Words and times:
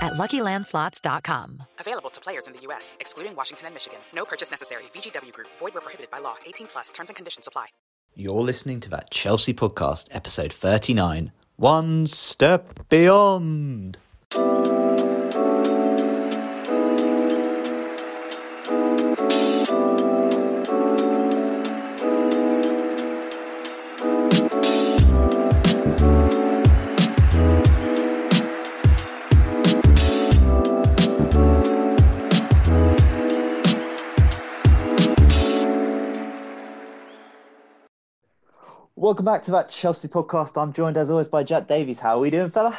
at 0.00 0.14
LuckyLandSlots.com. 0.14 1.62
Available 1.78 2.10
to 2.10 2.20
players 2.20 2.46
in 2.46 2.52
the 2.54 2.60
U.S., 2.60 2.96
excluding 3.00 3.36
Washington 3.36 3.66
and 3.66 3.74
Michigan. 3.74 3.98
No 4.14 4.24
purchase 4.24 4.50
necessary. 4.50 4.84
VGW 4.94 5.32
Group. 5.32 5.48
Void 5.58 5.74
where 5.74 5.82
prohibited 5.82 6.10
by 6.10 6.18
law. 6.18 6.36
18 6.46 6.66
plus. 6.68 6.90
Terms 6.90 7.10
and 7.10 7.16
conditions 7.16 7.46
apply. 7.46 7.66
You're 8.16 8.42
listening 8.42 8.80
to 8.80 8.90
that 8.90 9.10
Chelsea 9.10 9.54
podcast, 9.54 10.08
episode 10.10 10.52
39, 10.52 11.30
One 11.56 12.06
Step 12.08 12.88
Beyond. 12.88 13.98
Welcome 39.18 39.32
back 39.34 39.42
to 39.46 39.50
that 39.50 39.68
Chelsea 39.68 40.06
podcast. 40.06 40.62
I'm 40.62 40.72
joined 40.72 40.96
as 40.96 41.10
always 41.10 41.26
by 41.26 41.42
Jack 41.42 41.66
Davies. 41.66 41.98
How 41.98 42.18
are 42.18 42.20
we 42.20 42.30
doing, 42.30 42.52
fella? 42.52 42.78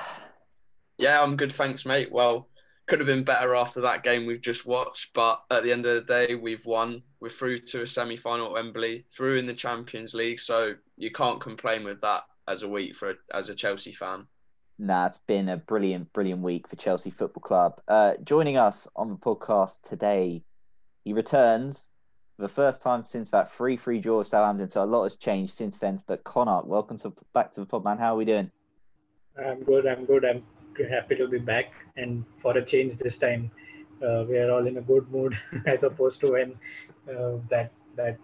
Yeah, 0.98 1.22
I'm 1.22 1.36
good, 1.36 1.52
thanks, 1.52 1.86
mate. 1.86 2.14
Well, 2.14 2.48
could 2.88 3.00
have 3.00 3.08
been 3.08 3.26
better 3.26 3.56
after 3.56 3.82
that 3.82 4.04
game 4.04 4.26
we've 4.26 4.40
just 4.40 4.66
watched, 4.66 5.14
but 5.14 5.44
at 5.52 5.64
the 5.64 5.74
end 5.74 5.86
of 5.86 5.96
the 5.96 6.28
day, 6.28 6.36
we've 6.36 6.66
won. 6.66 7.04
We're 7.20 7.30
through 7.30 7.60
to 7.60 7.82
a 7.82 7.88
semi-final 7.88 8.46
at 8.46 8.52
Wembley, 8.54 9.06
through 9.14 9.38
in 9.38 9.48
the 9.48 9.54
Champions 9.54 10.14
League, 10.14 10.40
so 10.40 10.76
you 10.96 11.12
can't 11.12 11.42
complain 11.42 11.84
with 11.84 12.00
that 12.04 12.24
as 12.48 12.64
a 12.64 12.70
week 12.70 12.96
for 12.96 13.16
as 13.34 13.50
a 13.50 13.54
Chelsea 13.54 13.92
fan. 13.94 14.26
Nah, 14.78 15.08
it's 15.08 15.20
been 15.28 15.50
a 15.50 15.58
brilliant, 15.58 16.14
brilliant 16.14 16.42
week 16.42 16.70
for 16.70 16.78
Chelsea 16.78 17.10
Football 17.10 17.42
Club. 17.42 17.82
Uh, 17.86 18.14
joining 18.24 18.56
us 18.56 18.88
on 18.96 19.10
the 19.10 19.18
podcast 19.18 19.82
today, 19.82 20.46
he 21.04 21.12
returns 21.12 21.90
for 22.40 22.48
the 22.48 22.54
first 22.54 22.82
time 22.82 23.06
since 23.06 23.28
that 23.30 23.52
free 23.52 23.76
free 23.76 24.00
draw 24.00 24.22
of 24.22 24.28
Southampton. 24.28 24.70
So 24.70 24.82
a 24.82 24.86
lot 24.86 25.04
has 25.04 25.16
changed 25.16 25.54
since 25.54 25.78
then. 25.78 26.00
But 26.08 26.24
Konark, 26.24 26.66
welcome 26.66 26.98
to 27.00 27.14
back 27.34 27.52
to 27.52 27.60
the 27.60 27.66
pod, 27.66 27.84
man. 27.84 27.98
How 27.98 28.14
are 28.14 28.18
we 28.18 28.24
doing? 28.24 28.50
I'm 29.38 29.62
good. 29.64 29.86
I'm 29.86 30.06
good. 30.06 30.24
I'm 30.24 30.44
happy 30.90 31.16
to 31.18 31.28
be 31.28 31.40
back, 31.40 31.74
and 31.98 32.24
for 32.42 32.58
a 32.58 32.64
change 32.64 32.96
this 32.96 33.18
time, 33.18 33.52
uh, 34.02 34.24
we 34.26 34.38
are 34.38 34.50
all 34.52 34.66
in 34.66 34.78
a 34.78 34.82
good 34.82 35.12
mood 35.12 35.38
as 35.66 35.84
opposed 35.84 36.22
to 36.22 36.32
when 36.32 36.56
uh, 37.14 37.40
that 37.50 37.74
that 37.98 38.18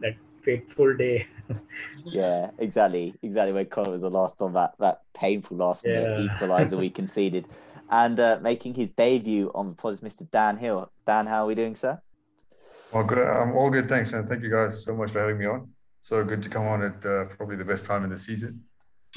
that 0.00 0.16
fateful 0.44 0.94
day. 0.94 1.26
yeah, 2.04 2.50
exactly, 2.58 3.14
exactly. 3.22 3.54
When 3.54 3.64
Connor 3.66 3.92
was 3.92 4.02
the 4.02 4.10
last 4.10 4.42
on 4.42 4.52
that 4.52 4.74
that 4.78 5.04
painful 5.14 5.56
last 5.56 5.86
minute 5.86 6.18
yeah. 6.18 6.38
equaliser 6.38 6.78
we 6.78 6.90
conceded, 7.00 7.48
and 7.88 8.20
uh, 8.20 8.38
making 8.42 8.74
his 8.74 8.90
debut 8.90 9.50
on 9.54 9.68
the 9.68 9.74
pod 9.74 9.94
is 9.94 10.00
Mr. 10.00 10.30
Dan 10.30 10.58
Hill. 10.58 10.90
Dan, 11.06 11.26
how 11.26 11.44
are 11.44 11.46
we 11.46 11.54
doing, 11.54 11.76
sir? 11.76 12.02
Well, 12.92 13.04
good. 13.04 13.18
I'm 13.18 13.54
all 13.56 13.70
good. 13.70 13.88
Thanks, 13.88 14.12
man. 14.12 14.26
Thank 14.26 14.42
you 14.42 14.50
guys 14.50 14.84
so 14.84 14.96
much 14.96 15.10
for 15.10 15.20
having 15.20 15.38
me 15.38 15.46
on. 15.46 15.68
So 16.00 16.24
good 16.24 16.42
to 16.42 16.48
come 16.48 16.66
on 16.66 16.82
at 16.82 17.04
uh, 17.04 17.26
probably 17.36 17.56
the 17.56 17.64
best 17.64 17.86
time 17.86 18.04
in 18.04 18.10
the 18.10 18.16
season. 18.16 18.62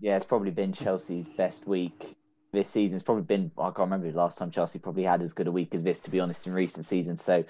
yeah, 0.00 0.16
it's 0.16 0.26
probably 0.26 0.50
been 0.50 0.72
Chelsea's 0.72 1.28
best 1.28 1.66
week 1.66 2.16
this 2.52 2.68
season. 2.68 2.96
It's 2.96 3.04
probably 3.04 3.22
been, 3.22 3.50
I 3.58 3.66
can't 3.66 3.78
remember 3.78 4.10
the 4.10 4.18
last 4.18 4.38
time 4.38 4.50
Chelsea 4.50 4.78
probably 4.78 5.04
had 5.04 5.22
as 5.22 5.32
good 5.32 5.46
a 5.46 5.52
week 5.52 5.74
as 5.74 5.82
this, 5.82 6.00
to 6.00 6.10
be 6.10 6.20
honest, 6.20 6.46
in 6.46 6.52
recent 6.52 6.84
seasons. 6.84 7.22
So 7.22 7.44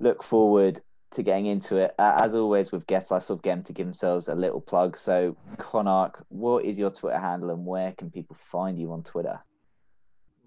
look 0.00 0.22
forward 0.22 0.80
to 1.12 1.22
getting 1.22 1.46
into 1.46 1.76
it. 1.76 1.94
Uh, 1.98 2.20
as 2.22 2.34
always 2.34 2.72
with 2.72 2.86
guests, 2.86 3.12
I 3.12 3.18
sort 3.18 3.38
of 3.38 3.42
get 3.42 3.54
them 3.54 3.64
to 3.64 3.72
give 3.72 3.86
themselves 3.86 4.28
a 4.28 4.34
little 4.34 4.60
plug. 4.60 4.96
So, 4.96 5.36
Konark, 5.56 6.22
what 6.28 6.64
is 6.64 6.78
your 6.78 6.90
Twitter 6.90 7.18
handle 7.18 7.50
and 7.50 7.64
where 7.64 7.92
can 7.92 8.10
people 8.10 8.36
find 8.38 8.78
you 8.78 8.92
on 8.92 9.02
Twitter? 9.02 9.40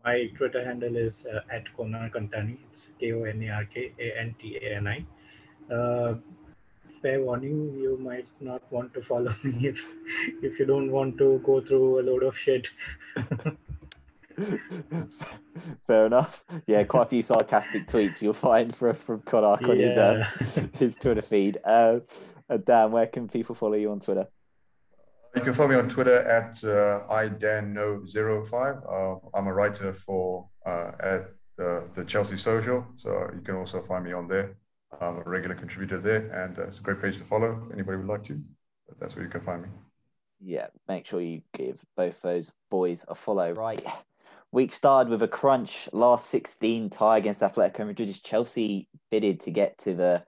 My 0.03 0.27
Twitter 0.37 0.63
handle 0.65 0.95
is 0.95 1.25
uh, 1.25 1.41
at 1.51 1.65
Konark 1.77 2.13
Kantani. 2.13 2.57
It's 2.73 2.89
K 2.99 3.13
O 3.13 3.23
N 3.23 3.43
A 3.43 3.49
R 3.49 3.65
K 3.65 3.93
A 3.99 4.19
N 4.19 4.35
T 4.41 4.57
A 4.61 4.75
N 4.75 4.87
I. 4.87 5.05
Uh, 5.73 6.15
fair 7.01 7.21
warning, 7.21 7.73
you 7.75 7.97
might 7.97 8.27
not 8.39 8.61
want 8.71 8.93
to 8.93 9.01
follow 9.01 9.35
me 9.43 9.67
if 9.67 9.83
if 10.41 10.59
you 10.59 10.65
don't 10.65 10.91
want 10.91 11.17
to 11.17 11.41
go 11.45 11.61
through 11.61 11.99
a 11.99 12.03
load 12.03 12.23
of 12.23 12.37
shit. 12.37 12.69
Fair 15.83 16.05
enough. 16.05 16.45
Yeah, 16.65 16.83
quite 16.85 17.03
a 17.03 17.09
few 17.09 17.21
sarcastic 17.21 17.87
tweets 17.87 18.21
you'll 18.21 18.33
find 18.33 18.75
from 18.75 18.95
from 18.95 19.21
Konark 19.21 19.67
on 19.69 19.79
yeah. 19.79 19.87
his 19.87 19.97
uh, 19.97 20.67
his 20.73 20.95
Twitter 20.95 21.21
feed. 21.21 21.59
Uh, 21.63 21.99
Dan, 22.65 22.91
where 22.91 23.07
can 23.07 23.27
people 23.29 23.55
follow 23.55 23.75
you 23.75 23.91
on 23.91 23.99
Twitter? 23.99 24.27
You 25.35 25.41
can 25.41 25.53
follow 25.53 25.69
me 25.69 25.75
on 25.75 25.87
Twitter 25.87 26.23
at 26.23 26.61
uh, 26.63 27.07
idanknow05. 27.09 28.53
Uh, 28.53 29.19
I'm 29.33 29.47
a 29.47 29.53
writer 29.53 29.93
for 29.93 30.49
uh, 30.65 30.91
at 30.99 31.29
the, 31.57 31.89
the 31.95 32.03
Chelsea 32.03 32.35
Social, 32.35 32.85
so 32.97 33.29
you 33.33 33.41
can 33.41 33.55
also 33.55 33.81
find 33.81 34.03
me 34.03 34.11
on 34.11 34.27
there. 34.27 34.57
I'm 34.99 35.17
a 35.17 35.23
regular 35.23 35.55
contributor 35.55 35.99
there, 35.99 36.27
and 36.31 36.59
uh, 36.59 36.63
it's 36.63 36.79
a 36.79 36.81
great 36.81 37.01
page 37.01 37.17
to 37.19 37.23
follow. 37.23 37.69
Anybody 37.71 37.97
would 37.97 38.07
like 38.07 38.23
to, 38.25 38.41
but 38.89 38.99
that's 38.99 39.15
where 39.15 39.23
you 39.23 39.31
can 39.31 39.39
find 39.39 39.61
me. 39.61 39.69
Yeah, 40.41 40.67
make 40.89 41.05
sure 41.05 41.21
you 41.21 41.43
give 41.55 41.79
both 41.95 42.21
those 42.21 42.51
boys 42.69 43.05
a 43.07 43.15
follow. 43.15 43.51
Right. 43.51 43.85
Week 44.51 44.73
started 44.73 45.09
with 45.09 45.21
a 45.21 45.29
crunch 45.29 45.87
last 45.93 46.29
16 46.29 46.89
tie 46.89 47.19
against 47.19 47.39
Atletico 47.39 47.87
Madrid. 47.87 48.13
Chelsea 48.21 48.89
bidded 49.09 49.39
to 49.41 49.51
get 49.51 49.77
to 49.79 49.93
the 49.93 50.23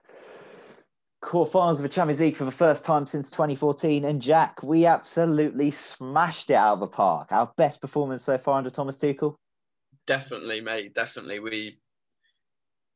quarterfinals 1.24 1.76
of 1.76 1.82
the 1.82 1.88
Champions 1.88 2.20
League 2.20 2.36
for 2.36 2.44
the 2.44 2.50
first 2.50 2.84
time 2.84 3.06
since 3.06 3.30
2014. 3.30 4.04
And 4.04 4.20
Jack, 4.20 4.62
we 4.62 4.86
absolutely 4.86 5.70
smashed 5.70 6.50
it 6.50 6.54
out 6.54 6.74
of 6.74 6.80
the 6.80 6.86
park. 6.86 7.32
Our 7.32 7.50
best 7.56 7.80
performance 7.80 8.22
so 8.22 8.38
far 8.38 8.58
under 8.58 8.70
Thomas 8.70 8.98
Tuchel. 8.98 9.36
Definitely, 10.06 10.60
mate. 10.60 10.94
Definitely. 10.94 11.40
We, 11.40 11.78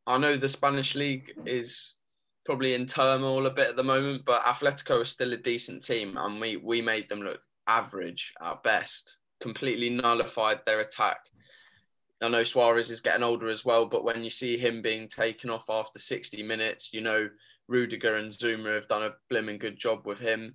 I 0.06 0.18
know 0.18 0.36
the 0.36 0.48
Spanish 0.48 0.94
league 0.94 1.32
is 1.46 1.96
probably 2.44 2.74
in 2.74 2.86
turmoil 2.86 3.46
a 3.46 3.50
bit 3.50 3.68
at 3.68 3.76
the 3.76 3.84
moment, 3.84 4.24
but 4.26 4.44
Atletico 4.44 5.00
is 5.02 5.08
still 5.08 5.32
a 5.32 5.36
decent 5.36 5.82
team, 5.82 6.16
and 6.16 6.40
we 6.40 6.56
we 6.56 6.80
made 6.82 7.08
them 7.08 7.22
look 7.22 7.40
average 7.66 8.32
at 8.42 8.62
best. 8.62 9.16
Completely 9.40 9.90
nullified 9.90 10.60
their 10.66 10.80
attack. 10.80 11.18
I 12.20 12.28
know 12.28 12.42
Suarez 12.42 12.90
is 12.90 13.00
getting 13.00 13.22
older 13.22 13.48
as 13.48 13.64
well, 13.64 13.86
but 13.86 14.04
when 14.04 14.24
you 14.24 14.30
see 14.30 14.58
him 14.58 14.82
being 14.82 15.08
taken 15.08 15.50
off 15.50 15.70
after 15.70 15.98
60 15.98 16.42
minutes, 16.42 16.92
you 16.92 17.00
know 17.00 17.28
Rudiger 17.68 18.16
and 18.16 18.30
Zouma 18.30 18.74
have 18.74 18.88
done 18.88 19.04
a 19.04 19.14
blimmin' 19.30 19.60
good 19.60 19.78
job 19.78 20.06
with 20.06 20.18
him. 20.18 20.54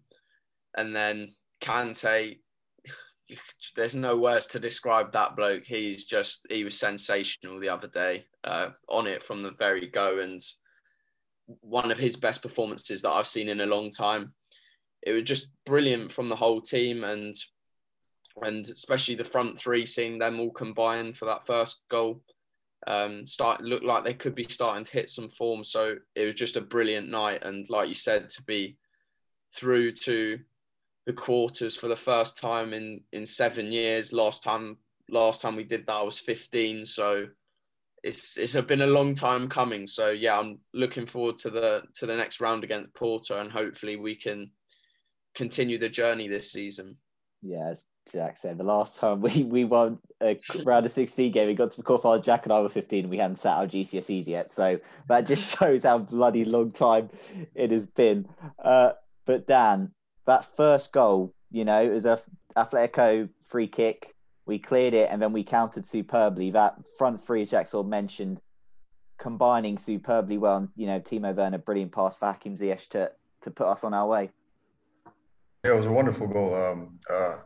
And 0.76 0.96
then 0.96 1.36
Kante, 1.62 2.40
there's 3.76 3.96
no 3.96 4.18
words 4.18 4.48
to 4.48 4.60
describe 4.60 5.12
that 5.12 5.36
bloke. 5.36 5.64
He's 5.66 6.06
just, 6.06 6.46
he 6.50 6.64
was 6.64 6.78
sensational 6.78 7.60
the 7.60 7.70
other 7.70 7.88
day, 7.88 8.26
uh, 8.44 8.70
on 8.90 9.08
it 9.08 9.24
from 9.24 9.44
the 9.44 9.52
very 9.52 9.88
go. 9.88 10.20
And 10.20 10.42
one 11.62 11.92
of 11.92 11.98
his 11.98 12.16
best 12.16 12.42
performances 12.42 13.02
that 13.02 13.12
I've 13.12 13.28
seen 13.28 13.50
in 13.50 13.62
a 13.62 13.66
long 13.66 13.92
time. 13.92 14.34
It 15.02 15.12
was 15.12 15.24
just 15.24 15.48
brilliant 15.66 16.12
from 16.12 16.30
the 16.30 16.36
whole 16.36 16.62
team 16.62 17.04
and 17.04 17.36
and 18.42 18.68
especially 18.68 19.14
the 19.14 19.24
front 19.24 19.60
three, 19.60 19.86
seeing 19.86 20.18
them 20.18 20.40
all 20.40 20.52
combine 20.52 21.14
for 21.14 21.26
that 21.26 21.46
first 21.46 21.82
goal. 21.90 22.24
Um, 22.88 23.26
start 23.26 23.62
looked 23.62 23.86
like 23.86 24.04
they 24.04 24.14
could 24.14 24.36
be 24.36 24.46
starting 24.50 24.84
to 24.84 24.92
hit 24.92 25.10
some 25.10 25.30
form. 25.30 25.64
So 25.64 25.96
it 26.16 26.26
was 26.26 26.36
just 26.36 26.58
a 26.58 26.62
brilliant 26.62 27.10
night, 27.10 27.44
and 27.44 27.70
like 27.70 27.90
you 27.90 27.96
said, 27.96 28.30
to 28.30 28.44
be 28.44 28.78
through 29.56 29.92
to 29.92 30.40
the 31.06 31.14
quarters 31.14 31.76
for 31.76 31.88
the 31.88 31.96
first 31.96 32.38
time 32.38 32.74
in 32.74 33.02
in 33.12 33.26
seven 33.26 33.72
years. 33.72 34.14
Last 34.14 34.44
time 34.44 34.78
last 35.10 35.42
time 35.42 35.56
we 35.56 35.64
did 35.64 35.86
that, 35.86 35.94
I 35.94 36.02
was 36.04 36.20
15. 36.20 36.86
So 36.86 37.28
it's 38.04 38.38
it's 38.38 38.54
been 38.54 38.82
a 38.82 38.88
long 38.88 39.14
time 39.14 39.48
coming. 39.48 39.88
So 39.88 40.10
yeah, 40.10 40.38
I'm 40.38 40.60
looking 40.74 41.06
forward 41.06 41.38
to 41.40 41.50
the 41.50 41.84
to 41.96 42.06
the 42.06 42.16
next 42.16 42.42
round 42.42 42.64
against 42.64 42.94
Porto, 42.94 43.40
and 43.40 43.52
hopefully 43.52 43.96
we 43.96 44.16
can 44.16 44.52
continue 45.36 45.78
the 45.78 45.90
journey 45.90 46.28
this 46.28 46.52
season. 46.52 46.98
Yeah, 47.42 47.70
as 47.70 47.86
Jack 48.12 48.38
said, 48.38 48.58
the 48.58 48.64
last 48.64 49.00
time 49.00 49.22
we 49.22 49.44
we 49.44 49.64
won 49.64 50.00
a 50.22 50.40
round 50.64 50.86
of 50.86 50.92
16 50.92 51.32
game, 51.32 51.48
we 51.48 51.56
got 51.56 51.72
to 51.72 51.78
the 51.78 51.84
quarterfinals. 51.84 52.24
Jack 52.24 52.46
and 52.46 52.54
I 52.54 52.62
were 52.62 52.70
15, 52.70 53.06
and 53.06 53.10
we 53.12 53.18
hadn't 53.18 53.38
sat 53.38 53.58
our 53.58 53.68
GCSEs 53.68 54.28
yet. 54.28 54.52
So 54.52 54.80
that 55.08 55.28
just 55.28 55.58
shows 55.58 55.84
how 55.84 56.00
bloody 56.00 56.46
long 56.46 56.72
time 56.72 57.10
it 57.56 57.72
has 57.72 57.86
been. 57.86 58.28
Uh, 58.64 58.94
but 59.26 59.48
Dan, 59.48 59.92
that 60.26 60.46
first 60.58 60.92
goal, 60.92 61.34
you 61.52 61.66
know, 61.66 61.84
it 61.84 61.90
was 61.90 62.06
a 62.06 62.22
Atletico 62.56 63.30
free 63.48 63.68
kick 63.68 64.14
we 64.46 64.60
cleared 64.60 64.94
it 64.94 65.10
and 65.12 65.22
then 65.22 65.34
we 65.34 65.44
countered 65.44 65.86
superbly. 65.86 66.52
That 66.52 66.76
front 66.98 67.26
three, 67.26 67.44
as 67.44 67.50
Jack 67.50 67.68
sort 67.68 67.86
of 67.86 67.90
mentioned, 67.90 68.42
combining 69.18 69.78
superbly 69.78 70.38
well. 70.38 70.68
you 70.76 70.88
know, 70.88 71.00
Timo 71.00 71.34
Werner, 71.34 71.58
brilliant 71.58 71.92
pass 71.92 72.18
for 72.18 72.26
Hakim 72.26 72.58
Ziyech 72.58 72.90
to, 72.90 73.12
to 73.44 73.52
put 73.52 73.68
us 73.68 73.84
on 73.84 73.94
our 73.94 74.08
way. 74.08 74.32
Yeah, 75.64 75.72
it 75.72 75.76
was 75.76 75.86
a 75.86 75.92
wonderful 75.92 76.28
goal. 76.28 76.56
Um, 76.56 77.00
uh, 77.10 77.38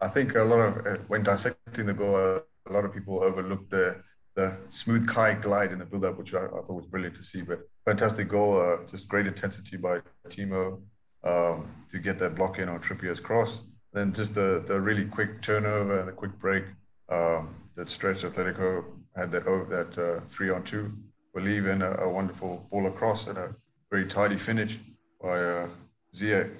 I 0.00 0.08
think 0.08 0.34
a 0.34 0.42
lot 0.42 0.60
of, 0.60 0.86
uh, 0.86 0.98
when 1.08 1.22
dissecting 1.22 1.86
the 1.86 1.94
goal, 1.94 2.16
a 2.16 2.72
lot 2.72 2.84
of 2.84 2.92
people 2.92 3.22
overlooked 3.22 3.70
the 3.70 4.02
the 4.36 4.56
smooth 4.68 5.06
Kai 5.06 5.34
glide 5.34 5.70
in 5.70 5.78
the 5.78 5.84
build-up, 5.84 6.18
which 6.18 6.34
I, 6.34 6.46
I, 6.46 6.48
thought 6.48 6.70
was 6.70 6.86
brilliant 6.86 7.14
to 7.16 7.22
see. 7.22 7.42
But 7.42 7.60
fantastic 7.84 8.28
goal, 8.28 8.60
uh, 8.60 8.84
just 8.90 9.06
great 9.06 9.28
intensity 9.28 9.76
by 9.76 10.00
Timo 10.28 10.80
um, 11.22 11.70
to 11.88 12.00
get 12.00 12.18
that 12.18 12.34
block 12.34 12.58
in 12.58 12.68
on 12.68 12.80
Trippier's 12.80 13.20
cross 13.20 13.60
then 13.94 14.12
just 14.12 14.34
the 14.34 14.62
the 14.66 14.78
really 14.78 15.06
quick 15.06 15.40
turnover 15.40 15.98
and 16.00 16.08
the 16.08 16.12
quick 16.12 16.38
break 16.38 16.64
um, 17.08 17.54
that 17.76 17.88
stretched 17.88 18.24
Atletico 18.24 18.84
had 19.16 19.30
that 19.30 19.44
that 19.70 19.96
uh, 19.98 20.20
three 20.26 20.50
on 20.50 20.64
two. 20.64 20.92
Believe 21.32 21.66
in 21.66 21.82
a, 21.82 21.90
a, 22.02 22.08
wonderful 22.08 22.68
ball 22.70 22.86
across 22.86 23.26
and 23.26 23.36
a 23.36 23.56
very 23.90 24.06
tidy 24.06 24.36
finish 24.36 24.78
by 25.20 25.40
uh, 25.40 25.68
Ziyech 26.14 26.50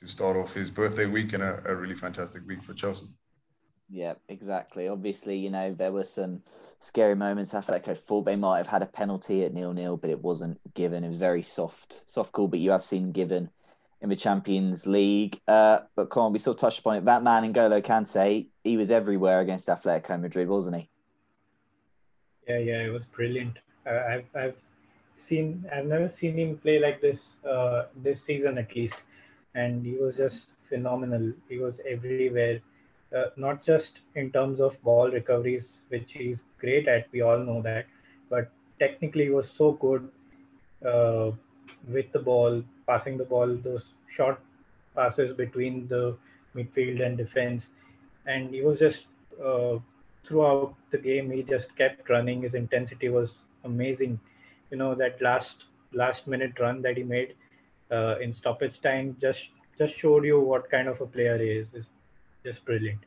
to 0.00 0.06
start 0.06 0.36
off 0.36 0.52
his 0.52 0.70
birthday 0.70 1.06
week 1.06 1.32
and 1.32 1.42
a, 1.42 1.62
a 1.66 1.74
really 1.74 1.94
fantastic 1.94 2.46
week 2.46 2.62
for 2.62 2.74
Chelsea. 2.74 3.06
Yeah, 3.88 4.14
exactly. 4.28 4.88
Obviously, 4.88 5.36
you 5.38 5.50
know, 5.50 5.72
there 5.72 5.92
were 5.92 6.04
some 6.04 6.42
scary 6.80 7.14
moments. 7.14 7.52
Atletico 7.52 7.96
thought 7.96 8.24
they 8.24 8.36
might 8.36 8.58
have 8.58 8.66
had 8.66 8.82
a 8.82 8.86
penalty 8.86 9.44
at 9.44 9.54
nil 9.54 9.72
nil, 9.72 9.96
but 9.96 10.10
it 10.10 10.22
wasn't 10.22 10.58
given. 10.74 11.04
It 11.04 11.08
was 11.08 11.18
very 11.18 11.42
soft, 11.42 12.02
soft 12.06 12.32
call. 12.32 12.48
But 12.48 12.58
you 12.58 12.72
have 12.72 12.84
seen 12.84 13.12
given 13.12 13.50
in 14.00 14.08
the 14.08 14.16
Champions 14.16 14.86
League. 14.86 15.40
Uh, 15.46 15.80
but 15.94 16.10
come 16.10 16.24
on, 16.24 16.32
we 16.32 16.38
still 16.38 16.54
touched 16.54 16.80
upon 16.80 16.96
it. 16.96 17.04
That 17.04 17.22
man, 17.22 17.52
N'Golo 17.52 17.82
Kante, 17.82 18.48
he 18.64 18.76
was 18.76 18.90
everywhere 18.90 19.40
against 19.40 19.68
Atletico 19.68 20.20
Madrid, 20.20 20.48
wasn't 20.48 20.76
he? 20.76 20.90
Yeah, 22.48 22.58
yeah, 22.58 22.80
it 22.82 22.92
was 22.92 23.04
brilliant. 23.06 23.58
Uh, 23.86 24.02
I've, 24.08 24.24
I've 24.34 24.56
seen, 25.14 25.64
I've 25.72 25.86
never 25.86 26.08
seen 26.08 26.38
him 26.38 26.58
play 26.58 26.78
like 26.78 27.00
this 27.00 27.32
uh, 27.48 27.84
this 28.02 28.22
season 28.22 28.58
at 28.58 28.74
least, 28.74 28.96
and 29.56 29.84
he 29.84 29.94
was 29.96 30.16
just 30.16 30.46
phenomenal. 30.68 31.32
He 31.48 31.58
was 31.58 31.80
everywhere, 31.88 32.60
uh, 33.16 33.26
not 33.36 33.64
just 33.64 34.00
in 34.14 34.30
terms 34.30 34.60
of 34.60 34.80
ball 34.82 35.10
recoveries, 35.10 35.68
which 35.88 36.12
he's 36.12 36.42
great 36.58 36.88
at. 36.88 37.06
We 37.12 37.22
all 37.22 37.38
know 37.38 37.62
that, 37.62 37.86
but 38.30 38.50
technically 38.78 39.24
he 39.24 39.30
was 39.30 39.50
so 39.50 39.72
good 39.72 40.08
uh, 40.84 41.30
with 41.88 42.12
the 42.12 42.18
ball, 42.18 42.62
passing 42.86 43.16
the 43.16 43.24
ball, 43.24 43.56
those 43.56 43.84
short 44.08 44.40
passes 44.94 45.32
between 45.32 45.88
the 45.88 46.16
midfield 46.54 47.04
and 47.04 47.16
defense. 47.16 47.70
And 48.26 48.50
he 48.50 48.62
was 48.62 48.78
just 48.78 49.06
uh, 49.44 49.78
throughout 50.26 50.74
the 50.90 50.98
game, 50.98 51.30
he 51.30 51.42
just 51.42 51.74
kept 51.76 52.10
running. 52.10 52.42
His 52.42 52.54
intensity 52.54 53.08
was 53.08 53.32
amazing. 53.64 54.18
You 54.70 54.78
know 54.78 54.94
that 54.94 55.22
last 55.22 55.64
last 55.92 56.26
minute 56.26 56.58
run 56.58 56.82
that 56.82 56.96
he 56.96 57.04
made 57.04 57.34
uh, 57.90 58.18
in 58.18 58.32
stoppage 58.32 58.80
time 58.80 59.16
just 59.20 59.48
just 59.78 59.96
showed 59.96 60.24
you 60.24 60.40
what 60.40 60.70
kind 60.70 60.88
of 60.88 61.00
a 61.00 61.06
player 61.06 61.38
he 61.38 61.50
is. 61.50 61.68
Just 62.44 62.64
brilliant. 62.64 63.00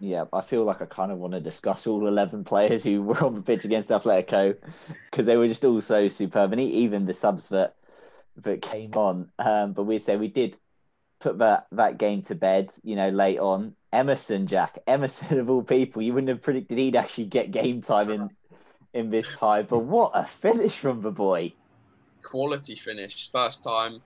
Yeah, 0.00 0.24
I 0.32 0.40
feel 0.40 0.64
like 0.64 0.82
I 0.82 0.86
kind 0.86 1.12
of 1.12 1.18
want 1.18 1.34
to 1.34 1.40
discuss 1.40 1.86
all 1.86 2.06
11 2.06 2.44
players 2.44 2.82
who 2.82 3.02
were 3.02 3.22
on 3.22 3.34
the 3.34 3.42
pitch 3.42 3.64
against 3.64 3.90
Atletico 3.90 4.56
because 5.10 5.26
they 5.26 5.36
were 5.36 5.48
just 5.48 5.64
all 5.64 5.80
so 5.80 6.08
superb. 6.08 6.52
And 6.52 6.60
even 6.60 7.06
the 7.06 7.14
subs 7.14 7.48
that 7.50 7.76
that 8.38 8.62
came 8.62 8.92
on. 8.94 9.30
Um, 9.38 9.72
but 9.72 9.84
we 9.84 9.98
say 9.98 10.16
we 10.16 10.28
did 10.28 10.58
put 11.20 11.38
that 11.38 11.66
that 11.72 11.98
game 11.98 12.22
to 12.22 12.34
bed. 12.34 12.72
You 12.82 12.96
know, 12.96 13.08
late 13.08 13.38
on. 13.38 13.76
Emerson, 13.92 14.48
Jack, 14.48 14.78
Emerson 14.88 15.38
of 15.38 15.48
all 15.48 15.62
people, 15.62 16.02
you 16.02 16.12
wouldn't 16.12 16.28
have 16.28 16.42
predicted 16.42 16.78
he'd 16.78 16.96
actually 16.96 17.26
get 17.26 17.52
game 17.52 17.80
time 17.80 18.10
in 18.10 18.30
in 18.92 19.10
this 19.10 19.30
tie. 19.36 19.62
But 19.62 19.80
what 19.80 20.12
a 20.14 20.24
finish 20.24 20.76
from 20.76 21.02
the 21.02 21.12
boy! 21.12 21.52
Quality 22.24 22.76
finish, 22.76 23.30
first 23.30 23.62
time, 23.62 24.02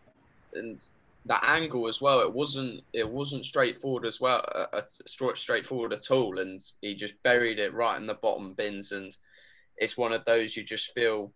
and 0.54 0.78
that 1.26 1.44
angle 1.46 1.88
as 1.88 2.00
well. 2.00 2.20
It 2.20 2.32
wasn't 2.32 2.82
it 2.92 3.08
wasn't 3.08 3.44
straightforward 3.44 4.06
as 4.06 4.20
well, 4.20 4.44
uh, 4.54 4.66
uh 4.72 4.82
straightforward 5.34 5.92
at 5.92 6.10
all, 6.10 6.38
and 6.38 6.60
he 6.80 6.94
just 6.94 7.22
buried 7.22 7.58
it 7.58 7.74
right 7.74 8.00
in 8.00 8.06
the 8.06 8.14
bottom 8.14 8.54
bins. 8.54 8.92
And 8.92 9.16
it's 9.76 9.96
one 9.96 10.12
of 10.12 10.24
those 10.24 10.56
you 10.56 10.64
just 10.64 10.92
feel, 10.92 11.32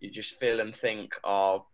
you 0.00 0.10
just 0.10 0.38
feel 0.38 0.60
and 0.60 0.74
think, 0.74 1.14
oh, 1.24 1.66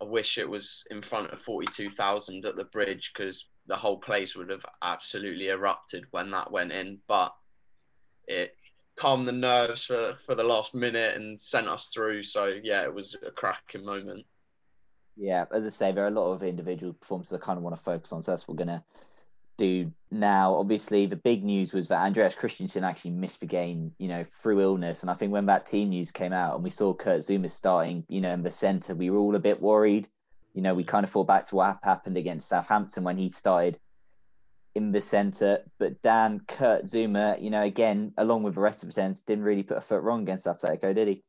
I 0.00 0.04
wish 0.04 0.38
it 0.38 0.48
was 0.48 0.86
in 0.90 1.02
front 1.02 1.30
of 1.30 1.40
42,000 1.40 2.44
at 2.46 2.56
the 2.56 2.64
bridge 2.64 3.12
because 3.14 3.46
the 3.66 3.76
whole 3.76 3.98
place 3.98 4.34
would 4.34 4.50
have 4.50 4.64
absolutely 4.82 5.48
erupted 5.48 6.04
when 6.10 6.30
that 6.30 6.50
went 6.50 6.72
in. 6.72 6.98
But 7.06 7.34
it 8.26 8.56
calmed 9.00 9.26
the 9.26 9.32
nerves 9.32 9.86
for, 9.86 10.14
for 10.26 10.34
the 10.34 10.44
last 10.44 10.74
minute 10.74 11.16
and 11.16 11.40
sent 11.40 11.66
us 11.66 11.88
through. 11.88 12.22
So, 12.22 12.52
yeah, 12.62 12.82
it 12.82 12.94
was 12.94 13.16
a 13.26 13.30
cracking 13.30 13.84
moment. 13.84 14.26
Yeah, 15.16 15.46
as 15.52 15.64
I 15.64 15.70
say, 15.70 15.92
there 15.92 16.04
are 16.04 16.08
a 16.08 16.10
lot 16.10 16.32
of 16.32 16.42
individual 16.42 16.92
performances 16.92 17.32
I 17.32 17.38
kind 17.38 17.56
of 17.56 17.62
want 17.62 17.76
to 17.76 17.82
focus 17.82 18.12
on. 18.12 18.22
So 18.22 18.32
that's 18.32 18.46
what 18.46 18.58
we're 18.58 18.66
to 18.66 18.84
do 19.56 19.90
now. 20.10 20.54
Obviously, 20.54 21.06
the 21.06 21.16
big 21.16 21.42
news 21.42 21.72
was 21.72 21.88
that 21.88 22.04
Andreas 22.04 22.34
Christensen 22.34 22.84
actually 22.84 23.12
missed 23.12 23.40
the 23.40 23.46
game, 23.46 23.92
you 23.98 24.08
know, 24.08 24.22
through 24.22 24.60
illness. 24.60 25.00
And 25.00 25.10
I 25.10 25.14
think 25.14 25.32
when 25.32 25.46
that 25.46 25.66
team 25.66 25.88
news 25.88 26.12
came 26.12 26.34
out 26.34 26.54
and 26.54 26.64
we 26.64 26.70
saw 26.70 26.92
Kurt 26.92 27.20
Zouma 27.20 27.50
starting, 27.50 28.04
you 28.08 28.20
know, 28.20 28.34
in 28.34 28.42
the 28.42 28.50
centre, 28.50 28.94
we 28.94 29.08
were 29.08 29.18
all 29.18 29.34
a 29.34 29.40
bit 29.40 29.62
worried. 29.62 30.08
You 30.52 30.60
know, 30.60 30.74
we 30.74 30.84
kind 30.84 31.04
of 31.04 31.10
thought 31.10 31.26
back 31.26 31.48
to 31.48 31.54
what 31.54 31.78
happened 31.82 32.18
against 32.18 32.50
Southampton 32.50 33.04
when 33.04 33.16
he 33.16 33.30
started 33.30 33.78
in 34.74 34.92
the 34.92 35.00
centre. 35.00 35.64
But 35.78 36.02
Dan, 36.02 36.40
Kurt 36.46 36.84
Zouma, 36.84 37.42
you 37.42 37.50
know, 37.50 37.62
again, 37.62 38.12
along 38.16 38.42
with 38.42 38.54
the 38.54 38.60
rest 38.60 38.82
of 38.82 38.88
the 38.88 38.94
defence, 38.94 39.22
didn't 39.22 39.44
really 39.44 39.62
put 39.62 39.78
a 39.78 39.80
foot 39.80 40.02
wrong 40.02 40.22
against 40.22 40.46
Atletico, 40.46 40.94
did 40.94 41.08
he? 41.08 41.24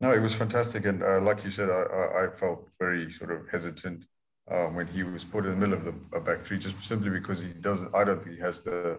No, 0.00 0.12
it 0.12 0.20
was 0.20 0.34
fantastic. 0.34 0.84
And 0.84 1.02
uh, 1.02 1.20
like 1.20 1.44
you 1.44 1.50
said, 1.50 1.70
I, 1.70 2.24
I 2.24 2.28
felt 2.30 2.68
very 2.78 3.10
sort 3.10 3.30
of 3.30 3.48
hesitant 3.50 4.06
um, 4.50 4.74
when 4.74 4.86
he 4.86 5.02
was 5.02 5.24
put 5.24 5.44
in 5.46 5.52
the 5.52 5.56
middle 5.56 5.74
of 5.74 5.84
the 5.84 6.20
back 6.20 6.40
three, 6.40 6.58
just 6.58 6.82
simply 6.82 7.10
because 7.10 7.40
he 7.40 7.48
doesn't. 7.48 7.94
I 7.94 8.04
don't 8.04 8.22
think 8.22 8.36
he 8.36 8.42
has 8.42 8.60
the 8.60 8.98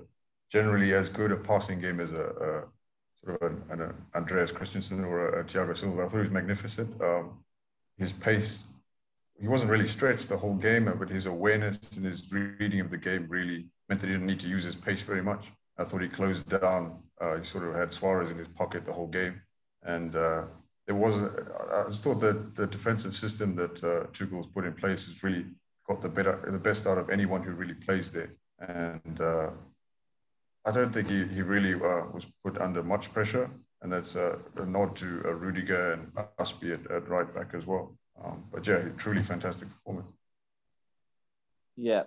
generally 0.51 0.93
as 0.93 1.09
good 1.09 1.31
a 1.31 1.35
passing 1.35 1.79
game 1.79 1.99
as 1.99 2.13
a, 2.13 2.23
a 2.23 2.63
sort 3.23 3.41
of 3.41 3.51
an, 3.51 3.81
an 3.81 3.93
Andreas 4.15 4.51
Christensen 4.51 5.03
or 5.03 5.29
a, 5.29 5.41
a 5.41 5.43
Thiago 5.43 5.77
Silva. 5.77 6.03
I 6.03 6.05
thought 6.05 6.17
he 6.17 6.21
was 6.21 6.31
magnificent. 6.31 7.01
Um, 7.01 7.43
his 7.97 8.11
pace, 8.11 8.67
he 9.39 9.47
wasn't 9.47 9.71
really 9.71 9.87
stretched 9.87 10.29
the 10.29 10.37
whole 10.37 10.55
game, 10.55 10.91
but 10.97 11.09
his 11.09 11.25
awareness 11.25 11.79
and 11.95 12.05
his 12.05 12.31
reading 12.31 12.79
of 12.79 12.89
the 12.89 12.97
game 12.97 13.27
really 13.29 13.67
meant 13.87 14.01
that 14.01 14.07
he 14.07 14.13
didn't 14.13 14.27
need 14.27 14.39
to 14.39 14.47
use 14.47 14.63
his 14.63 14.75
pace 14.75 15.01
very 15.01 15.21
much. 15.21 15.51
I 15.77 15.83
thought 15.83 16.01
he 16.01 16.07
closed 16.07 16.49
down. 16.49 17.03
Uh, 17.21 17.37
he 17.37 17.43
sort 17.43 17.67
of 17.67 17.75
had 17.75 17.93
Suarez 17.93 18.31
in 18.31 18.37
his 18.37 18.47
pocket 18.47 18.85
the 18.85 18.93
whole 18.93 19.07
game, 19.07 19.41
and 19.83 20.15
uh, 20.15 20.45
there 20.87 20.95
was 20.95 21.23
I 21.23 21.83
just 21.89 22.03
thought 22.03 22.19
that 22.21 22.55
the 22.55 22.67
defensive 22.67 23.15
system 23.15 23.55
that 23.55 23.83
uh, 23.83 24.07
Tuchel's 24.13 24.47
put 24.47 24.65
in 24.65 24.73
place 24.73 25.05
has 25.05 25.23
really 25.23 25.45
got 25.87 26.01
the 26.01 26.09
better 26.09 26.41
the 26.49 26.59
best 26.59 26.87
out 26.87 26.97
of 26.97 27.09
anyone 27.09 27.43
who 27.43 27.51
really 27.51 27.73
plays 27.73 28.11
there, 28.11 28.31
and 28.59 29.21
uh, 29.21 29.49
I 30.65 30.71
don't 30.71 30.91
think 30.91 31.09
he 31.09 31.25
he 31.27 31.41
really 31.41 31.73
uh, 31.73 32.05
was 32.13 32.25
put 32.43 32.57
under 32.59 32.83
much 32.83 33.13
pressure, 33.13 33.49
and 33.81 33.91
that's 33.91 34.15
a, 34.15 34.39
a 34.55 34.65
nod 34.65 34.95
to 34.97 35.21
uh, 35.25 35.31
Rudiger 35.31 35.93
and 35.93 36.13
Azpi 36.39 36.73
at, 36.73 36.89
at, 36.91 37.07
right 37.09 37.33
back 37.33 37.53
as 37.53 37.67
well. 37.67 37.96
Um, 38.23 38.45
but 38.51 38.65
yeah, 38.65 38.83
truly 38.97 39.23
fantastic 39.23 39.69
performance. 39.69 40.07
Yeah, 41.75 42.03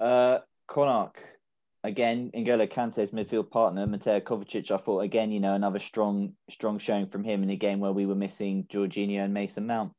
uh, 0.00 0.38
Konark, 0.68 1.14
again, 1.84 2.30
N'Golo 2.34 2.68
Kante's 2.68 3.12
midfield 3.12 3.50
partner, 3.50 3.86
Mateo 3.86 4.20
Kovacic, 4.20 4.70
I 4.70 4.76
thought 4.76 5.00
again, 5.00 5.30
you 5.30 5.40
know, 5.40 5.54
another 5.54 5.78
strong, 5.78 6.32
strong 6.48 6.78
showing 6.78 7.06
from 7.06 7.22
him 7.22 7.42
in 7.42 7.50
a 7.50 7.56
game 7.56 7.78
where 7.78 7.92
we 7.92 8.06
were 8.06 8.14
missing 8.14 8.64
Jorginho 8.64 9.24
and 9.24 9.34
Mason 9.34 9.66
Mount. 9.66 9.92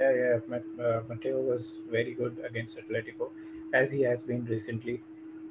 Yeah, 0.00 0.12
yeah, 0.12 0.56
uh, 0.84 1.02
Mateo 1.08 1.40
was 1.40 1.78
very 1.90 2.14
good 2.14 2.38
against 2.48 2.78
Atletico, 2.78 3.30
as 3.74 3.90
he 3.90 4.02
has 4.02 4.22
been 4.22 4.44
recently. 4.44 5.02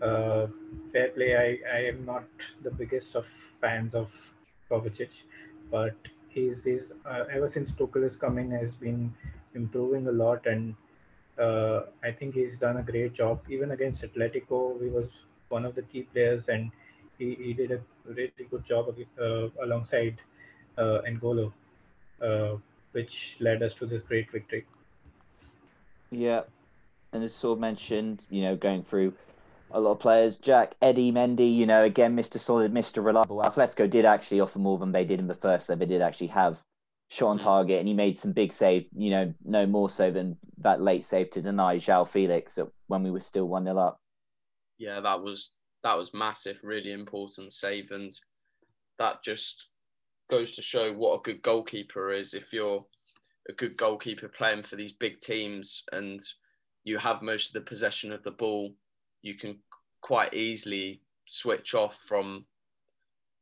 Uh, 0.01 0.47
fair 0.93 1.09
play. 1.09 1.35
I, 1.35 1.77
I 1.77 1.79
am 1.87 2.05
not 2.05 2.23
the 2.63 2.71
biggest 2.71 3.15
of 3.15 3.25
fans 3.59 3.93
of 3.93 4.09
Kovacic, 4.71 5.09
but 5.69 5.95
he's, 6.45 6.91
uh, 7.05 7.23
ever 7.31 7.49
since 7.49 7.71
Tuchel 7.71 8.03
has 8.03 8.15
come 8.15 8.37
in 8.37 8.51
has 8.51 8.73
been 8.73 9.13
improving 9.53 10.07
a 10.07 10.11
lot 10.11 10.45
and 10.45 10.75
uh, 11.39 11.81
I 12.03 12.11
think 12.11 12.35
he's 12.35 12.57
done 12.57 12.77
a 12.77 12.83
great 12.83 13.13
job. 13.13 13.41
Even 13.49 13.71
against 13.71 14.01
Atletico, 14.01 14.81
he 14.81 14.89
was 14.89 15.07
one 15.49 15.65
of 15.65 15.75
the 15.75 15.83
key 15.83 16.03
players, 16.03 16.47
and 16.47 16.71
he, 17.17 17.35
he 17.35 17.53
did 17.53 17.71
a 17.71 17.79
really 18.05 18.31
good 18.49 18.65
job 18.65 18.93
uh, 19.21 19.47
alongside 19.63 20.21
uh, 20.77 20.99
N'Golo, 21.07 21.53
uh, 22.21 22.57
which 22.91 23.37
led 23.39 23.61
us 23.61 23.73
to 23.75 23.85
this 23.85 24.01
great 24.01 24.31
victory. 24.31 24.65
Yeah, 26.09 26.43
and 27.13 27.23
as 27.23 27.33
Saul 27.35 27.55
mentioned, 27.55 28.25
you 28.29 28.41
know, 28.41 28.55
going 28.55 28.83
through 28.83 29.13
a 29.71 29.79
lot 29.79 29.91
of 29.91 29.99
players, 29.99 30.37
Jack, 30.37 30.75
Eddie, 30.81 31.11
Mendy, 31.11 31.53
you 31.53 31.65
know, 31.65 31.83
again, 31.83 32.15
Mr. 32.15 32.39
Solid, 32.39 32.73
Mr. 32.73 33.03
Reliable. 33.03 33.41
Atletico 33.41 33.89
did 33.89 34.05
actually 34.05 34.39
offer 34.39 34.59
more 34.59 34.77
than 34.77 34.91
they 34.91 35.05
did 35.05 35.19
in 35.19 35.27
the 35.27 35.33
first, 35.33 35.67
so 35.67 35.75
they 35.75 35.85
did 35.85 36.01
actually 36.01 36.27
have 36.27 36.57
shot 37.09 37.27
on 37.29 37.39
mm. 37.39 37.43
target, 37.43 37.79
and 37.79 37.87
he 37.87 37.93
made 37.93 38.17
some 38.17 38.31
big 38.31 38.53
save. 38.53 38.87
You 38.95 39.09
know, 39.09 39.33
no 39.43 39.65
more 39.65 39.89
so 39.89 40.11
than 40.11 40.37
that 40.59 40.81
late 40.81 41.05
save 41.05 41.31
to 41.31 41.41
deny 41.41 41.77
João 41.77 42.07
Felix 42.07 42.59
when 42.87 43.03
we 43.03 43.11
were 43.11 43.21
still 43.21 43.47
one 43.47 43.65
0 43.65 43.77
up. 43.77 43.99
Yeah, 44.77 44.99
that 45.01 45.21
was 45.21 45.53
that 45.83 45.97
was 45.97 46.13
massive, 46.13 46.59
really 46.63 46.91
important 46.91 47.53
save, 47.53 47.91
and 47.91 48.11
that 48.99 49.23
just 49.23 49.67
goes 50.29 50.51
to 50.53 50.61
show 50.61 50.93
what 50.93 51.19
a 51.19 51.23
good 51.23 51.41
goalkeeper 51.41 52.11
is. 52.11 52.33
If 52.33 52.51
you're 52.51 52.85
a 53.49 53.53
good 53.53 53.77
goalkeeper 53.77 54.27
playing 54.27 54.63
for 54.63 54.75
these 54.75 54.93
big 54.93 55.19
teams 55.19 55.83
and 55.91 56.19
you 56.83 56.97
have 56.97 57.21
most 57.21 57.49
of 57.49 57.53
the 57.53 57.69
possession 57.69 58.11
of 58.11 58.23
the 58.23 58.31
ball, 58.31 58.73
you 59.21 59.35
can 59.35 59.57
quite 60.01 60.33
easily 60.33 61.01
switch 61.27 61.73
off 61.73 61.95
from 62.07 62.45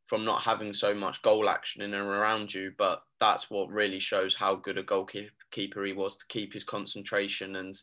from 0.08 0.24
not 0.24 0.44
having 0.44 0.72
so 0.72 0.94
much 0.94 1.24
goal 1.24 1.50
action 1.50 1.82
in 1.82 1.94
and 1.94 2.08
around 2.08 2.54
you. 2.54 2.72
But 2.78 3.02
that's 3.20 3.50
what 3.50 3.72
really 3.72 4.00
shows 4.00 4.36
how 4.36 4.56
good 4.56 4.78
a 4.78 4.84
goalkeeper 4.84 5.84
he 5.84 5.94
was 5.94 6.18
to 6.18 6.28
keep 6.30 6.54
his 6.54 6.64
concentration 6.64 7.56
and 7.56 7.76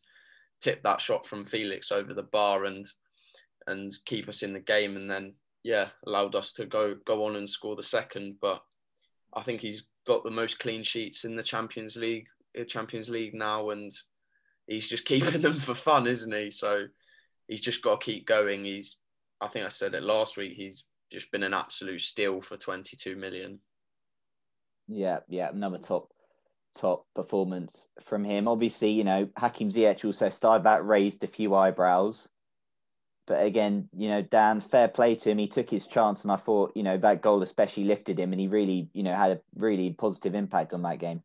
tip 0.61 0.83
that 0.85 1.01
shot 1.01 1.27
from 1.27 1.45
Felix 1.45 1.91
over 1.91 2.15
the 2.15 2.23
bar 2.23 2.65
and 2.65 2.87
and 3.67 3.93
keep 4.07 4.29
us 4.29 4.43
in 4.43 4.53
the 4.53 4.61
game. 4.61 4.97
And 4.97 5.11
then 5.11 5.35
yeah, 5.65 5.89
allowed 6.07 6.35
us 6.35 6.53
to 6.55 6.67
go 6.67 6.97
go 7.07 7.25
on 7.25 7.37
and 7.37 7.49
score 7.49 7.77
the 7.77 7.83
second. 7.83 8.37
But 8.41 8.63
I 9.35 9.43
think 9.43 9.61
he's 9.61 9.87
got 10.07 10.25
the 10.25 10.31
most 10.31 10.59
clean 10.59 10.85
sheets 10.85 11.25
in 11.25 11.37
the 11.37 11.43
Champions 11.43 11.97
League 11.97 12.27
Champions 12.69 13.09
League 13.09 13.35
now, 13.35 13.71
and 13.71 13.91
he's 14.67 14.89
just 14.89 15.05
keeping 15.07 15.43
them 15.43 15.59
for 15.59 15.75
fun, 15.75 16.07
isn't 16.07 16.33
he? 16.33 16.51
So 16.51 16.87
he's 17.49 17.61
just 17.61 17.83
got 17.83 18.01
to 18.01 18.05
keep 18.05 18.27
going. 18.27 18.65
He's 18.65 18.99
I 19.41 19.49
think 19.49 19.67
I 19.67 19.71
said 19.71 19.95
it 19.95 20.03
last 20.03 20.37
week. 20.37 20.53
He's 20.53 20.85
just 21.11 21.31
been 21.33 21.43
an 21.43 21.55
absolute 21.55 22.01
steal 22.01 22.41
for 22.41 22.57
22 22.57 23.17
million. 23.17 23.59
Yeah, 24.89 25.21
yeah, 25.29 25.51
another 25.51 25.79
top 25.79 26.09
top 26.79 27.07
performance 27.15 27.89
from 28.03 28.25
him. 28.25 28.49
Obviously, 28.49 28.91
you 28.91 29.05
know, 29.05 29.29
Hakim 29.37 29.69
Ziyech 29.69 30.05
also 30.05 30.31
started 30.31 30.65
that 30.65 30.87
raised 30.87 31.23
a 31.23 31.27
few 31.27 31.55
eyebrows. 31.55 32.29
But 33.27 33.45
again, 33.45 33.89
you 33.97 34.09
know, 34.09 34.23
Dan, 34.23 34.61
fair 34.61 34.89
play 34.89 35.15
to 35.15 35.31
him. 35.31 35.39
He 35.39 35.47
took 35.47 35.71
his 35.71 35.87
chance, 35.87 36.23
and 36.23 36.33
I 36.33 36.37
thought, 36.37 36.73
you 36.75 36.83
know, 36.83 36.99
that 36.99 37.23
goal 37.23 37.43
especially 37.43 37.85
lifted 37.85 38.19
him, 38.19 38.33
and 38.33 38.41
he 38.41 38.49
really, 38.49 38.89
you 38.93 39.03
know, 39.03 39.15
had 39.15 39.31
a 39.33 39.41
really 39.55 39.91
positive 39.91 40.35
impact 40.35 40.73
on 40.73 40.83
that 40.83 40.99
game. 40.99 41.23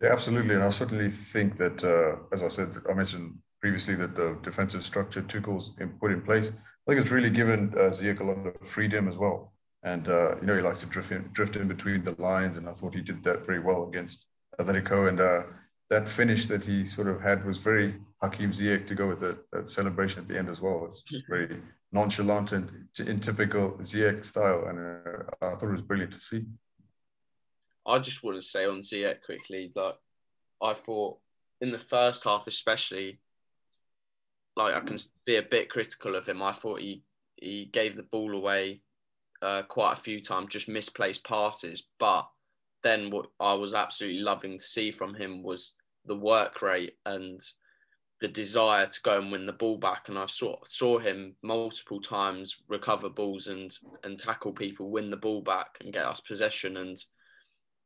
Yeah, 0.00 0.12
absolutely, 0.12 0.54
and 0.54 0.64
I 0.64 0.70
certainly 0.70 1.08
think 1.08 1.56
that, 1.58 1.84
uh, 1.84 2.16
as 2.32 2.42
I 2.42 2.48
said, 2.48 2.76
I 2.88 2.94
mentioned 2.94 3.38
previously 3.64 3.94
that 4.02 4.14
the 4.14 4.28
defensive 4.48 4.84
structure 4.90 5.22
Tuchel's 5.22 5.66
put 6.00 6.12
in 6.16 6.22
place 6.28 6.48
I 6.86 6.90
think 6.90 7.00
it's 7.00 7.10
really 7.10 7.30
given 7.30 7.72
uh, 7.74 7.90
Ziyech 7.90 8.20
a 8.20 8.24
lot 8.24 8.46
of 8.46 8.68
freedom 8.68 9.08
as 9.08 9.16
well. 9.16 9.54
And, 9.82 10.06
uh, 10.06 10.36
you 10.36 10.46
know, 10.46 10.54
he 10.54 10.60
likes 10.60 10.80
to 10.80 10.86
drift 10.86 11.12
in, 11.12 11.30
drift 11.32 11.56
in 11.56 11.66
between 11.66 12.04
the 12.04 12.14
lines. 12.20 12.58
And 12.58 12.68
I 12.68 12.72
thought 12.72 12.94
he 12.94 13.00
did 13.00 13.24
that 13.24 13.46
very 13.46 13.58
well 13.58 13.88
against 13.88 14.26
Atletico. 14.60 15.08
And 15.08 15.18
uh, 15.18 15.44
that 15.88 16.08
finish 16.08 16.46
that 16.46 16.64
he 16.64 16.84
sort 16.84 17.08
of 17.08 17.22
had 17.22 17.44
was 17.46 17.58
very 17.58 17.94
Hakim 18.20 18.50
Ziyech 18.50 18.86
to 18.88 18.94
go 18.94 19.08
with 19.08 19.20
the, 19.20 19.38
that 19.52 19.68
celebration 19.68 20.20
at 20.20 20.28
the 20.28 20.38
end 20.38 20.50
as 20.50 20.60
well. 20.60 20.84
It's 20.84 21.02
very 21.26 21.62
nonchalant 21.90 22.52
and 22.52 22.70
in 22.98 23.18
typical 23.18 23.72
Ziyech 23.80 24.22
style. 24.26 24.66
And 24.68 24.78
uh, 24.78 25.22
I 25.40 25.54
thought 25.54 25.68
it 25.68 25.72
was 25.72 25.82
brilliant 25.82 26.12
to 26.12 26.20
see. 26.20 26.44
I 27.86 27.98
just 27.98 28.22
want 28.22 28.36
to 28.36 28.42
say 28.42 28.66
on 28.66 28.80
Ziyech 28.80 29.22
quickly, 29.24 29.72
that 29.74 29.94
I 30.62 30.74
thought 30.74 31.18
in 31.62 31.70
the 31.70 31.78
first 31.78 32.24
half, 32.24 32.46
especially, 32.46 33.20
like 34.56 34.74
I 34.74 34.80
can 34.80 34.96
be 35.24 35.36
a 35.36 35.42
bit 35.42 35.70
critical 35.70 36.14
of 36.14 36.28
him. 36.28 36.42
I 36.42 36.52
thought 36.52 36.80
he 36.80 37.02
he 37.36 37.66
gave 37.72 37.96
the 37.96 38.04
ball 38.04 38.34
away 38.34 38.80
uh, 39.42 39.62
quite 39.62 39.94
a 39.94 40.00
few 40.00 40.20
times, 40.20 40.48
just 40.50 40.68
misplaced 40.68 41.24
passes. 41.24 41.88
But 41.98 42.28
then 42.82 43.10
what 43.10 43.26
I 43.40 43.54
was 43.54 43.74
absolutely 43.74 44.20
loving 44.20 44.58
to 44.58 44.64
see 44.64 44.90
from 44.90 45.14
him 45.14 45.42
was 45.42 45.74
the 46.06 46.16
work 46.16 46.62
rate 46.62 46.96
and 47.04 47.40
the 48.20 48.28
desire 48.28 48.86
to 48.86 49.00
go 49.02 49.18
and 49.18 49.32
win 49.32 49.46
the 49.46 49.52
ball 49.52 49.76
back. 49.76 50.08
And 50.08 50.18
I 50.18 50.26
saw 50.26 50.56
saw 50.64 50.98
him 50.98 51.34
multiple 51.42 52.00
times 52.00 52.56
recover 52.68 53.08
balls 53.08 53.48
and 53.48 53.76
and 54.04 54.18
tackle 54.18 54.52
people, 54.52 54.90
win 54.90 55.10
the 55.10 55.16
ball 55.16 55.42
back, 55.42 55.76
and 55.80 55.92
get 55.92 56.06
us 56.06 56.20
possession. 56.20 56.76
And 56.76 56.96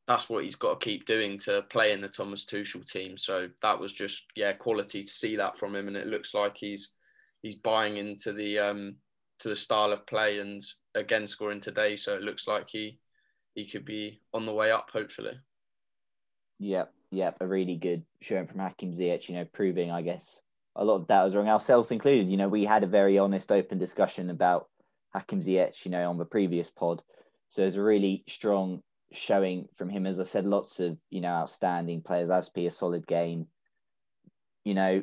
that's 0.09 0.31
what 0.31 0.43
he's 0.43 0.57
got 0.57 0.81
to 0.81 0.85
keep 0.85 1.05
doing 1.05 1.37
to 1.39 1.63
play 1.69 1.93
in 1.93 2.01
the 2.01 2.09
Thomas 2.09 2.47
Tuchel 2.47 2.91
team. 2.91 3.19
So 3.19 3.49
that 3.63 3.79
was 3.79 3.93
just 3.93 4.25
yeah 4.35 4.55
quality 4.55 5.03
to 5.03 5.11
see 5.11 5.37
that 5.37 5.59
from 5.59 5.77
him, 5.77 5.87
and 5.87 5.97
it 5.97 6.07
looks 6.07 6.35
like 6.35 6.57
he's 6.57 6.95
he's 7.43 7.57
buying 7.57 7.99
into 7.99 8.33
the 8.33 8.59
um, 8.59 8.97
to 9.41 9.51
the 9.51 9.57
style 9.57 9.93
of 9.93 10.07
play 10.07 10.39
and 10.39 10.63
again 10.95 11.27
scoring 11.27 11.61
today. 11.61 11.95
So 11.95 12.17
it 12.17 12.23
looks 12.23 12.49
like 12.49 12.71
he 12.71 12.99
he 13.55 13.69
could 13.69 13.85
be 13.85 14.23
on 14.33 14.47
the 14.47 14.53
way 14.53 14.73
up, 14.73 14.91
hopefully. 14.91 15.39
Yep, 16.59 16.93
yep, 17.11 17.37
a 17.41 17.47
really 17.47 17.77
good 17.77 18.03
showing 18.23 18.47
from 18.47 18.61
Hakim 18.61 18.95
Ziyech. 18.95 19.29
You 19.29 19.35
know, 19.35 19.45
proving 19.45 19.91
I 19.91 20.01
guess 20.01 20.41
a 20.75 20.85
lot 20.85 20.97
of 20.97 21.09
that 21.09 21.23
was 21.23 21.35
wrong, 21.35 21.49
ourselves 21.51 21.91
included. 21.91 22.31
You 22.31 22.39
know, 22.39 22.49
we 22.49 22.65
had 22.65 22.83
a 22.83 22.89
very 22.89 23.19
honest, 23.19 23.53
open 23.53 23.77
discussion 23.77 24.31
about 24.31 24.69
Hakim 25.13 25.43
Ziyech. 25.43 25.85
You 25.85 25.91
know, 25.91 26.09
on 26.09 26.17
the 26.17 26.25
previous 26.25 26.71
pod. 26.71 27.03
So 27.51 27.63
it's 27.63 27.77
a 27.77 27.83
really 27.83 28.25
strong 28.27 28.83
showing 29.13 29.69
from 29.75 29.89
him. 29.89 30.07
As 30.07 30.21
I 30.21 30.25
said, 30.25 30.45
lots 30.47 30.81
of 30.81 30.99
you 31.11 31.21
know 31.21 31.29
outstanding 31.29 32.03
players. 32.03 32.29
Azpi 32.29 32.67
a 32.67 32.71
solid 32.71 33.07
game. 33.07 33.47
You 34.65 34.75
know, 34.75 35.03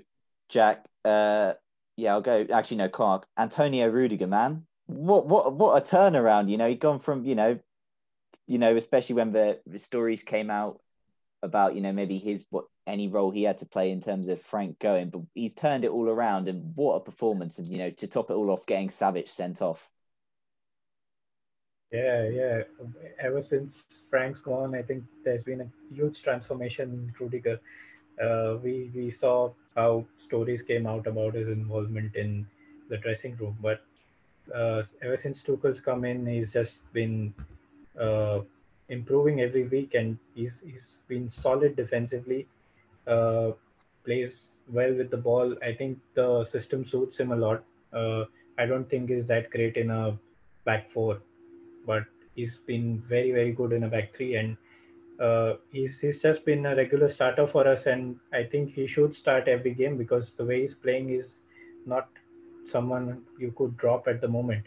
Jack. 0.50 0.86
Uh, 1.04 1.54
yeah, 1.98 2.14
I'll 2.14 2.22
go. 2.22 2.46
Actually, 2.52 2.78
no, 2.78 2.90
Clark. 2.90 3.26
Antonio 3.38 3.88
Rudiger, 3.88 4.28
man, 4.28 4.66
what 4.88 5.28
what 5.28 5.54
what 5.54 5.82
a 5.82 5.96
turnaround! 5.96 6.50
You 6.50 6.58
know, 6.58 6.68
he'd 6.68 6.80
gone 6.80 7.00
from 7.00 7.26
you 7.26 7.36
know, 7.36 7.60
you 8.48 8.58
know, 8.58 8.76
especially 8.76 9.16
when 9.16 9.32
the, 9.32 9.60
the 9.66 9.80
stories 9.80 10.24
came 10.24 10.50
out 10.50 10.82
about 11.42 11.76
you 11.76 11.82
know 11.82 11.94
maybe 11.94 12.18
his 12.18 12.46
what 12.50 12.66
any 12.88 13.08
role 13.08 13.32
he 13.32 13.44
had 13.44 13.60
to 13.60 13.66
play 13.66 13.92
in 13.92 14.02
terms 14.02 14.28
of 14.28 14.42
Frank 14.42 14.80
going, 14.80 15.10
but 15.10 15.22
he's 15.34 15.56
turned 15.56 15.86
it 15.86 15.92
all 15.92 16.08
around 16.08 16.48
and 16.48 16.76
what 16.76 16.96
a 16.96 17.00
performance! 17.00 17.58
And 17.58 17.68
you 17.68 17.78
know, 17.78 17.90
to 17.92 18.08
top 18.08 18.30
it 18.30 18.34
all 18.34 18.52
off, 18.52 18.66
getting 18.66 18.90
Savic 18.90 19.30
sent 19.30 19.62
off. 19.62 19.90
Yeah, 21.92 22.28
yeah. 22.28 22.62
Ever 23.20 23.42
since 23.42 24.02
Frank's 24.10 24.42
gone, 24.42 24.76
I 24.76 24.82
think 24.82 25.04
there's 25.24 25.44
been 25.44 25.62
a 25.62 25.68
huge 25.94 26.22
transformation 26.24 26.90
in 26.92 27.14
Rudiger. 27.20 27.60
Uh, 28.22 28.58
we 28.64 28.92
we 28.96 29.12
saw 29.12 29.52
how 29.76 30.06
stories 30.18 30.62
came 30.62 30.88
out 30.88 31.08
about 31.08 31.36
his 31.36 31.50
involvement 31.50 32.16
in 32.16 32.48
the 32.90 32.98
dressing 32.98 33.36
room, 33.38 33.58
but 33.62 33.82
uh, 34.54 34.84
ever 35.02 35.18
since 35.18 35.42
Tuchel's 35.42 35.80
come 35.80 36.06
in, 36.06 36.26
he's 36.26 36.54
just 36.54 36.78
been 36.94 37.34
uh, 38.00 38.42
improving 38.90 39.42
every 39.42 39.64
week, 39.68 39.94
and 39.94 40.18
he's 40.34 40.62
he's 40.66 40.98
been 41.08 41.30
solid 41.30 41.76
defensively. 41.76 42.48
Uh, 43.08 43.52
plays 44.06 44.48
well 44.70 44.94
with 44.94 45.12
the 45.12 45.18
ball. 45.18 45.56
I 45.64 45.74
think 45.74 46.00
the 46.16 46.44
system 46.46 46.86
suits 46.88 47.18
him 47.18 47.32
a 47.32 47.36
lot. 47.36 47.64
Uh, 47.94 48.26
I 48.58 48.66
don't 48.66 48.90
think 48.90 49.10
he's 49.10 49.26
that 49.28 49.50
great 49.52 49.78
in 49.78 49.90
a 49.92 50.18
back 50.66 50.92
four 50.92 51.22
but 51.86 52.04
he's 52.36 52.58
been 52.58 53.02
very 53.08 53.32
very 53.32 53.52
good 53.52 53.72
in 53.72 53.84
a 53.84 53.88
back 53.88 54.16
three. 54.16 54.36
And 54.36 54.58
uh, 55.20 55.54
he's 55.72 56.00
he's 56.00 56.22
just 56.22 56.46
been 56.46 56.66
a 56.66 56.76
regular 56.76 57.10
starter 57.10 57.48
for 57.48 57.68
us. 57.68 57.86
And 57.86 58.18
I 58.34 58.44
think 58.44 58.74
he 58.74 58.88
should 58.88 59.16
start 59.16 59.48
every 59.48 59.74
game 59.74 59.98
because 59.98 60.34
the 60.38 60.46
way 60.46 60.62
he's 60.62 60.76
playing 60.76 61.10
is 61.10 61.40
not 61.86 62.10
someone 62.72 63.24
you 63.40 63.54
could 63.58 63.78
drop 63.78 64.08
at 64.08 64.22
the 64.22 64.28
moment. 64.28 64.66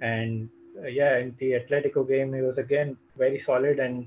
And 0.00 0.48
uh, 0.82 0.88
yeah 0.88 1.18
in 1.18 1.34
the 1.38 1.52
Atletico 1.52 2.06
game 2.08 2.34
he 2.34 2.40
was 2.40 2.58
again 2.58 2.96
very 3.16 3.38
solid. 3.38 3.78
And 3.78 4.06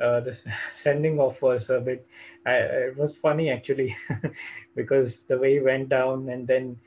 uh, 0.00 0.20
the 0.20 0.36
sending 0.74 1.18
off 1.18 1.42
was 1.42 1.70
a 1.70 1.80
bit 1.80 2.06
I, 2.46 2.56
it 2.88 2.96
was 2.96 3.16
funny 3.16 3.50
actually 3.50 3.96
because 4.76 5.22
the 5.22 5.38
way 5.38 5.54
he 5.54 5.60
went 5.60 5.88
down 5.88 6.28
and 6.28 6.46
then 6.46 6.78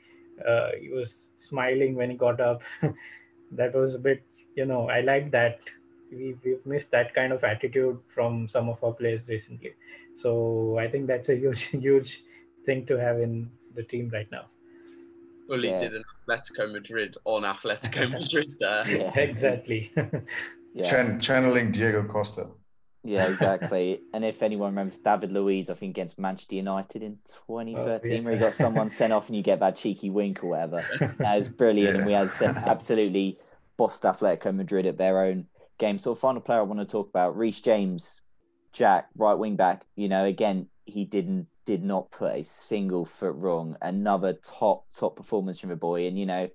uh, 0.46 0.70
he 0.80 0.88
was 0.88 1.26
smiling 1.36 1.94
when 1.94 2.10
he 2.10 2.16
got 2.16 2.40
up. 2.40 2.62
that 3.52 3.74
was 3.74 3.94
a 3.94 3.98
bit, 3.98 4.22
you 4.56 4.66
know, 4.66 4.88
I 4.88 5.00
like 5.00 5.30
that. 5.32 5.60
We, 6.10 6.34
we've 6.44 6.64
missed 6.66 6.90
that 6.90 7.14
kind 7.14 7.32
of 7.32 7.44
attitude 7.44 7.98
from 8.12 8.48
some 8.48 8.68
of 8.68 8.82
our 8.82 8.92
players 8.92 9.20
recently. 9.28 9.74
So 10.16 10.76
I 10.78 10.88
think 10.88 11.06
that's 11.06 11.28
a 11.28 11.36
huge, 11.44 11.62
huge 11.64 12.22
thing 12.66 12.86
to 12.86 12.98
have 12.98 13.20
in 13.20 13.50
the 13.74 13.82
team 13.82 14.10
right 14.12 14.30
now. 14.30 14.46
Well, 15.48 15.60
he 15.60 15.68
yeah. 15.68 15.78
did 15.78 15.94
an 15.94 16.04
Atletico 16.28 16.70
Madrid 16.72 17.16
on 17.24 17.42
Atletico 17.42 18.10
Madrid 18.20 18.54
there. 18.60 18.88
Yeah. 18.88 19.12
exactly. 19.18 19.92
yeah. 20.74 20.90
Chan- 20.90 21.20
channeling 21.20 21.72
Diego 21.72 22.04
Costa. 22.04 22.48
Yeah, 23.02 23.28
exactly. 23.28 24.02
and 24.12 24.26
if 24.26 24.42
anyone 24.42 24.72
remembers 24.72 24.98
David 24.98 25.32
Luiz, 25.32 25.70
I 25.70 25.74
think 25.74 25.96
against 25.96 26.18
Manchester 26.18 26.56
United 26.56 27.02
in 27.02 27.18
2013, 27.46 27.78
oh, 27.78 28.14
yeah. 28.14 28.20
where 28.20 28.34
he 28.34 28.38
got 28.38 28.52
someone 28.52 28.90
sent 28.90 29.14
off 29.14 29.28
and 29.28 29.36
you 29.36 29.42
get 29.42 29.60
that 29.60 29.76
cheeky 29.76 30.10
wink 30.10 30.44
or 30.44 30.48
whatever. 30.50 30.84
That 31.18 31.36
was 31.36 31.48
brilliant. 31.48 31.94
Yeah. 31.94 32.00
And 32.00 32.06
we 32.06 32.12
had 32.12 32.28
absolutely 32.68 33.38
bossed 33.80 34.02
Atletico 34.02 34.54
Madrid 34.54 34.84
at 34.84 34.98
their 34.98 35.24
own 35.24 35.46
game. 35.78 35.98
So, 35.98 36.14
final 36.14 36.42
player 36.42 36.58
I 36.58 36.64
want 36.64 36.80
to 36.80 36.84
talk 36.84 37.08
about, 37.08 37.38
Reece 37.38 37.62
James, 37.62 38.20
Jack, 38.74 39.08
right 39.16 39.32
wing 39.32 39.56
back. 39.56 39.86
You 39.96 40.06
know, 40.06 40.26
again, 40.26 40.66
he 40.84 41.06
didn't 41.06 41.46
did 41.64 41.82
not 41.82 42.10
put 42.10 42.34
a 42.34 42.44
single 42.44 43.06
foot 43.06 43.34
wrong. 43.34 43.78
Another 43.80 44.34
top 44.34 44.84
top 44.94 45.16
performance 45.16 45.58
from 45.58 45.70
the 45.70 45.76
boy, 45.76 46.06
and 46.06 46.18
you 46.18 46.26
know, 46.26 46.48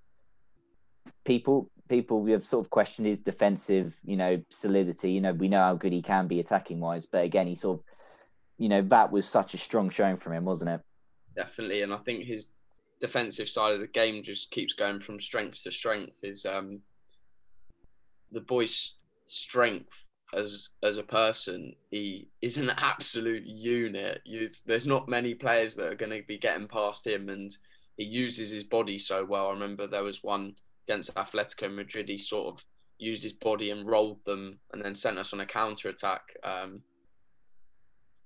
people 1.25 1.72
people 1.89 2.22
we 2.22 2.32
have 2.32 2.44
sort 2.44 2.63
of 2.63 2.70
questioned 2.70 3.08
his 3.08 3.17
defensive, 3.17 3.98
you 4.03 4.17
know, 4.17 4.39
solidity. 4.51 5.12
You 5.12 5.22
know, 5.22 5.34
we 5.34 5.48
know 5.48 5.62
how 5.62 5.74
good 5.74 5.94
he 5.94 6.03
can 6.03 6.27
be 6.27 6.39
attacking 6.39 6.79
wise, 6.79 7.08
but 7.08 7.25
again, 7.25 7.48
he 7.48 7.55
sort 7.55 7.79
of, 7.79 7.86
you 8.60 8.70
know, 8.70 8.84
that 8.84 9.12
was 9.12 9.27
such 9.27 9.55
a 9.55 9.58
strong 9.58 9.89
showing 9.89 10.17
from 10.17 10.34
him, 10.34 10.46
wasn't 10.46 10.70
it? 10.70 10.82
Definitely, 11.36 11.82
and 11.82 11.91
I 11.91 11.98
think 11.98 12.24
his 12.24 12.51
defensive 13.01 13.50
side 13.50 13.74
of 13.74 13.79
the 13.79 13.88
game 13.88 14.22
just 14.22 14.51
keeps 14.51 14.74
going 14.74 15.00
from 15.00 15.20
strength 15.20 15.63
to 15.63 15.72
strength. 15.72 16.17
Is 16.22 16.46
um, 16.46 16.82
the 18.35 18.41
boy's 18.41 18.93
strength 19.25 19.89
as 20.35 20.69
as 20.83 20.97
a 20.97 21.03
person, 21.03 21.73
he 21.89 22.27
is 22.41 22.57
an 22.57 22.71
absolute 22.77 23.45
unit. 23.45 24.21
You, 24.25 24.49
there's 24.65 24.85
not 24.85 25.09
many 25.09 25.33
players 25.33 25.75
that 25.75 25.91
are 25.91 25.95
going 25.95 26.11
to 26.11 26.27
be 26.27 26.37
getting 26.37 26.67
past 26.67 27.07
him, 27.07 27.29
and 27.29 27.55
he 27.97 28.03
uses 28.03 28.51
his 28.51 28.65
body 28.65 28.99
so 28.99 29.25
well. 29.25 29.47
I 29.47 29.53
remember 29.53 29.87
there 29.87 30.03
was 30.03 30.23
one 30.23 30.53
against 30.87 31.15
Atletico 31.15 31.73
Madrid, 31.73 32.09
he 32.09 32.17
sort 32.17 32.53
of 32.53 32.65
used 32.99 33.23
his 33.23 33.33
body 33.33 33.71
and 33.71 33.87
rolled 33.87 34.23
them, 34.25 34.59
and 34.73 34.83
then 34.83 34.93
sent 34.93 35.17
us 35.17 35.33
on 35.33 35.39
a 35.39 35.45
counter 35.45 35.89
attack. 35.89 36.21
Um, 36.43 36.81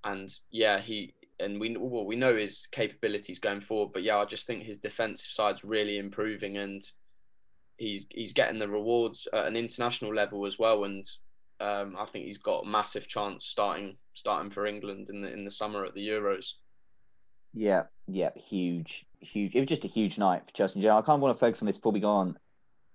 and 0.03 0.29
yeah, 0.51 0.79
he 0.79 1.13
and 1.39 1.59
we 1.59 1.77
well, 1.77 2.05
we 2.05 2.15
know 2.15 2.35
his 2.35 2.67
capabilities 2.71 3.39
going 3.39 3.61
forward, 3.61 3.93
but 3.93 4.03
yeah, 4.03 4.17
I 4.17 4.25
just 4.25 4.47
think 4.47 4.63
his 4.63 4.79
defensive 4.79 5.29
side's 5.29 5.63
really 5.63 5.97
improving, 5.99 6.57
and 6.57 6.81
he's 7.79 8.05
he's 8.09 8.33
getting 8.33 8.59
the 8.59 8.69
rewards 8.69 9.27
at 9.33 9.48
an 9.48 9.55
international 9.55 10.13
level 10.13 10.45
as 10.45 10.59
well, 10.59 10.83
and 10.83 11.05
um, 11.59 11.95
I 11.98 12.05
think 12.05 12.25
he's 12.25 12.38
got 12.38 12.65
a 12.65 12.69
massive 12.69 13.07
chance 13.07 13.45
starting 13.45 13.98
starting 14.13 14.51
for 14.51 14.65
England 14.65 15.07
in 15.09 15.21
the 15.21 15.31
in 15.31 15.45
the 15.45 15.51
summer 15.51 15.86
at 15.86 15.95
the 15.95 16.07
Euros. 16.07 16.53
Yeah, 17.53 17.83
yeah, 18.07 18.29
huge, 18.36 19.05
huge. 19.19 19.55
It 19.55 19.59
was 19.59 19.69
just 19.69 19.86
a 19.86 19.89
huge 19.89 20.17
night 20.17 20.45
for 20.45 20.53
Chelsea. 20.53 20.88
I 20.88 21.01
kind 21.01 21.15
of 21.15 21.21
want 21.21 21.36
to 21.36 21.39
focus 21.39 21.62
on 21.62 21.65
this 21.65 21.77
before 21.77 21.93
we 21.93 22.00
go 22.00 22.09
on 22.09 22.38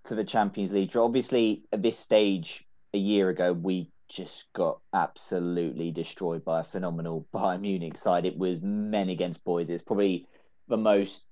to 0.04 0.14
the 0.14 0.24
Champions 0.24 0.72
League. 0.72 0.96
Obviously, 0.96 1.64
at 1.72 1.82
this 1.82 1.98
stage 1.98 2.64
a 2.92 2.98
year 2.98 3.30
ago, 3.30 3.52
we 3.52 3.90
just 4.08 4.52
got 4.52 4.78
absolutely 4.92 5.90
destroyed 5.90 6.44
by 6.44 6.60
a 6.60 6.64
phenomenal 6.64 7.26
Bayern 7.34 7.62
Munich 7.62 7.96
side. 7.96 8.26
It 8.26 8.38
was 8.38 8.60
men 8.60 9.08
against 9.08 9.44
boys. 9.44 9.68
It's 9.70 9.82
probably 9.82 10.26
the 10.68 10.76
most 10.76 11.24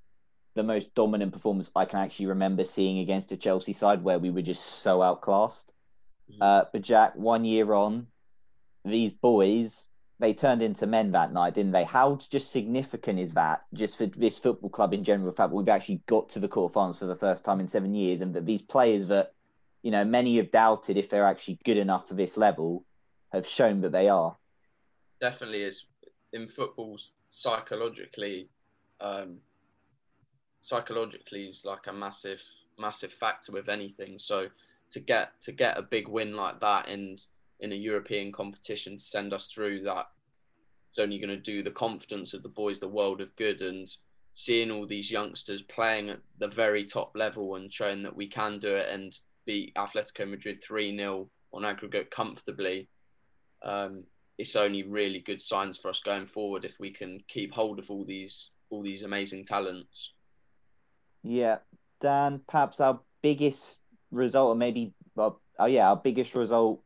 the 0.55 0.63
most 0.63 0.95
dominant 0.95 1.33
performance 1.33 1.71
I 1.75 1.85
can 1.85 2.01
actually 2.01 2.27
remember 2.27 2.65
seeing 2.65 2.99
against 2.99 3.33
a 3.33 3.37
Chelsea 3.37 3.73
side 3.73 4.05
where 4.05 4.19
we 4.19 4.31
were 4.31 4.43
just 4.43 4.65
so 4.83 5.03
outclassed. 5.03 5.73
Mm-hmm. 6.31 6.43
Uh, 6.43 6.65
but 6.73 6.83
Jack, 6.83 7.17
one 7.17 7.45
year 7.45 7.73
on, 7.73 8.09
these 8.85 9.13
boys 9.13 9.87
they 10.23 10.33
turned 10.33 10.63
into 10.63 10.87
men 10.87 11.11
that 11.13 11.33
night, 11.33 11.53
didn't 11.55 11.73
they? 11.73 11.83
How 11.83 12.15
just 12.31 12.53
significant 12.53 13.19
is 13.19 13.35
that 13.35 13.65
just 13.75 13.99
for 13.99 14.07
this 14.07 14.39
football 14.39 14.71
club 14.71 14.95
in 14.95 15.03
general? 15.03 15.29
The 15.29 15.37
fact 15.37 15.51
that 15.51 15.57
we've 15.57 15.69
actually 15.69 16.01
got 16.07 16.29
to 16.31 16.39
the 16.39 16.49
quarterfinals 16.49 16.99
for 16.99 17.07
the 17.07 17.17
first 17.17 17.45
time 17.45 17.59
in 17.59 17.67
seven 17.67 17.93
years, 17.93 18.21
and 18.21 18.33
that 18.35 18.47
these 18.47 18.63
players 18.63 19.09
that 19.09 19.33
you 19.83 19.91
know 19.91 20.05
many 20.05 20.37
have 20.37 20.53
doubted 20.53 20.97
if 20.97 21.11
they're 21.11 21.27
actually 21.27 21.59
good 21.65 21.77
enough 21.77 22.07
for 22.07 22.15
this 22.15 22.37
level 22.37 22.85
have 23.33 23.49
shown 23.49 23.81
that 23.81 23.91
they 23.91 24.09
are. 24.09 24.37
Definitely 25.21 25.63
is 25.63 25.87
in 26.33 26.47
football 26.47 27.01
psychologically. 27.31 28.49
Um, 29.01 29.41
psychologically 30.63 31.45
is 31.45 31.65
like 31.65 31.87
a 31.89 31.93
massive, 31.93 32.43
massive 32.79 33.13
factor 33.13 33.53
with 33.53 33.69
anything. 33.69 34.19
So 34.19 34.49
to 34.93 35.01
get 35.01 35.31
to 35.43 35.53
get 35.53 35.79
a 35.79 35.83
big 35.83 36.09
win 36.09 36.35
like 36.35 36.61
that 36.61 36.89
and 36.89 37.25
in 37.61 37.73
a 37.73 37.77
European 37.77 38.33
competition 38.33 38.97
to 38.97 39.03
send 39.03 39.33
us 39.33 39.51
through 39.53 39.83
that 39.83 40.07
it's 40.91 40.99
only 40.99 41.19
going 41.19 41.31
to 41.31 41.37
do 41.39 41.63
the 41.63 41.71
confidence 41.71 42.35
of 42.35 42.43
the 42.43 42.49
boys 42.49 42.79
the 42.79 42.89
world 42.89 43.23
of 43.23 43.35
good 43.37 43.63
and 43.63 43.89
seeing 44.35 44.71
all 44.71 44.87
these 44.87 45.11
youngsters 45.11 45.63
playing 45.63 46.11
at 46.11 46.21
the 46.39 46.49
very 46.49 46.85
top 46.85 47.13
level 47.15 47.55
and 47.57 47.73
showing 47.73 48.03
that 48.03 48.15
we 48.15 48.27
can 48.27 48.59
do 48.59 48.75
it 48.75 48.89
and 48.93 49.19
beat 49.47 49.75
Atletico 49.75 50.29
Madrid 50.29 50.63
3 50.63 50.97
0 50.97 51.29
on 51.53 51.65
aggregate 51.65 52.11
comfortably. 52.11 52.89
Um, 53.63 54.05
it's 54.39 54.57
only 54.57 54.83
really 54.83 55.21
good 55.21 55.41
signs 55.41 55.77
for 55.77 55.89
us 55.89 56.01
going 56.01 56.27
forward 56.27 56.65
if 56.65 56.79
we 56.81 56.91
can 56.91 57.23
keep 57.29 57.53
hold 57.53 57.79
of 57.79 57.91
all 57.91 58.05
these 58.05 58.51
all 58.71 58.83
these 58.83 59.03
amazing 59.03 59.45
talents. 59.45 60.13
Yeah, 61.23 61.59
Dan, 62.01 62.41
perhaps 62.49 62.81
our 62.81 63.01
biggest 63.23 63.79
result, 64.11 64.49
or 64.49 64.55
maybe, 64.57 64.95
well, 65.15 65.41
oh 65.59 65.67
yeah, 65.67 65.89
our 65.89 65.97
biggest 65.97 66.35
result 66.35 66.83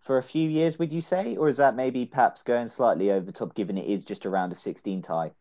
for 0.00 0.18
a 0.18 0.22
few 0.22 0.48
years, 0.48 0.78
would 0.78 0.92
you 0.92 1.00
say, 1.00 1.36
or 1.36 1.48
is 1.48 1.56
that 1.56 1.74
maybe 1.74 2.06
perhaps 2.06 2.42
going 2.42 2.68
slightly 2.68 3.10
over 3.10 3.32
top, 3.32 3.54
given 3.54 3.76
it 3.76 3.86
is 3.86 4.04
just 4.04 4.24
a 4.24 4.30
round 4.30 4.52
of 4.52 4.58
sixteen 4.58 5.02
tie? 5.02 5.32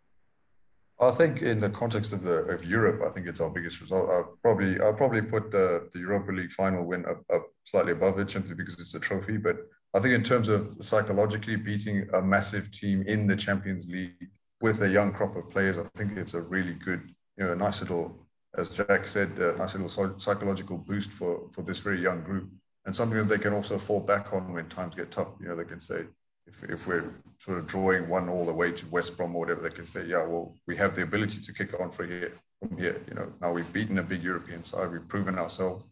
I 0.99 1.11
think 1.11 1.43
in 1.43 1.59
the 1.59 1.69
context 1.69 2.11
of 2.11 2.23
the 2.23 2.39
of 2.45 2.65
Europe, 2.65 3.01
I 3.05 3.11
think 3.11 3.27
it's 3.27 3.39
our 3.39 3.49
biggest 3.49 3.81
result. 3.81 4.09
I'll 4.09 4.37
probably 4.41 4.79
I'll 4.81 4.93
probably 4.93 5.21
put 5.21 5.51
the 5.51 5.87
the 5.93 5.99
Europa 5.99 6.31
League 6.31 6.51
final 6.51 6.83
win 6.85 7.05
up, 7.05 7.23
up 7.33 7.47
slightly 7.65 7.91
above 7.91 8.17
it 8.19 8.31
simply 8.31 8.55
because 8.55 8.79
it's 8.79 8.95
a 8.95 8.99
trophy. 8.99 9.37
But 9.37 9.57
I 9.93 9.99
think 9.99 10.15
in 10.15 10.23
terms 10.23 10.49
of 10.49 10.75
psychologically 10.79 11.55
beating 11.55 12.07
a 12.13 12.21
massive 12.21 12.71
team 12.71 13.03
in 13.03 13.27
the 13.27 13.35
Champions 13.35 13.87
League 13.87 14.29
with 14.59 14.81
a 14.81 14.89
young 14.89 15.13
crop 15.13 15.35
of 15.35 15.49
players, 15.49 15.77
I 15.77 15.83
think 15.95 16.17
it's 16.17 16.33
a 16.33 16.41
really 16.41 16.73
good, 16.73 17.13
you 17.37 17.45
know, 17.45 17.53
a 17.53 17.55
nice 17.55 17.81
little, 17.81 18.15
as 18.57 18.69
Jack 18.69 19.05
said, 19.05 19.37
a 19.39 19.55
nice 19.57 19.75
little 19.75 20.19
psychological 20.19 20.77
boost 20.77 21.11
for 21.11 21.49
for 21.51 21.61
this 21.61 21.79
very 21.79 22.01
young 22.01 22.23
group 22.23 22.49
and 22.87 22.95
something 22.95 23.17
that 23.17 23.27
they 23.27 23.37
can 23.37 23.53
also 23.53 23.77
fall 23.77 23.99
back 23.99 24.33
on 24.33 24.53
when 24.53 24.67
times 24.69 24.95
get 24.95 25.11
tough. 25.11 25.27
You 25.41 25.49
know, 25.49 25.55
they 25.55 25.65
can 25.65 25.81
say, 25.81 26.05
if, 26.47 26.63
if 26.63 26.87
we're 26.87 27.13
sort 27.37 27.59
of 27.59 27.67
drawing 27.67 28.07
one 28.07 28.29
all 28.29 28.45
the 28.45 28.53
way 28.53 28.71
to 28.71 28.87
West 28.87 29.17
Brom 29.17 29.35
or 29.35 29.41
whatever, 29.41 29.61
they 29.61 29.75
can 29.75 29.85
say, 29.85 30.05
yeah, 30.05 30.25
well, 30.25 30.55
we 30.65 30.77
have 30.77 30.95
the 30.95 31.03
ability 31.03 31.41
to 31.41 31.53
kick 31.53 31.77
on 31.79 31.91
for 31.91 32.05
here, 32.05 32.31
from 32.59 32.77
here. 32.77 33.01
You 33.09 33.15
know, 33.15 33.33
now 33.41 33.51
we've 33.51 33.71
beaten 33.73 33.99
a 33.99 34.03
big 34.03 34.23
European 34.23 34.63
side, 34.63 34.89
we've 34.89 35.07
proven 35.07 35.37
ourselves. 35.37 35.83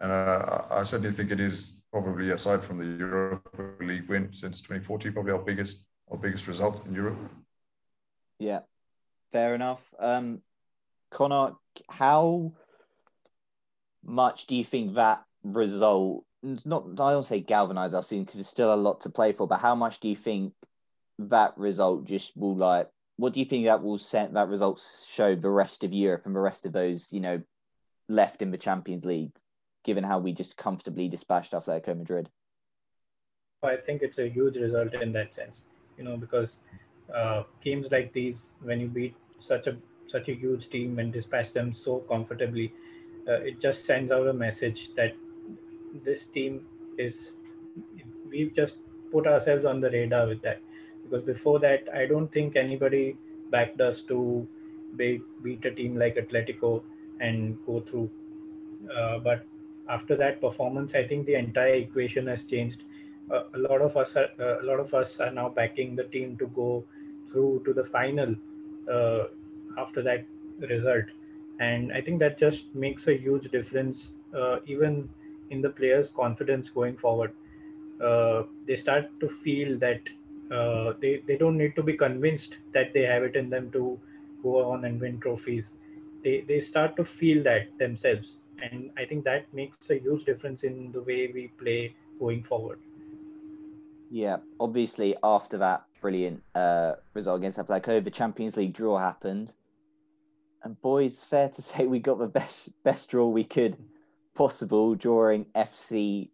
And 0.00 0.10
uh, 0.10 0.62
I 0.70 0.84
certainly 0.84 1.12
think 1.12 1.30
it 1.30 1.40
is 1.40 1.82
probably, 1.92 2.30
aside 2.30 2.64
from 2.64 2.78
the 2.78 2.86
Europa 2.86 3.84
League 3.84 4.08
win 4.08 4.32
since 4.32 4.62
2014, 4.62 5.12
probably 5.12 5.32
our 5.32 5.38
biggest, 5.38 5.86
our 6.10 6.16
biggest 6.16 6.48
result 6.48 6.86
in 6.86 6.94
Europe. 6.94 7.18
Yeah, 8.38 8.60
fair 9.32 9.54
enough. 9.54 9.82
Um, 9.98 10.40
Connor, 11.10 11.52
how 11.88 12.52
much 14.04 14.46
do 14.46 14.56
you 14.56 14.64
think 14.64 14.94
that 14.94 15.22
result 15.42 16.24
not 16.42 16.84
I 17.00 17.12
don't 17.12 17.24
say 17.24 17.40
galvanize 17.40 17.94
our 17.94 18.02
team 18.02 18.22
because 18.22 18.36
there's 18.36 18.46
still 18.48 18.72
a 18.72 18.76
lot 18.76 19.00
to 19.02 19.10
play 19.10 19.32
for. 19.32 19.48
But 19.48 19.58
how 19.58 19.74
much 19.74 20.00
do 20.00 20.08
you 20.08 20.16
think 20.16 20.52
that 21.18 21.56
result 21.56 22.04
just 22.04 22.36
will 22.36 22.56
like? 22.56 22.88
What 23.16 23.32
do 23.32 23.40
you 23.40 23.46
think 23.46 23.64
that 23.64 23.82
will 23.82 23.98
set 23.98 24.32
that 24.34 24.48
result 24.48 24.80
show 25.10 25.34
the 25.34 25.50
rest 25.50 25.82
of 25.82 25.92
Europe 25.92 26.22
and 26.26 26.36
the 26.36 26.40
rest 26.40 26.64
of 26.64 26.72
those 26.72 27.08
you 27.10 27.20
know 27.20 27.42
left 28.08 28.40
in 28.40 28.50
the 28.50 28.58
Champions 28.58 29.04
League, 29.04 29.32
given 29.84 30.04
how 30.04 30.18
we 30.20 30.32
just 30.32 30.56
comfortably 30.56 31.08
dispatched 31.08 31.52
Atletico 31.52 31.96
Madrid? 31.96 32.30
I 33.62 33.76
think 33.76 34.02
it's 34.02 34.18
a 34.18 34.28
huge 34.28 34.56
result 34.56 34.94
in 34.94 35.12
that 35.14 35.34
sense, 35.34 35.64
you 35.96 36.04
know, 36.04 36.16
because 36.16 36.60
uh, 37.12 37.42
games 37.62 37.88
like 37.90 38.12
these, 38.12 38.54
when 38.62 38.80
you 38.80 38.86
beat 38.86 39.16
such 39.40 39.66
a 39.66 39.76
such 40.08 40.28
a 40.28 40.34
huge 40.34 40.68
team 40.70 40.98
and 40.98 41.12
dispatch 41.12 41.52
them 41.52 41.74
so 41.74 41.98
comfortably, 42.08 42.72
uh, 43.28 43.40
it 43.40 43.60
just 43.60 43.84
sends 43.84 44.10
out 44.10 44.26
a 44.26 44.32
message 44.32 44.90
that 44.96 45.14
this 46.04 46.26
team 46.26 46.62
is 46.98 47.32
we've 48.30 48.54
just 48.54 48.76
put 49.12 49.26
ourselves 49.26 49.64
on 49.64 49.80
the 49.80 49.90
radar 49.90 50.26
with 50.26 50.42
that. 50.42 50.60
Because 51.02 51.22
before 51.22 51.58
that 51.60 51.88
i 51.94 52.06
don't 52.06 52.30
think 52.32 52.56
anybody 52.56 53.16
backed 53.50 53.80
us 53.80 54.02
to 54.02 54.46
beat, 54.96 55.22
beat 55.42 55.64
a 55.64 55.70
team 55.70 55.96
like 55.96 56.16
atletico 56.16 56.82
and 57.20 57.58
go 57.66 57.80
through. 57.80 58.10
Uh, 58.94 59.18
but 59.18 59.44
after 59.88 60.16
that 60.16 60.40
performance 60.40 60.94
i 60.94 61.06
think 61.06 61.26
the 61.26 61.34
entire 61.34 61.74
equation 61.74 62.26
has 62.26 62.44
changed. 62.44 62.84
Uh, 63.30 63.44
a 63.54 63.58
lot 63.58 63.82
of 63.82 63.96
us 63.96 64.16
are 64.16 64.28
uh, 64.40 64.62
a 64.62 64.64
lot 64.64 64.80
of 64.80 64.94
us 64.94 65.20
are 65.20 65.30
now 65.30 65.48
backing 65.48 65.94
the 65.96 66.04
team 66.04 66.36
to 66.38 66.46
go 66.48 66.84
through 67.30 67.62
to 67.64 67.74
the 67.74 67.84
final 67.84 68.34
uh, 68.90 69.24
after 69.76 70.02
that 70.02 70.24
result 70.58 71.04
and 71.60 71.92
I 71.92 72.00
think 72.00 72.18
that 72.20 72.38
just 72.38 72.72
makes 72.74 73.08
a 73.08 73.14
huge 73.16 73.50
difference, 73.50 74.14
uh, 74.32 74.60
even 74.66 75.10
in 75.50 75.60
the 75.60 75.70
players' 75.70 76.08
confidence 76.08 76.68
going 76.68 76.96
forward. 76.96 77.34
Uh, 78.00 78.44
they 78.64 78.76
start 78.76 79.18
to 79.18 79.28
feel 79.28 79.76
that 79.80 80.00
uh, 80.52 80.92
they 81.00 81.18
they 81.26 81.36
don't 81.36 81.58
need 81.58 81.74
to 81.74 81.82
be 81.82 81.96
convinced 81.96 82.58
that 82.72 82.92
they 82.94 83.02
have 83.02 83.24
it 83.24 83.34
in 83.34 83.50
them 83.50 83.70
to 83.72 84.00
go 84.42 84.64
on 84.70 84.84
and 84.84 85.00
win 85.00 85.18
trophies. 85.18 85.72
They 86.22 86.42
they 86.42 86.60
start 86.60 86.94
to 86.96 87.04
feel 87.04 87.42
that 87.42 87.76
themselves, 87.78 88.36
and 88.62 88.92
I 88.96 89.04
think 89.04 89.24
that 89.24 89.52
makes 89.52 89.90
a 89.90 89.98
huge 89.98 90.24
difference 90.24 90.62
in 90.62 90.92
the 90.92 91.02
way 91.02 91.26
we 91.32 91.48
play 91.48 91.96
going 92.20 92.44
forward. 92.44 92.78
Yeah, 94.10 94.40
obviously 94.60 95.16
after 95.22 95.56
that 95.58 95.87
brilliant 96.00 96.42
uh, 96.54 96.94
result 97.14 97.38
against 97.38 97.58
Atletico, 97.58 98.02
the 98.02 98.10
Champions 98.10 98.56
League 98.56 98.74
draw 98.74 98.98
happened, 98.98 99.52
and 100.62 100.80
boys, 100.80 101.22
fair 101.22 101.48
to 101.50 101.62
say 101.62 101.86
we 101.86 101.98
got 101.98 102.18
the 102.18 102.26
best 102.26 102.70
best 102.84 103.10
draw 103.10 103.28
we 103.28 103.44
could 103.44 103.76
possible 104.34 104.94
drawing 104.94 105.46
FC 105.56 106.30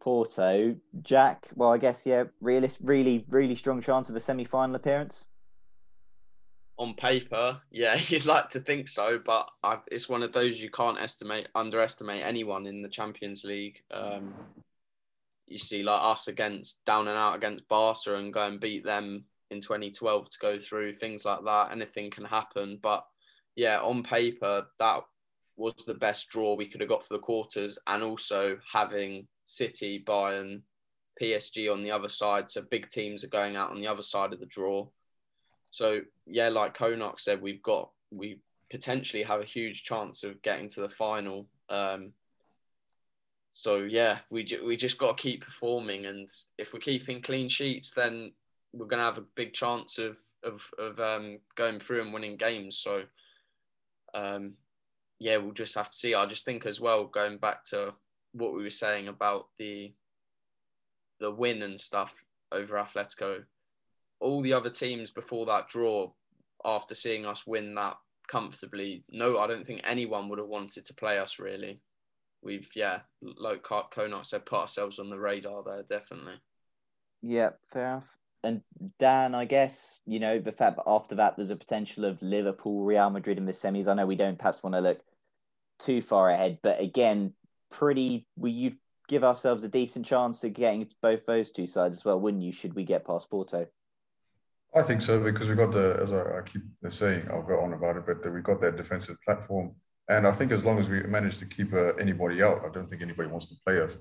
Porto. 0.00 0.76
Jack, 1.00 1.48
well, 1.54 1.72
I 1.72 1.78
guess 1.78 2.04
yeah, 2.04 2.24
realist, 2.40 2.78
really, 2.82 3.24
really 3.28 3.54
strong 3.54 3.80
chance 3.80 4.10
of 4.10 4.16
a 4.16 4.20
semi-final 4.20 4.74
appearance. 4.74 5.26
On 6.76 6.94
paper, 6.94 7.60
yeah, 7.70 7.94
you'd 8.08 8.26
like 8.26 8.50
to 8.50 8.60
think 8.60 8.88
so, 8.88 9.20
but 9.24 9.46
I, 9.62 9.78
it's 9.90 10.08
one 10.08 10.22
of 10.22 10.32
those 10.32 10.60
you 10.60 10.70
can't 10.70 10.98
estimate, 11.00 11.48
underestimate 11.54 12.22
anyone 12.22 12.66
in 12.66 12.82
the 12.82 12.88
Champions 12.88 13.44
League. 13.44 13.80
Um, 13.90 14.34
you 15.46 15.58
see, 15.58 15.82
like 15.82 16.00
us 16.02 16.28
against 16.28 16.84
down 16.84 17.08
and 17.08 17.16
out 17.16 17.36
against 17.36 17.68
Barca 17.68 18.16
and 18.16 18.32
go 18.32 18.46
and 18.46 18.60
beat 18.60 18.84
them 18.84 19.24
in 19.50 19.60
2012 19.60 20.30
to 20.30 20.38
go 20.40 20.58
through 20.58 20.96
things 20.96 21.24
like 21.24 21.44
that. 21.44 21.72
Anything 21.72 22.10
can 22.10 22.24
happen, 22.24 22.78
but 22.82 23.04
yeah, 23.54 23.80
on 23.80 24.02
paper 24.02 24.66
that 24.78 25.00
was 25.56 25.74
the 25.86 25.94
best 25.94 26.28
draw 26.30 26.54
we 26.54 26.66
could 26.66 26.80
have 26.80 26.88
got 26.88 27.06
for 27.06 27.14
the 27.14 27.20
quarters, 27.20 27.78
and 27.86 28.02
also 28.02 28.58
having 28.70 29.26
City, 29.44 30.02
Bayern, 30.06 30.62
PSG 31.20 31.70
on 31.70 31.82
the 31.82 31.90
other 31.90 32.08
side. 32.08 32.50
So 32.50 32.62
big 32.62 32.88
teams 32.88 33.24
are 33.24 33.28
going 33.28 33.56
out 33.56 33.70
on 33.70 33.80
the 33.80 33.88
other 33.88 34.02
side 34.02 34.32
of 34.32 34.40
the 34.40 34.46
draw. 34.46 34.88
So 35.70 36.00
yeah, 36.26 36.48
like 36.48 36.76
Konark 36.76 37.20
said, 37.20 37.42
we've 37.42 37.62
got 37.62 37.90
we 38.10 38.40
potentially 38.70 39.22
have 39.22 39.40
a 39.40 39.44
huge 39.44 39.84
chance 39.84 40.24
of 40.24 40.40
getting 40.42 40.68
to 40.70 40.80
the 40.80 40.88
final. 40.88 41.46
Um, 41.68 42.12
so 43.52 43.76
yeah, 43.76 44.18
we 44.30 44.44
ju- 44.44 44.64
we 44.66 44.76
just 44.76 44.98
got 44.98 45.16
to 45.16 45.22
keep 45.22 45.44
performing, 45.44 46.06
and 46.06 46.28
if 46.58 46.72
we're 46.72 46.80
keeping 46.80 47.20
clean 47.20 47.48
sheets, 47.48 47.90
then 47.90 48.32
we're 48.72 48.86
to 48.86 48.96
have 48.96 49.18
a 49.18 49.26
big 49.36 49.52
chance 49.52 49.98
of 49.98 50.16
of 50.42 50.62
of 50.78 50.98
um, 50.98 51.38
going 51.54 51.78
through 51.78 52.00
and 52.00 52.14
winning 52.14 52.38
games. 52.38 52.78
So 52.78 53.02
um, 54.14 54.54
yeah, 55.18 55.36
we'll 55.36 55.52
just 55.52 55.74
have 55.74 55.88
to 55.90 55.96
see. 55.96 56.14
I 56.14 56.24
just 56.24 56.46
think 56.46 56.64
as 56.64 56.80
well, 56.80 57.04
going 57.04 57.36
back 57.36 57.64
to 57.66 57.94
what 58.32 58.54
we 58.54 58.62
were 58.62 58.70
saying 58.70 59.08
about 59.08 59.48
the 59.58 59.92
the 61.20 61.30
win 61.30 61.60
and 61.62 61.78
stuff 61.78 62.24
over 62.50 62.76
Atletico, 62.76 63.44
all 64.18 64.40
the 64.40 64.54
other 64.54 64.70
teams 64.70 65.10
before 65.10 65.44
that 65.46 65.68
draw, 65.68 66.10
after 66.64 66.94
seeing 66.94 67.26
us 67.26 67.46
win 67.46 67.74
that 67.74 67.98
comfortably, 68.28 69.04
no, 69.10 69.38
I 69.38 69.46
don't 69.46 69.66
think 69.66 69.82
anyone 69.84 70.30
would 70.30 70.38
have 70.38 70.48
wanted 70.48 70.86
to 70.86 70.94
play 70.94 71.18
us 71.18 71.38
really. 71.38 71.80
We've 72.42 72.68
yeah, 72.74 73.00
like 73.22 73.62
Konark 73.62 74.26
said, 74.26 74.46
put 74.46 74.60
ourselves 74.60 74.98
on 74.98 75.10
the 75.10 75.18
radar 75.18 75.62
there 75.62 75.84
definitely. 75.88 76.34
Yeah, 77.22 77.50
fair 77.72 77.86
enough. 77.86 78.04
And 78.44 78.62
Dan, 78.98 79.34
I 79.34 79.44
guess 79.44 80.00
you 80.06 80.18
know 80.18 80.40
the 80.40 80.52
fact 80.52 80.76
that 80.76 80.84
after 80.86 81.14
that 81.16 81.36
there's 81.36 81.50
a 81.50 81.56
potential 81.56 82.04
of 82.04 82.20
Liverpool, 82.20 82.84
Real 82.84 83.10
Madrid 83.10 83.38
in 83.38 83.46
the 83.46 83.52
semis. 83.52 83.86
I 83.86 83.94
know 83.94 84.06
we 84.06 84.16
don't 84.16 84.38
perhaps 84.38 84.62
want 84.62 84.74
to 84.74 84.80
look 84.80 85.00
too 85.78 86.02
far 86.02 86.30
ahead, 86.30 86.58
but 86.62 86.80
again, 86.80 87.34
pretty. 87.70 88.26
We 88.36 88.50
you'd 88.50 88.78
give 89.08 89.24
ourselves 89.24 89.62
a 89.62 89.68
decent 89.68 90.06
chance 90.06 90.42
of 90.42 90.54
getting 90.54 90.86
to 90.86 90.96
both 91.02 91.26
those 91.26 91.50
two 91.50 91.66
sides 91.66 91.98
as 91.98 92.04
well, 92.04 92.18
wouldn't 92.18 92.42
you? 92.42 92.52
Should 92.52 92.74
we 92.74 92.84
get 92.84 93.06
past 93.06 93.30
Porto? 93.30 93.66
I 94.74 94.82
think 94.82 95.02
so 95.02 95.22
because 95.22 95.48
we've 95.48 95.56
got 95.56 95.72
the, 95.72 95.98
as 96.02 96.12
I, 96.12 96.38
I 96.38 96.40
keep 96.44 96.62
saying, 96.88 97.28
I'll 97.30 97.42
go 97.42 97.60
on 97.60 97.74
about 97.74 97.96
it, 97.96 98.06
but 98.06 98.32
we've 98.32 98.42
got 98.42 98.60
that 98.62 98.76
defensive 98.76 99.16
platform, 99.24 99.74
and 100.12 100.26
I 100.26 100.32
think 100.32 100.52
as 100.52 100.64
long 100.64 100.78
as 100.78 100.90
we 100.90 101.02
manage 101.04 101.38
to 101.38 101.46
keep 101.46 101.72
uh, 101.72 101.94
anybody 101.94 102.42
out, 102.42 102.62
I 102.66 102.68
don't 102.68 102.88
think 102.88 103.00
anybody 103.00 103.30
wants 103.30 103.48
to 103.48 103.56
play 103.64 103.80
us. 103.80 103.96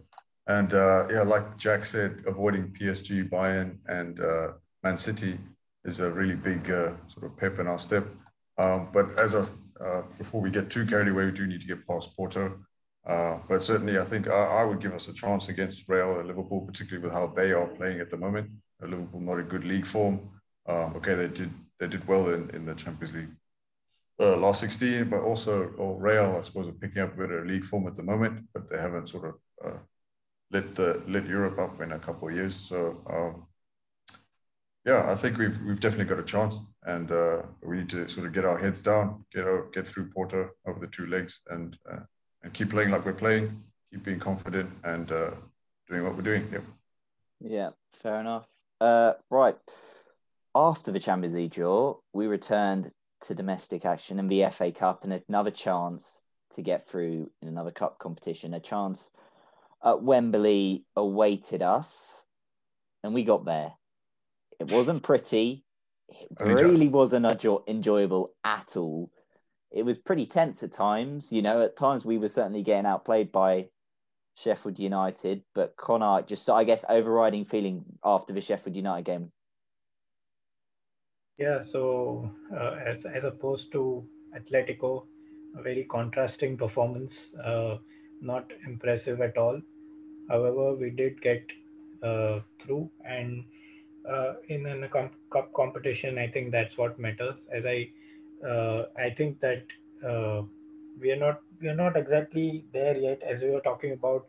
And 0.46 0.74
uh, 0.74 1.08
yeah, 1.10 1.22
like 1.22 1.58
Jack 1.58 1.86
said, 1.86 2.24
avoiding 2.28 2.76
PSG, 2.78 3.30
Bayern, 3.30 3.78
and 3.88 4.20
uh, 4.20 4.48
Man 4.84 4.98
City 4.98 5.40
is 5.86 6.02
a 6.02 6.12
really 6.12 6.36
big 6.36 6.70
uh, 6.70 6.92
sort 7.08 7.26
of 7.26 7.38
pep 7.38 7.60
in 7.60 7.68
our 7.68 7.80
step. 7.80 8.06
Um, 8.58 8.90
but 8.94 9.18
as 9.18 9.36
I, 9.36 9.44
uh, 9.84 10.02
before 10.18 10.42
we 10.42 10.52
get 10.52 10.70
too 10.70 10.86
carried 10.86 11.08
away, 11.08 11.26
we 11.26 11.32
do 11.32 11.48
need 11.48 11.62
to 11.62 11.68
get 11.68 11.88
past 11.88 12.16
Porto. 12.16 12.60
Uh, 13.08 13.38
but 13.48 13.64
certainly, 13.64 13.98
I 13.98 14.04
think 14.04 14.28
I, 14.28 14.44
I, 14.60 14.64
would 14.64 14.80
give 14.80 14.94
us 14.94 15.08
a 15.08 15.14
chance 15.14 15.50
against 15.50 15.88
Real 15.88 16.20
and 16.20 16.28
Liverpool, 16.28 16.62
particularly 16.62 17.04
with 17.04 17.14
how 17.14 17.28
they 17.28 17.52
are 17.52 17.66
playing 17.66 18.00
at 18.00 18.12
the 18.12 18.18
moment. 18.18 18.52
Liverpool 18.82 19.22
not 19.22 19.40
in 19.40 19.46
good 19.46 19.64
league 19.64 19.88
form. 19.88 20.20
Um, 20.68 20.94
okay, 20.98 21.16
they 21.16 21.28
did 21.28 21.52
they 21.80 21.88
did 21.88 22.08
well 22.08 22.30
in, 22.30 22.50
in 22.52 22.66
the 22.66 22.76
Champions 22.76 23.16
League 23.16 23.30
uh, 24.22 24.38
last 24.38 24.60
16, 24.62 25.10
but 25.10 25.22
also 25.22 25.72
or 25.78 26.00
Real, 26.00 26.36
I 26.38 26.42
suppose, 26.42 26.68
are 26.68 26.74
picking 26.74 27.02
up 27.02 27.18
with 27.18 27.26
a 27.26 27.28
bit 27.28 27.40
of 27.40 27.48
league 27.48 27.66
form 27.66 27.88
at 27.88 27.96
the 27.96 28.04
moment, 28.04 28.48
but 28.54 28.70
they 28.70 28.78
haven't 28.78 29.10
sort 29.10 29.26
of 29.26 29.36
uh, 29.66 29.78
lit 30.52 30.76
the 30.76 31.02
lit 31.08 31.26
Europe 31.26 31.60
up 31.60 31.82
in 31.82 31.92
a 31.92 32.00
couple 32.00 32.28
of 32.28 32.36
years. 32.36 32.56
So 32.56 33.02
um, 33.10 33.48
yeah, 34.86 35.10
I 35.10 35.16
think 35.16 35.38
we've 35.38 35.60
we've 35.62 35.80
definitely 35.80 36.06
got 36.06 36.20
a 36.20 36.24
chance, 36.24 36.56
and 36.84 37.12
uh, 37.12 37.44
we 37.64 37.78
need 37.78 37.90
to 37.90 38.08
sort 38.08 38.28
of 38.28 38.34
get 38.34 38.46
our 38.46 38.58
heads 38.58 38.80
down, 38.80 39.26
get 39.32 39.48
out, 39.48 39.74
get 39.74 39.88
through 39.88 40.10
Porto 40.10 40.50
over 40.66 40.80
the 40.80 40.88
two 40.88 41.06
legs, 41.06 41.40
and 41.50 41.78
uh, 41.92 42.00
and 42.44 42.54
keep 42.54 42.72
playing 42.72 42.90
like 42.90 43.06
we're 43.06 43.14
playing, 43.14 43.64
keep 43.92 44.04
being 44.04 44.20
confident, 44.20 44.70
and 44.84 45.12
uh, 45.12 45.32
doing 45.88 46.04
what 46.04 46.16
we're 46.16 46.24
doing. 46.24 46.48
Yep. 46.52 46.64
Yeah, 47.42 47.70
fair 48.02 48.20
enough. 48.20 48.48
Uh, 48.80 49.14
right. 49.30 49.58
After 50.54 50.92
the 50.92 51.00
Champions 51.00 51.36
League 51.36 51.54
draw, 51.54 51.96
we 52.12 52.28
returned 52.28 52.92
to 53.22 53.36
domestic 53.36 53.86
action 53.86 54.20
and 54.20 54.30
the 54.30 54.46
FA 54.52 54.72
Cup 54.72 55.04
and 55.04 55.22
another 55.28 55.52
chance 55.52 56.22
to 56.56 56.62
get 56.62 56.88
through 56.88 57.30
in 57.42 57.48
another 57.48 57.72
cup 57.72 58.00
competition. 58.00 58.54
A 58.54 58.60
chance 58.60 59.10
at 59.84 60.04
Wembley 60.04 60.86
awaited 60.96 61.62
us, 61.62 62.24
and 63.04 63.14
we 63.14 63.24
got 63.24 63.46
there. 63.46 63.74
It 64.60 64.72
wasn't 64.72 65.04
pretty. 65.04 65.64
It 66.10 66.28
really 66.40 66.88
wasn't 66.88 67.26
enjoyable 67.68 68.34
at 68.44 68.76
all. 68.76 69.12
It 69.72 69.86
was 69.86 69.98
pretty 69.98 70.26
tense 70.26 70.62
at 70.62 70.74
times. 70.74 71.32
You 71.32 71.42
know, 71.42 71.62
at 71.62 71.78
times 71.78 72.06
we 72.06 72.18
were 72.18 72.30
certainly 72.30 72.64
getting 72.64 72.86
outplayed 72.86 73.32
by 73.32 73.70
Sheffield 74.36 74.78
United, 74.78 75.44
but 75.56 75.78
Connor 75.78 76.22
just, 76.24 76.50
I 76.50 76.64
guess, 76.64 76.84
overriding 76.90 77.46
feeling 77.46 77.86
after 78.04 78.34
the 78.34 78.42
Sheffield 78.42 78.76
United 78.76 79.06
game. 79.06 79.32
Yeah, 81.42 81.64
so 81.64 82.30
uh, 82.56 82.76
as, 82.86 83.06
as 83.06 83.24
opposed 83.24 83.72
to 83.72 84.06
Atletico, 84.38 85.06
a 85.58 85.62
very 85.64 85.86
contrasting 85.86 86.56
performance, 86.56 87.34
uh, 87.44 87.78
not 88.22 88.52
impressive 88.68 89.22
at 89.22 89.38
all. 89.38 89.60
However, 90.30 90.76
we 90.76 90.92
did 90.92 91.20
get 91.22 91.44
uh, 92.04 92.42
through, 92.62 92.92
and 93.04 93.44
uh, 94.08 94.34
in 94.50 94.68
a 94.68 94.88
cup 94.90 95.54
competition, 95.54 96.20
I 96.20 96.28
think 96.28 96.52
that's 96.52 96.78
what 96.78 97.00
matters. 97.00 97.38
As 97.52 97.66
I, 97.66 97.90
uh, 98.48 98.86
I 98.98 99.10
think 99.10 99.40
that 99.42 99.64
uh, 100.08 100.44
we 101.00 101.12
are 101.12 101.22
not 101.26 101.42
we 101.62 101.70
are 101.70 101.76
not 101.76 101.98
exactly 101.98 102.66
there 102.74 102.96
yet. 102.98 103.24
As 103.24 103.42
we 103.42 103.50
were 103.50 103.62
talking 103.62 103.94
about 103.94 104.28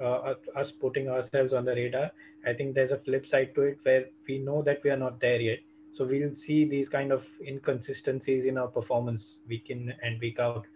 uh, 0.00 0.34
us 0.56 0.72
putting 0.72 1.08
ourselves 1.08 1.54
on 1.54 1.64
the 1.64 1.74
radar, 1.74 2.10
I 2.46 2.52
think 2.52 2.74
there's 2.74 2.92
a 2.92 2.98
flip 2.98 3.26
side 3.26 3.54
to 3.54 3.62
it 3.62 3.78
where 3.84 4.06
we 4.28 4.38
know 4.38 4.62
that 4.62 4.84
we 4.84 4.90
are 4.90 5.02
not 5.06 5.20
there 5.20 5.40
yet. 5.40 5.60
So 5.92 6.04
we'll 6.04 6.36
see 6.36 6.64
these 6.64 6.88
kind 6.88 7.12
of 7.12 7.26
inconsistencies 7.46 8.44
in 8.44 8.56
our 8.58 8.68
performance 8.68 9.38
week 9.48 9.66
in 9.70 9.92
and 10.02 10.20
week 10.20 10.38
out. 10.38 10.66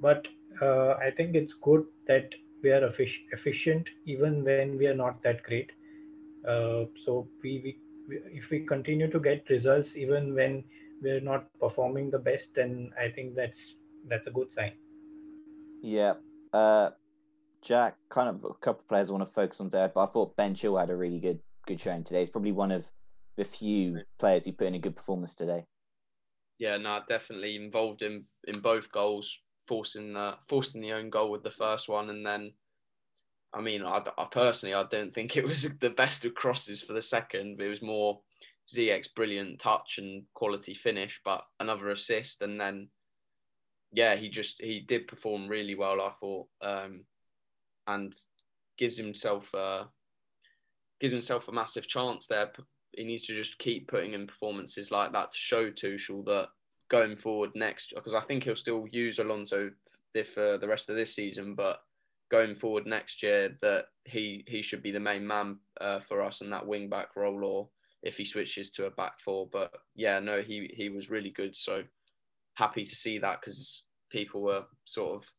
But 0.00 0.28
uh, 0.62 0.94
I 0.94 1.10
think 1.16 1.34
it's 1.34 1.54
good 1.54 1.84
that 2.06 2.34
we 2.62 2.70
are 2.70 2.92
efficient 3.32 3.88
even 4.06 4.44
when 4.44 4.78
we 4.78 4.86
are 4.86 4.94
not 4.94 5.22
that 5.22 5.42
great. 5.42 5.72
Uh, 6.46 6.84
so 7.04 7.28
we, 7.42 7.76
we, 8.08 8.18
if 8.32 8.50
we 8.50 8.60
continue 8.60 9.10
to 9.10 9.18
get 9.18 9.48
results 9.50 9.96
even 9.96 10.34
when 10.34 10.64
we're 11.02 11.20
not 11.20 11.46
performing 11.60 12.10
the 12.10 12.18
best, 12.18 12.48
then 12.54 12.90
I 13.00 13.10
think 13.10 13.34
that's 13.34 13.74
that's 14.08 14.26
a 14.26 14.30
good 14.30 14.52
sign. 14.52 14.72
Yeah, 15.82 16.14
uh, 16.52 16.90
Jack. 17.62 17.96
Kind 18.08 18.28
of 18.28 18.44
a 18.44 18.54
couple 18.54 18.80
of 18.80 18.88
players 18.88 19.10
I 19.10 19.12
want 19.12 19.28
to 19.28 19.34
focus 19.34 19.60
on 19.60 19.68
there, 19.68 19.88
but 19.88 20.04
I 20.04 20.06
thought 20.06 20.36
Ben 20.36 20.54
Chill 20.54 20.76
had 20.76 20.90
a 20.90 20.96
really 20.96 21.18
good 21.18 21.40
good 21.66 21.80
showing 21.80 22.04
today. 22.04 22.20
He's 22.20 22.30
probably 22.30 22.52
one 22.52 22.70
of 22.70 22.84
the 23.36 23.44
few 23.44 24.02
players 24.18 24.44
who 24.44 24.52
put 24.52 24.66
in 24.66 24.74
a 24.74 24.78
good 24.78 24.96
performance 24.96 25.34
today. 25.34 25.64
Yeah, 26.58 26.78
no, 26.78 27.00
definitely 27.08 27.56
involved 27.56 28.02
in 28.02 28.24
in 28.46 28.60
both 28.60 28.90
goals 28.90 29.38
forcing 29.68 30.14
the 30.14 30.34
forcing 30.48 30.80
the 30.80 30.92
own 30.92 31.10
goal 31.10 31.30
with 31.30 31.42
the 31.42 31.50
first 31.50 31.88
one, 31.88 32.10
and 32.10 32.24
then, 32.24 32.52
I 33.52 33.60
mean, 33.60 33.82
I, 33.82 34.02
I 34.16 34.26
personally 34.30 34.74
I 34.74 34.84
don't 34.84 35.14
think 35.14 35.36
it 35.36 35.44
was 35.44 35.68
the 35.80 35.90
best 35.90 36.24
of 36.24 36.34
crosses 36.34 36.82
for 36.82 36.92
the 36.92 37.02
second. 37.02 37.60
It 37.60 37.68
was 37.68 37.82
more 37.82 38.20
Ziyech's 38.72 39.08
brilliant 39.08 39.58
touch 39.60 39.98
and 39.98 40.24
quality 40.34 40.74
finish, 40.74 41.20
but 41.24 41.44
another 41.60 41.90
assist, 41.90 42.42
and 42.42 42.60
then, 42.60 42.88
yeah, 43.92 44.16
he 44.16 44.30
just 44.30 44.60
he 44.60 44.80
did 44.80 45.08
perform 45.08 45.48
really 45.48 45.74
well. 45.74 46.00
I 46.00 46.12
thought, 46.20 46.46
um, 46.62 47.04
and 47.86 48.14
gives 48.78 48.96
himself 48.96 49.54
uh, 49.54 49.84
gives 51.00 51.12
himself 51.12 51.48
a 51.48 51.52
massive 51.52 51.86
chance 51.86 52.26
there. 52.26 52.50
He 52.96 53.04
needs 53.04 53.22
to 53.24 53.34
just 53.34 53.58
keep 53.58 53.88
putting 53.88 54.14
in 54.14 54.26
performances 54.26 54.90
like 54.90 55.12
that 55.12 55.30
to 55.30 55.38
show 55.38 55.70
Tuchel 55.70 56.24
that 56.24 56.48
going 56.88 57.16
forward 57.16 57.50
next, 57.54 57.92
because 57.94 58.14
I 58.14 58.22
think 58.22 58.44
he'll 58.44 58.56
still 58.56 58.86
use 58.90 59.18
Alonso 59.18 59.70
for 60.24 60.56
the 60.56 60.68
rest 60.68 60.88
of 60.88 60.96
this 60.96 61.14
season, 61.14 61.54
but 61.54 61.80
going 62.30 62.56
forward 62.56 62.86
next 62.86 63.22
year 63.22 63.56
that 63.62 63.86
he 64.04 64.44
he 64.48 64.62
should 64.62 64.82
be 64.82 64.90
the 64.90 65.00
main 65.00 65.26
man 65.26 65.58
uh, 65.80 66.00
for 66.00 66.22
us 66.22 66.40
in 66.40 66.50
that 66.50 66.66
wing 66.66 66.88
back 66.88 67.16
role, 67.16 67.44
or 67.44 67.68
if 68.02 68.16
he 68.16 68.24
switches 68.24 68.70
to 68.70 68.86
a 68.86 68.90
back 68.90 69.20
four. 69.20 69.48
But 69.52 69.72
yeah, 69.94 70.18
no, 70.18 70.40
he 70.40 70.70
he 70.74 70.88
was 70.88 71.10
really 71.10 71.30
good. 71.30 71.54
So 71.54 71.82
happy 72.54 72.84
to 72.84 72.96
see 72.96 73.18
that 73.18 73.40
because 73.40 73.82
people 74.10 74.42
were 74.42 74.64
sort 74.84 75.16
of 75.16 75.30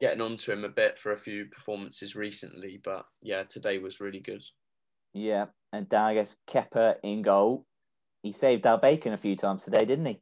getting 0.00 0.20
onto 0.20 0.52
him 0.52 0.64
a 0.64 0.68
bit 0.68 0.98
for 0.98 1.12
a 1.12 1.18
few 1.18 1.46
performances 1.46 2.16
recently. 2.16 2.80
But 2.82 3.04
yeah, 3.22 3.42
today 3.42 3.78
was 3.78 4.00
really 4.00 4.20
good. 4.20 4.42
Yeah, 5.14 5.46
and 5.72 5.88
Dan, 5.88 6.02
I 6.02 6.14
guess 6.14 6.36
Kepa 6.48 6.96
in 7.02 7.22
goal. 7.22 7.64
He 8.22 8.32
saved 8.32 8.66
our 8.66 8.78
bacon 8.78 9.12
a 9.12 9.16
few 9.16 9.36
times 9.36 9.64
today, 9.64 9.84
didn't 9.84 10.06
he? 10.06 10.20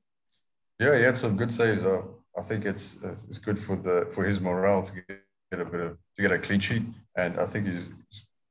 Yeah, 0.79 0.97
he 0.97 1.03
had 1.03 1.17
some 1.17 1.37
good 1.37 1.53
saves. 1.53 1.85
Uh, 1.85 2.03
I 2.37 2.43
think 2.43 2.65
it's 2.65 2.99
it's 3.03 3.39
good 3.39 3.59
for 3.59 3.77
the 3.77 4.07
for 4.13 4.25
his 4.25 4.41
morale 4.41 4.83
to 4.83 4.93
get 4.95 5.61
a 5.61 5.65
bit 5.65 5.81
of 5.81 5.99
to 6.17 6.23
get 6.23 6.33
a 6.33 6.39
clean 6.39 6.61
sheet, 6.61 6.83
and 7.17 7.39
I 7.39 7.47
think 7.47 7.67
he 7.67 7.79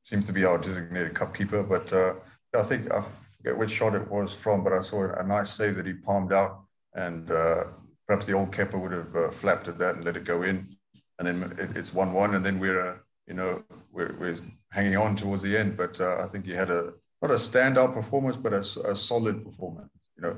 seems 0.03 0.25
to 0.25 0.33
be 0.33 0.45
our 0.45 0.57
designated 0.57 1.13
cup 1.13 1.35
keeper. 1.35 1.63
But 1.63 1.91
uh, 1.93 2.13
I 2.57 2.63
think 2.63 2.91
I 2.91 3.01
forget 3.01 3.57
which 3.57 3.71
shot 3.71 3.95
it 3.95 4.09
was 4.09 4.33
from, 4.33 4.63
but 4.63 4.73
I 4.73 4.79
saw 4.79 5.13
a 5.13 5.23
nice 5.23 5.51
save 5.51 5.75
that 5.75 5.85
he 5.85 5.93
palmed 5.93 6.33
out, 6.33 6.61
and 6.93 7.29
uh, 7.29 7.65
perhaps 8.07 8.25
the 8.25 8.33
old 8.33 8.51
Kepa 8.51 8.79
would 8.79 8.91
have 8.91 9.15
uh, 9.15 9.31
flapped 9.31 9.67
at 9.67 9.77
that 9.79 9.95
and 9.95 10.05
let 10.05 10.17
it 10.17 10.23
go 10.23 10.43
in, 10.43 10.75
and 11.19 11.27
then 11.27 11.55
it, 11.57 11.75
it's 11.75 11.93
one-one, 11.93 12.35
and 12.35 12.45
then 12.45 12.59
we're 12.59 12.87
uh, 12.87 12.97
you 13.27 13.33
know 13.33 13.63
we're, 13.91 14.15
we're 14.19 14.37
hanging 14.71 14.97
on 14.97 15.15
towards 15.15 15.41
the 15.41 15.57
end. 15.57 15.77
But 15.77 15.99
uh, 15.99 16.17
I 16.19 16.27
think 16.27 16.45
he 16.45 16.51
had 16.51 16.71
a 16.71 16.93
not 17.21 17.31
a 17.31 17.35
standout 17.35 17.93
performance, 17.93 18.37
but 18.37 18.53
a, 18.53 18.91
a 18.91 18.95
solid 18.95 19.45
performance. 19.45 19.91
You 20.17 20.23
know, 20.23 20.37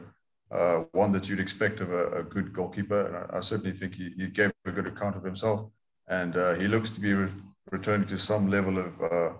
uh, 0.51 0.83
one 0.91 1.11
that 1.11 1.29
you'd 1.29 1.39
expect 1.39 1.79
of 1.79 1.91
a, 1.91 2.19
a 2.19 2.23
good 2.23 2.53
goalkeeper. 2.53 3.07
And 3.07 3.15
I, 3.17 3.37
I, 3.37 3.39
certainly 3.39 3.73
think 3.73 3.95
he, 3.95 4.13
he, 4.17 4.27
gave 4.27 4.51
a 4.65 4.71
good 4.71 4.85
account 4.87 5.15
of 5.15 5.23
himself, 5.23 5.69
and 6.07 6.35
uh, 6.37 6.53
he 6.55 6.67
looks 6.67 6.89
to 6.91 6.99
be 6.99 7.13
re- 7.13 7.31
returning 7.71 8.07
to 8.07 8.17
some 8.17 8.49
level 8.49 8.77
of 8.77 9.01
uh, 9.01 9.31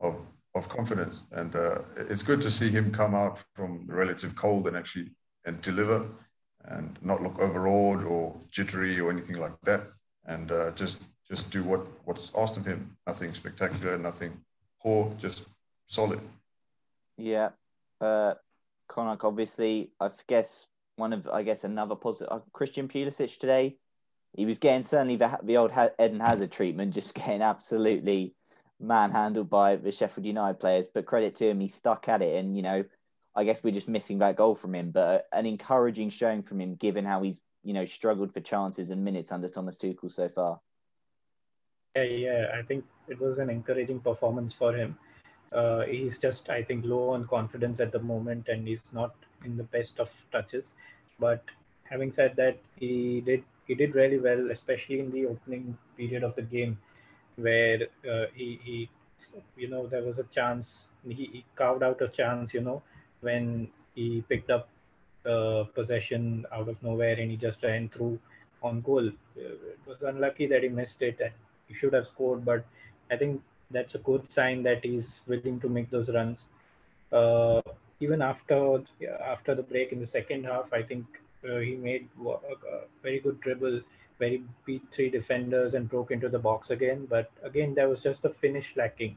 of 0.00 0.16
of 0.54 0.68
confidence. 0.68 1.22
And 1.32 1.54
uh, 1.56 1.78
it's 1.96 2.22
good 2.22 2.40
to 2.42 2.50
see 2.50 2.68
him 2.68 2.92
come 2.92 3.14
out 3.14 3.42
from 3.54 3.86
relative 3.86 4.36
cold 4.36 4.66
and 4.66 4.76
actually 4.76 5.12
and 5.46 5.60
deliver, 5.60 6.06
and 6.64 6.98
not 7.02 7.22
look 7.22 7.38
overawed 7.38 8.04
or 8.04 8.36
jittery 8.50 8.98
or 9.00 9.10
anything 9.10 9.38
like 9.38 9.58
that, 9.62 9.82
and 10.26 10.50
uh, 10.50 10.70
just 10.72 10.98
just 11.28 11.50
do 11.50 11.62
what 11.62 11.86
what's 12.04 12.32
asked 12.36 12.56
of 12.56 12.66
him. 12.66 12.96
Nothing 13.06 13.34
spectacular, 13.34 13.98
nothing 13.98 14.40
poor, 14.80 15.14
just 15.18 15.46
solid. 15.86 16.20
Yeah. 17.16 17.50
Uh, 18.00 18.34
Konark, 18.88 19.24
obviously, 19.24 19.90
I 20.00 20.10
guess 20.28 20.66
one 20.96 21.12
of, 21.12 21.28
I 21.28 21.42
guess, 21.42 21.64
another 21.64 21.96
positive. 21.96 22.32
Uh, 22.32 22.40
Christian 22.52 22.88
Pulisic 22.88 23.38
today, 23.38 23.76
he 24.36 24.46
was 24.46 24.58
getting 24.58 24.82
certainly 24.82 25.16
the, 25.16 25.38
the 25.42 25.56
old 25.56 25.72
Eden 26.00 26.20
Hazard 26.20 26.52
treatment, 26.52 26.94
just 26.94 27.14
getting 27.14 27.42
absolutely 27.42 28.34
manhandled 28.80 29.48
by 29.48 29.76
the 29.76 29.92
Sheffield 29.92 30.26
United 30.26 30.60
players. 30.60 30.88
But 30.92 31.06
credit 31.06 31.36
to 31.36 31.48
him, 31.48 31.60
he 31.60 31.68
stuck 31.68 32.08
at 32.08 32.22
it. 32.22 32.36
And, 32.36 32.56
you 32.56 32.62
know, 32.62 32.84
I 33.34 33.44
guess 33.44 33.62
we're 33.62 33.74
just 33.74 33.88
missing 33.88 34.18
that 34.18 34.36
goal 34.36 34.54
from 34.54 34.74
him, 34.74 34.90
but 34.90 35.26
an 35.32 35.46
encouraging 35.46 36.10
showing 36.10 36.42
from 36.42 36.60
him, 36.60 36.76
given 36.76 37.04
how 37.04 37.22
he's, 37.22 37.40
you 37.64 37.72
know, 37.72 37.84
struggled 37.84 38.32
for 38.32 38.40
chances 38.40 38.90
and 38.90 39.04
minutes 39.04 39.32
under 39.32 39.48
Thomas 39.48 39.76
Tuchel 39.76 40.10
so 40.10 40.28
far. 40.28 40.60
Yeah, 41.96 42.02
yeah, 42.02 42.46
I 42.58 42.62
think 42.62 42.84
it 43.08 43.20
was 43.20 43.38
an 43.38 43.50
encouraging 43.50 44.00
performance 44.00 44.52
for 44.52 44.74
him 44.74 44.96
uh, 45.52 45.82
he's 45.82 46.18
just 46.18 46.50
I 46.50 46.62
think 46.62 46.84
low 46.86 47.10
on 47.10 47.26
confidence 47.28 47.80
at 47.80 47.92
the 47.92 48.00
moment, 48.00 48.48
and 48.48 48.68
he's 48.68 48.82
not 48.92 49.14
in 49.44 49.56
the 49.56 49.64
best 49.64 50.00
of 50.00 50.10
touches. 50.32 50.66
But 51.20 51.44
having 51.84 52.12
said 52.12 52.36
that, 52.36 52.58
he 52.76 53.22
did 53.22 53.44
he 53.66 53.74
did 53.74 53.94
really 53.96 54.18
well, 54.18 54.50
especially 54.52 55.00
in 55.00 55.10
the 55.12 55.26
opening 55.26 55.78
period 55.96 56.24
of 56.24 56.36
the 56.36 56.42
game, 56.42 56.78
where 57.36 57.82
uh, 58.10 58.26
he 58.34 58.60
he 58.64 58.90
you 59.56 59.68
know 59.68 59.86
there 59.86 60.02
was 60.02 60.18
a 60.18 60.24
chance 60.24 60.86
he, 61.06 61.14
he 61.14 61.44
carved 61.56 61.82
out 61.82 62.00
a 62.02 62.08
chance 62.08 62.54
you 62.54 62.60
know 62.60 62.82
when 63.20 63.68
he 63.94 64.22
picked 64.28 64.50
up 64.50 64.68
uh, 65.26 65.64
possession 65.74 66.46
out 66.52 66.68
of 66.68 66.82
nowhere 66.82 67.16
and 67.18 67.30
he 67.30 67.36
just 67.36 67.62
ran 67.62 67.88
through 67.88 68.18
on 68.62 68.80
goal. 68.80 69.08
It 69.36 69.78
was 69.86 70.02
unlucky 70.02 70.46
that 70.48 70.62
he 70.62 70.68
missed 70.68 71.02
it 71.02 71.20
and 71.20 71.32
he 71.68 71.74
should 71.74 71.92
have 71.92 72.06
scored, 72.08 72.44
but 72.44 72.64
I 73.10 73.16
think 73.16 73.42
that's 73.70 73.94
a 73.94 73.98
good 73.98 74.30
sign 74.32 74.62
that 74.64 74.84
he's 74.84 75.20
willing 75.26 75.60
to 75.60 75.68
make 75.68 75.90
those 75.90 76.08
runs. 76.08 76.44
Uh, 77.12 77.60
even 78.00 78.22
after 78.22 78.82
after 79.24 79.54
the 79.54 79.62
break 79.62 79.92
in 79.92 80.00
the 80.00 80.06
second 80.06 80.44
half, 80.44 80.72
I 80.72 80.82
think 80.82 81.06
uh, 81.48 81.58
he 81.58 81.76
made 81.76 82.08
a 82.26 82.86
very 83.02 83.20
good 83.20 83.40
dribble, 83.40 83.80
where 84.18 84.30
he 84.30 84.42
beat 84.66 84.82
three 84.92 85.10
defenders 85.10 85.74
and 85.74 85.88
broke 85.88 86.10
into 86.10 86.28
the 86.28 86.38
box 86.38 86.70
again. 86.70 87.06
But 87.08 87.30
again, 87.42 87.74
there 87.74 87.88
was 87.88 88.00
just 88.00 88.22
the 88.22 88.30
finish 88.30 88.72
lacking. 88.76 89.16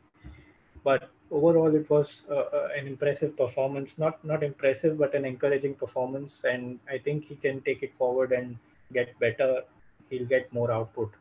But 0.83 1.09
overall, 1.31 1.75
it 1.75 1.89
was 1.89 2.21
uh, 2.29 2.35
uh, 2.35 2.69
an 2.77 2.87
impressive 2.87 3.35
performance. 3.35 3.91
Not 3.97 4.23
not 4.23 4.43
impressive, 4.43 4.97
but 4.97 5.15
an 5.15 5.25
encouraging 5.25 5.75
performance. 5.75 6.41
And 6.43 6.79
I 6.89 6.97
think 6.97 7.25
he 7.25 7.35
can 7.35 7.61
take 7.61 7.83
it 7.83 7.93
forward 7.97 8.31
and 8.31 8.57
get 8.93 9.19
better. 9.19 9.63
He'll 10.09 10.25
get 10.25 10.51
more 10.53 10.71
output. 10.71 11.11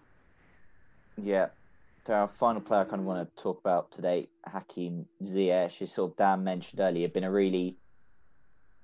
Yeah, 1.22 1.48
to 2.07 2.12
our 2.12 2.29
final 2.29 2.61
player 2.61 2.83
I 2.83 2.85
kind 2.85 3.00
of 3.00 3.07
want 3.07 3.37
to 3.37 3.42
talk 3.42 3.59
about 3.61 3.90
today, 3.92 4.29
Hakim 4.46 5.07
Ziyech, 5.22 5.83
as 5.83 5.92
sort 5.92 6.12
of 6.12 6.16
Dan 6.16 6.44
mentioned 6.44 6.81
earlier, 6.81 7.09
been 7.09 7.24
a 7.24 7.31
really 7.31 7.76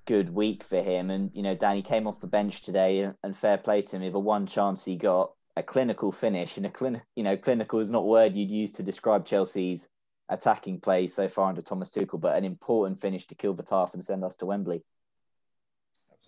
good 0.07 0.31
week 0.31 0.65
for 0.65 0.81
him. 0.81 1.11
And, 1.11 1.31
you 1.35 1.43
know, 1.43 1.55
Danny 1.55 1.83
came 1.83 2.07
off 2.07 2.21
the 2.21 2.27
bench 2.27 2.63
today 2.63 3.11
and, 3.23 3.37
fair 3.37 3.59
play 3.59 3.83
to 3.83 3.97
him. 3.97 4.03
If 4.03 4.15
a 4.15 4.19
one 4.19 4.47
chance 4.47 4.85
he 4.85 4.97
got 4.97 5.33
a 5.57 5.63
clinical 5.63 6.11
finish 6.11 6.57
and 6.57 6.67
a 6.67 6.71
clinic, 6.71 7.03
you 7.15 7.23
know, 7.23 7.37
clinical 7.37 7.79
is 7.79 7.91
not 7.91 8.07
word 8.07 8.35
you'd 8.35 8.51
use 8.51 8.73
to 8.73 8.83
describe 8.83 9.27
Chelsea's 9.27 9.89
attacking 10.29 10.81
play 10.81 11.07
so 11.07 11.29
far 11.29 11.49
under 11.49 11.63
Thomas 11.63 11.91
Tuchel, 11.91 12.21
but 12.21 12.37
an 12.37 12.45
important 12.45 13.01
finish 13.01 13.27
to 13.27 13.35
kill 13.35 13.55
the 13.55 13.63
task 13.63 13.95
and 13.95 14.03
send 14.03 14.25
us 14.25 14.37
to 14.37 14.47
Wembley. 14.47 14.83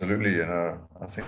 Absolutely, 0.01 0.41
and 0.41 0.51
uh, 0.51 0.75
I 1.01 1.07
think 1.07 1.27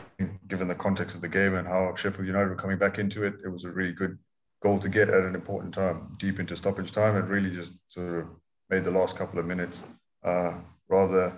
given 0.48 0.68
the 0.68 0.74
context 0.74 1.14
of 1.14 1.22
the 1.22 1.28
game 1.28 1.54
and 1.54 1.66
how 1.66 1.94
Sheffield 1.94 2.26
United 2.26 2.48
were 2.48 2.56
coming 2.56 2.78
back 2.78 2.98
into 2.98 3.24
it, 3.24 3.34
it 3.44 3.48
was 3.48 3.64
a 3.64 3.70
really 3.70 3.92
good 3.92 4.18
goal 4.62 4.78
to 4.78 4.88
get 4.88 5.08
at 5.08 5.24
an 5.24 5.34
important 5.34 5.74
time, 5.74 6.16
deep 6.18 6.40
into 6.40 6.56
stoppage 6.56 6.92
time, 6.92 7.16
and 7.16 7.28
really 7.28 7.50
just 7.50 7.74
sort 7.88 8.20
of 8.20 8.26
made 8.70 8.84
the 8.84 8.90
last 8.90 9.16
couple 9.16 9.38
of 9.38 9.46
minutes 9.46 9.82
uh, 10.24 10.54
rather 10.88 11.36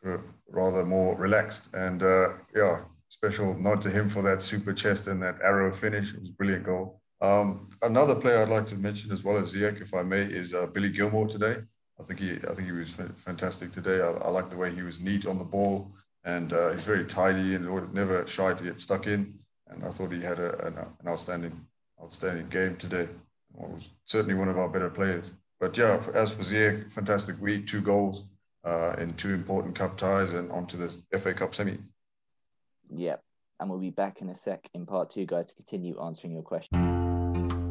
sort 0.00 0.14
of 0.16 0.20
rather 0.48 0.84
more 0.84 1.14
relaxed. 1.16 1.64
And 1.72 2.02
uh, 2.02 2.30
yeah, 2.54 2.80
special 3.08 3.54
nod 3.58 3.82
to 3.82 3.90
him 3.90 4.08
for 4.08 4.22
that 4.22 4.42
super 4.42 4.72
chest 4.72 5.06
and 5.06 5.22
that 5.22 5.36
arrow 5.42 5.72
finish. 5.72 6.12
It 6.14 6.20
was 6.20 6.30
a 6.30 6.32
brilliant 6.32 6.64
goal. 6.64 7.00
Um, 7.20 7.68
another 7.82 8.14
player 8.14 8.42
I'd 8.42 8.48
like 8.48 8.66
to 8.66 8.76
mention 8.76 9.12
as 9.12 9.24
well 9.24 9.36
as 9.36 9.54
Ziyech, 9.54 9.80
if 9.80 9.94
I 9.94 10.02
may, 10.02 10.22
is 10.22 10.52
uh, 10.52 10.66
Billy 10.66 10.90
Gilmour 10.90 11.28
today. 11.28 11.56
I 11.98 12.02
think 12.02 12.20
he, 12.20 12.32
I 12.32 12.54
think 12.54 12.66
he 12.66 12.72
was 12.72 12.92
fantastic 13.16 13.70
today. 13.72 14.00
I, 14.00 14.10
I 14.10 14.28
like 14.28 14.50
the 14.50 14.56
way 14.56 14.74
he 14.74 14.82
was 14.82 15.00
neat 15.00 15.26
on 15.26 15.38
the 15.38 15.44
ball, 15.44 15.92
and 16.24 16.52
uh, 16.52 16.72
he's 16.72 16.84
very 16.84 17.04
tidy 17.04 17.54
and 17.54 17.94
never 17.94 18.26
shy 18.26 18.52
to 18.52 18.64
get 18.64 18.80
stuck 18.80 19.06
in. 19.06 19.38
And 19.68 19.84
I 19.84 19.90
thought 19.90 20.12
he 20.12 20.20
had 20.20 20.40
a, 20.40 20.66
an, 20.66 20.74
an 20.78 21.08
outstanding 21.08 21.66
outstanding 22.04 22.48
game 22.48 22.76
today. 22.76 23.08
was 23.52 23.90
certainly 24.04 24.34
one 24.34 24.48
of 24.48 24.58
our 24.58 24.68
better 24.68 24.90
players. 24.90 25.32
But 25.58 25.76
yeah, 25.76 26.02
as 26.14 26.32
for 26.32 26.42
Ziyech, 26.42 26.92
fantastic 26.92 27.40
week, 27.40 27.66
two 27.66 27.80
goals 27.80 28.24
uh, 28.64 28.94
in 28.98 29.10
two 29.10 29.32
important 29.32 29.74
cup 29.74 29.96
ties 29.96 30.32
and 30.32 30.50
onto 30.52 30.76
the 30.76 31.18
FA 31.18 31.32
Cup 31.32 31.54
semi. 31.54 31.78
Yep. 32.94 33.22
And 33.60 33.70
we'll 33.70 33.78
be 33.78 33.90
back 33.90 34.20
in 34.20 34.28
a 34.28 34.36
sec 34.36 34.68
in 34.74 34.84
part 34.84 35.10
two, 35.10 35.26
guys, 35.26 35.46
to 35.46 35.54
continue 35.54 36.00
answering 36.02 36.34
your 36.34 36.42
questions. 36.42 37.63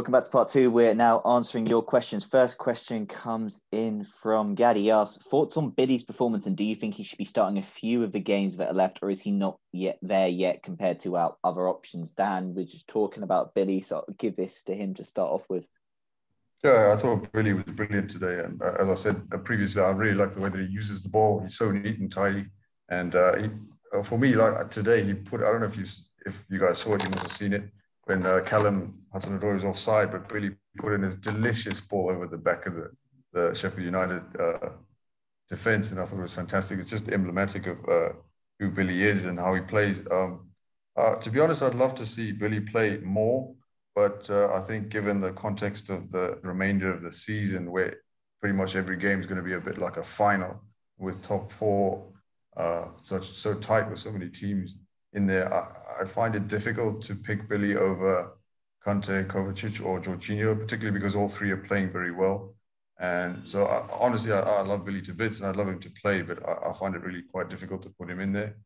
Welcome 0.00 0.12
back 0.12 0.24
to 0.24 0.30
part 0.30 0.48
two. 0.48 0.70
We're 0.70 0.94
now 0.94 1.20
answering 1.26 1.66
your 1.66 1.82
questions. 1.82 2.24
First 2.24 2.56
question 2.56 3.04
comes 3.04 3.60
in 3.70 4.02
from 4.02 4.54
Gaddy. 4.54 4.84
He 4.84 4.90
asks, 4.90 5.22
thoughts 5.22 5.58
on 5.58 5.72
Billy's 5.72 6.04
performance 6.04 6.46
and 6.46 6.56
do 6.56 6.64
you 6.64 6.74
think 6.74 6.94
he 6.94 7.02
should 7.02 7.18
be 7.18 7.26
starting 7.26 7.58
a 7.58 7.62
few 7.62 8.02
of 8.02 8.12
the 8.12 8.18
games 8.18 8.56
that 8.56 8.70
are 8.70 8.74
left 8.74 9.00
or 9.02 9.10
is 9.10 9.20
he 9.20 9.30
not 9.30 9.58
yet 9.74 9.98
there 10.00 10.26
yet 10.26 10.62
compared 10.62 11.00
to 11.00 11.18
our 11.18 11.36
other 11.44 11.68
options? 11.68 12.12
Dan, 12.12 12.54
we're 12.54 12.64
just 12.64 12.88
talking 12.88 13.22
about 13.22 13.54
Billy, 13.54 13.82
so 13.82 13.96
I'll 13.96 14.14
give 14.16 14.36
this 14.36 14.62
to 14.62 14.74
him 14.74 14.94
to 14.94 15.04
start 15.04 15.32
off 15.32 15.44
with. 15.50 15.66
Yeah, 16.64 16.94
I 16.94 16.96
thought 16.96 17.30
Billy 17.30 17.52
was 17.52 17.64
brilliant 17.64 18.08
today. 18.08 18.42
And 18.42 18.62
uh, 18.62 18.76
as 18.80 18.88
I 18.88 18.94
said 18.94 19.22
uh, 19.34 19.36
previously, 19.36 19.82
I 19.82 19.90
really 19.90 20.16
like 20.16 20.32
the 20.32 20.40
way 20.40 20.48
that 20.48 20.60
he 20.60 20.66
uses 20.66 21.02
the 21.02 21.10
ball. 21.10 21.42
He's 21.42 21.58
so 21.58 21.72
neat 21.72 21.98
and 21.98 22.10
tidy. 22.10 22.46
And 22.88 23.14
uh, 23.14 23.36
he, 23.36 23.50
uh, 23.94 24.02
for 24.02 24.18
me, 24.18 24.34
like 24.34 24.70
today, 24.70 25.04
he 25.04 25.12
put, 25.12 25.42
I 25.42 25.52
don't 25.52 25.60
know 25.60 25.66
if 25.66 25.76
you, 25.76 25.84
if 26.24 26.46
you 26.48 26.58
guys 26.58 26.78
saw 26.78 26.94
it, 26.94 27.04
you 27.04 27.10
must 27.10 27.24
have 27.24 27.32
seen 27.32 27.52
it 27.52 27.64
when 28.10 28.26
uh, 28.26 28.40
Callum 28.40 28.98
Hudson-Odoi 29.12 29.54
was 29.54 29.64
offside, 29.64 30.10
but 30.10 30.28
Billy 30.28 30.50
put 30.78 30.94
in 30.94 31.02
his 31.02 31.14
delicious 31.14 31.80
ball 31.80 32.10
over 32.10 32.26
the 32.26 32.36
back 32.36 32.66
of 32.66 32.74
the, 32.74 32.90
the 33.32 33.54
Sheffield 33.54 33.84
United 33.84 34.24
uh, 34.38 34.70
defense, 35.48 35.92
and 35.92 36.00
I 36.00 36.04
thought 36.04 36.18
it 36.18 36.22
was 36.22 36.34
fantastic. 36.34 36.80
It's 36.80 36.90
just 36.90 37.08
emblematic 37.08 37.68
of 37.68 37.78
uh, 37.88 38.08
who 38.58 38.70
Billy 38.70 39.04
is 39.04 39.26
and 39.26 39.38
how 39.38 39.54
he 39.54 39.60
plays. 39.60 40.02
Um, 40.10 40.48
uh, 40.96 41.14
to 41.16 41.30
be 41.30 41.38
honest, 41.38 41.62
I'd 41.62 41.76
love 41.76 41.94
to 41.94 42.04
see 42.04 42.32
Billy 42.32 42.58
play 42.58 42.98
more, 42.98 43.54
but 43.94 44.28
uh, 44.28 44.52
I 44.54 44.60
think 44.60 44.88
given 44.88 45.20
the 45.20 45.30
context 45.32 45.88
of 45.88 46.10
the 46.10 46.36
remainder 46.42 46.92
of 46.92 47.02
the 47.02 47.12
season, 47.12 47.70
where 47.70 47.94
pretty 48.40 48.56
much 48.56 48.74
every 48.74 48.96
game 48.96 49.20
is 49.20 49.26
going 49.26 49.38
to 49.38 49.48
be 49.50 49.54
a 49.54 49.60
bit 49.60 49.78
like 49.78 49.98
a 49.98 50.02
final 50.02 50.60
with 50.98 51.22
top 51.22 51.52
four 51.52 52.08
uh, 52.56 52.86
such 52.96 53.26
so 53.30 53.54
tight 53.54 53.88
with 53.88 54.00
so 54.00 54.10
many 54.10 54.28
teams 54.28 54.74
in 55.12 55.28
there, 55.28 55.48
I, 56.00 56.04
find 56.04 56.34
it 56.36 56.48
difficult 56.48 57.02
to 57.02 57.14
pick 57.14 57.48
Billy 57.48 57.76
over 57.76 58.32
Kante, 58.84 59.26
Kovacic, 59.26 59.84
or 59.84 60.00
Jorginho, 60.00 60.58
particularly 60.58 60.98
because 60.98 61.14
all 61.14 61.28
three 61.28 61.50
are 61.50 61.56
playing 61.56 61.90
very 61.90 62.12
well. 62.12 62.54
And 62.98 63.46
so, 63.46 63.64
I, 63.66 63.86
honestly, 63.98 64.32
I, 64.32 64.40
I, 64.40 64.62
love 64.62 64.84
Billy 64.84 65.00
to 65.02 65.14
bits 65.14 65.40
and 65.40 65.48
I'd 65.48 65.56
love 65.56 65.68
him 65.68 65.80
to 65.80 65.90
play, 65.90 66.22
but 66.22 66.38
I, 66.46 66.72
find 66.72 66.94
it 66.94 67.02
really 67.02 67.22
quite 67.22 67.48
difficult 67.48 67.82
to 67.82 67.90
put 67.90 68.10
him 68.10 68.20
in 68.20 68.32
there. 68.32 68.56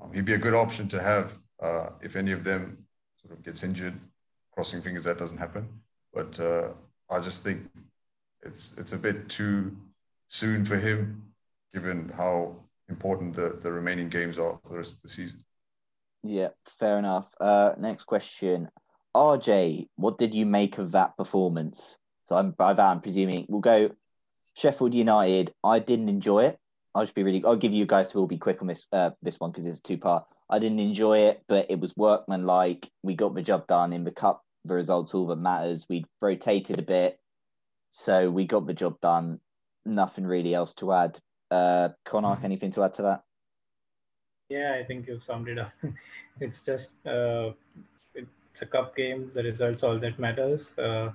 Um, 0.00 0.12
he'd 0.12 0.24
be 0.24 0.34
a 0.34 0.38
good 0.38 0.54
option 0.54 0.88
to 0.88 1.02
have 1.02 1.32
uh, 1.62 1.90
if 2.02 2.16
any 2.16 2.32
of 2.32 2.44
them 2.44 2.86
sort 3.20 3.36
of 3.36 3.44
gets 3.44 3.62
injured. 3.62 3.94
Crossing 4.52 4.82
fingers 4.82 5.04
that 5.04 5.18
doesn't 5.18 5.38
happen. 5.38 5.68
But 6.12 6.38
uh, 6.40 6.70
I 7.10 7.20
just 7.20 7.42
think 7.44 7.62
it's 8.42 8.74
it's 8.78 8.92
a 8.92 8.98
bit 8.98 9.28
too 9.28 9.76
soon 10.26 10.64
for 10.64 10.76
him, 10.76 11.22
given 11.72 12.12
how 12.16 12.56
important 12.88 13.34
the, 13.34 13.58
the 13.60 13.70
remaining 13.70 14.08
games 14.08 14.38
are 14.38 14.58
for 14.62 14.70
the 14.70 14.78
rest 14.78 14.96
of 14.96 15.02
the 15.02 15.08
season. 15.08 15.38
Yeah, 16.22 16.48
fair 16.78 16.98
enough. 16.98 17.32
Uh, 17.40 17.72
next 17.78 18.04
question. 18.04 18.68
RJ, 19.14 19.88
what 19.96 20.18
did 20.18 20.34
you 20.34 20.46
make 20.46 20.78
of 20.78 20.92
that 20.92 21.16
performance? 21.16 21.98
So 22.28 22.36
I'm 22.36 22.50
by 22.50 22.74
that 22.74 22.84
I'm 22.84 23.00
presuming 23.00 23.46
we'll 23.48 23.60
go 23.60 23.90
Sheffield 24.54 24.94
United. 24.94 25.54
I 25.64 25.78
didn't 25.78 26.08
enjoy 26.08 26.44
it. 26.44 26.58
I'll 26.94 27.04
just 27.04 27.14
be 27.14 27.22
really. 27.22 27.42
I'll 27.44 27.56
give 27.56 27.72
you 27.72 27.86
guys 27.86 28.10
to 28.10 28.18
all 28.18 28.26
be 28.26 28.38
quick 28.38 28.60
on 28.60 28.68
this 28.68 28.86
uh, 28.92 29.10
this 29.22 29.40
one 29.40 29.50
because 29.50 29.66
it's 29.66 29.78
a 29.78 29.82
two 29.82 29.98
part. 29.98 30.24
I 30.50 30.58
didn't 30.58 30.80
enjoy 30.80 31.18
it, 31.20 31.42
but 31.48 31.66
it 31.70 31.80
was 31.80 31.94
workmanlike. 31.96 32.90
We 33.02 33.14
got 33.14 33.34
the 33.34 33.42
job 33.42 33.66
done 33.66 33.92
in 33.92 34.04
the 34.04 34.10
cup. 34.10 34.42
The 34.64 34.74
results 34.74 35.14
all 35.14 35.26
that 35.28 35.36
matters. 35.36 35.86
We 35.88 36.04
rotated 36.20 36.78
a 36.78 36.82
bit, 36.82 37.18
so 37.90 38.30
we 38.30 38.46
got 38.46 38.66
the 38.66 38.74
job 38.74 39.00
done. 39.00 39.40
Nothing 39.86 40.26
really 40.26 40.54
else 40.54 40.74
to 40.76 40.92
add. 40.92 41.18
Uh, 41.50 41.90
Konark, 42.06 42.44
anything 42.44 42.72
to 42.72 42.82
add 42.82 42.94
to 42.94 43.02
that? 43.02 43.22
Yeah, 44.48 44.76
I 44.80 44.84
think 44.84 45.06
you've 45.06 45.22
summed 45.22 45.48
it 45.48 45.58
up. 45.58 45.72
it's 46.40 46.62
just 46.62 46.90
uh, 47.06 47.50
it's 48.14 48.62
a 48.62 48.66
cup 48.66 48.96
game. 48.96 49.30
The 49.34 49.42
results 49.42 49.82
all 49.82 49.98
that 49.98 50.18
matters. 50.18 50.68
Uh, 50.78 51.10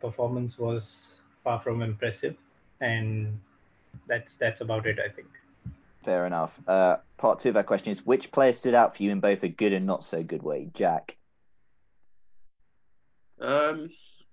performance 0.00 0.58
was 0.58 1.20
far 1.42 1.60
from 1.60 1.82
impressive, 1.82 2.36
and 2.80 3.38
that's 4.06 4.36
that's 4.36 4.60
about 4.60 4.86
it. 4.86 4.98
I 4.98 5.08
think. 5.08 5.28
Fair 6.04 6.26
enough. 6.26 6.60
Uh, 6.68 6.96
part 7.16 7.38
two 7.38 7.48
of 7.48 7.56
our 7.56 7.62
question 7.62 7.90
is: 7.90 8.04
Which 8.04 8.30
player 8.30 8.52
stood 8.52 8.74
out 8.74 8.96
for 8.96 9.02
you 9.02 9.10
in 9.10 9.20
both 9.20 9.42
a 9.42 9.48
good 9.48 9.72
and 9.72 9.86
not 9.86 10.04
so 10.04 10.22
good 10.22 10.42
way, 10.42 10.68
Jack? 10.74 11.16
Um, 13.40 13.90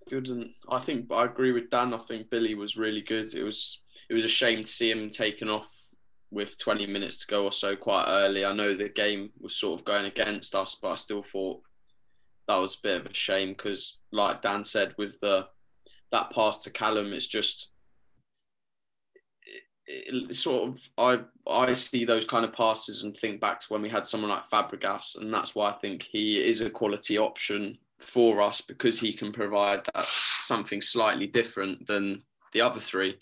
good 0.10 0.28
and 0.30 0.52
I 0.70 0.80
think 0.80 1.12
I 1.12 1.26
agree 1.26 1.54
with 1.54 1.70
Dan. 1.70 1.94
I 1.94 2.00
think 2.00 2.30
Billy 2.30 2.56
was 2.56 2.76
really 2.76 3.02
good. 3.02 3.34
It 3.34 3.44
was 3.44 3.80
it 4.10 4.14
was 4.14 4.26
a 4.26 4.30
shame 4.30 4.60
to 4.60 4.70
see 4.70 4.92
him 4.92 5.10
taken 5.10 5.50
off 5.50 5.70
with 6.32 6.58
20 6.58 6.88
minutes 6.88 7.18
to 7.18 7.28
go 7.28 7.44
or 7.44 7.52
so 7.52 7.76
quite 7.76 8.06
early. 8.08 8.46
I 8.46 8.54
know 8.54 8.74
the 8.74 8.90
game 8.90 9.32
was 9.40 9.56
sort 9.56 9.80
of 9.80 9.86
going 9.86 10.06
against 10.06 10.56
us, 10.56 10.78
but 10.82 10.92
I 10.92 10.96
still 10.96 11.22
thought 11.22 11.62
that 12.48 12.58
was 12.58 12.76
a 12.76 12.82
bit 12.82 13.02
of 13.02 13.06
a 13.08 13.14
shame 13.14 13.50
because, 13.50 14.00
like 14.12 14.42
Dan 14.42 14.64
said, 14.64 14.96
with 14.98 15.20
the 15.20 15.48
that 16.12 16.32
pass 16.32 16.64
to 16.64 16.70
Callum, 16.70 17.14
it's 17.14 17.28
just 17.28 17.70
it, 19.88 20.30
it 20.30 20.36
sort 20.36 20.70
of 20.70 20.90
I 20.98 21.20
I 21.50 21.74
see 21.74 22.06
those 22.06 22.26
kind 22.26 22.46
of 22.46 22.54
passes 22.54 23.04
and 23.04 23.16
think 23.16 23.42
back 23.42 23.60
to 23.60 23.68
when 23.70 23.82
we 23.82 23.90
had 23.90 24.08
someone 24.08 24.32
like 24.32 24.50
Fabregas, 24.50 25.18
and 25.18 25.34
that's 25.34 25.54
why 25.54 25.70
I 25.70 25.74
think 25.74 26.04
he 26.04 26.44
is 26.44 26.62
a 26.62 26.70
quality 26.70 27.18
option 27.18 27.78
for 27.98 28.42
us 28.42 28.62
because 28.62 29.00
he 29.00 29.14
can 29.14 29.32
provide 29.32 29.82
that 29.94 30.04
something 30.04 30.82
slightly 30.82 31.28
different 31.28 31.86
than 31.88 32.24
the 32.54 32.62
other 32.62 32.80
three. 32.80 33.18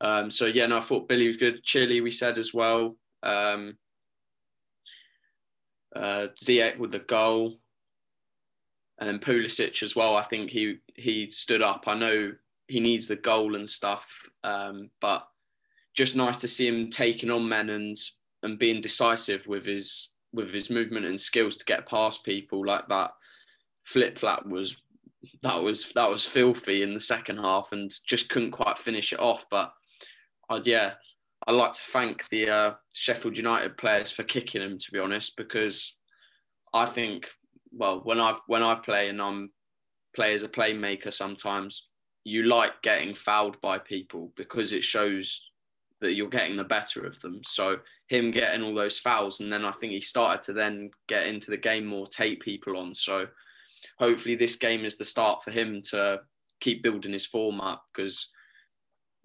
Um, 0.00 0.30
so 0.30 0.46
yeah, 0.46 0.66
no, 0.66 0.78
I 0.78 0.80
thought 0.80 1.08
Billy 1.08 1.28
was 1.28 1.36
good. 1.36 1.62
Chile, 1.62 2.00
we 2.00 2.10
said 2.10 2.38
as 2.38 2.52
well. 2.52 2.96
Um, 3.22 3.76
uh, 5.94 6.28
Ziyech 6.42 6.78
with 6.78 6.92
the 6.92 6.98
goal, 6.98 7.58
and 8.98 9.08
then 9.08 9.18
Pulisic 9.18 9.82
as 9.82 9.96
well. 9.96 10.16
I 10.16 10.22
think 10.22 10.50
he 10.50 10.78
he 10.94 11.30
stood 11.30 11.62
up. 11.62 11.84
I 11.86 11.94
know 11.94 12.32
he 12.68 12.80
needs 12.80 13.06
the 13.06 13.16
goal 13.16 13.54
and 13.54 13.68
stuff, 13.68 14.06
um, 14.44 14.90
but 15.00 15.26
just 15.94 16.16
nice 16.16 16.36
to 16.38 16.48
see 16.48 16.68
him 16.68 16.90
taking 16.90 17.30
on 17.30 17.48
men 17.48 17.70
and 17.70 17.96
and 18.42 18.58
being 18.58 18.80
decisive 18.80 19.46
with 19.46 19.64
his 19.64 20.12
with 20.32 20.52
his 20.52 20.68
movement 20.68 21.06
and 21.06 21.18
skills 21.18 21.56
to 21.56 21.64
get 21.64 21.88
past 21.88 22.24
people 22.24 22.64
like 22.64 22.86
that. 22.88 23.12
Flip 23.84 24.18
flap 24.18 24.44
was 24.44 24.82
that 25.42 25.62
was 25.62 25.90
that 25.94 26.10
was 26.10 26.26
filthy 26.26 26.82
in 26.82 26.92
the 26.92 27.00
second 27.00 27.38
half 27.38 27.72
and 27.72 27.90
just 28.06 28.28
couldn't 28.28 28.50
quite 28.50 28.78
finish 28.78 29.12
it 29.12 29.20
off. 29.20 29.46
But 29.50 29.72
I'd, 30.48 30.66
yeah, 30.66 30.94
I'd 31.46 31.52
like 31.52 31.72
to 31.72 31.82
thank 31.82 32.28
the 32.28 32.48
uh, 32.48 32.74
Sheffield 32.94 33.36
United 33.36 33.76
players 33.76 34.10
for 34.10 34.22
kicking 34.22 34.62
him, 34.62 34.78
to 34.78 34.92
be 34.92 34.98
honest, 34.98 35.36
because 35.36 35.96
I 36.72 36.86
think, 36.86 37.28
well, 37.72 38.00
when 38.04 38.20
I 38.20 38.36
when 38.46 38.62
I 38.62 38.76
play 38.76 39.08
and 39.08 39.20
I'm 39.20 39.50
play 40.14 40.34
as 40.34 40.42
a 40.42 40.48
playmaker, 40.48 41.12
sometimes 41.12 41.88
you 42.24 42.44
like 42.44 42.82
getting 42.82 43.14
fouled 43.14 43.60
by 43.60 43.78
people 43.78 44.32
because 44.36 44.72
it 44.72 44.82
shows 44.82 45.42
that 46.00 46.14
you're 46.14 46.28
getting 46.28 46.56
the 46.56 46.64
better 46.64 47.06
of 47.06 47.18
them. 47.20 47.40
So 47.44 47.78
him 48.08 48.30
getting 48.30 48.62
all 48.62 48.74
those 48.74 48.98
fouls, 48.98 49.40
and 49.40 49.52
then 49.52 49.64
I 49.64 49.72
think 49.72 49.92
he 49.92 50.00
started 50.00 50.42
to 50.42 50.52
then 50.52 50.90
get 51.08 51.26
into 51.26 51.50
the 51.50 51.56
game 51.56 51.86
more, 51.86 52.06
take 52.06 52.40
people 52.40 52.76
on. 52.76 52.94
So 52.94 53.26
hopefully 53.98 54.34
this 54.34 54.56
game 54.56 54.84
is 54.84 54.96
the 54.96 55.04
start 55.04 55.42
for 55.42 55.50
him 55.50 55.80
to 55.90 56.20
keep 56.60 56.82
building 56.82 57.12
his 57.12 57.26
form 57.26 57.60
up 57.60 57.84
because 57.94 58.30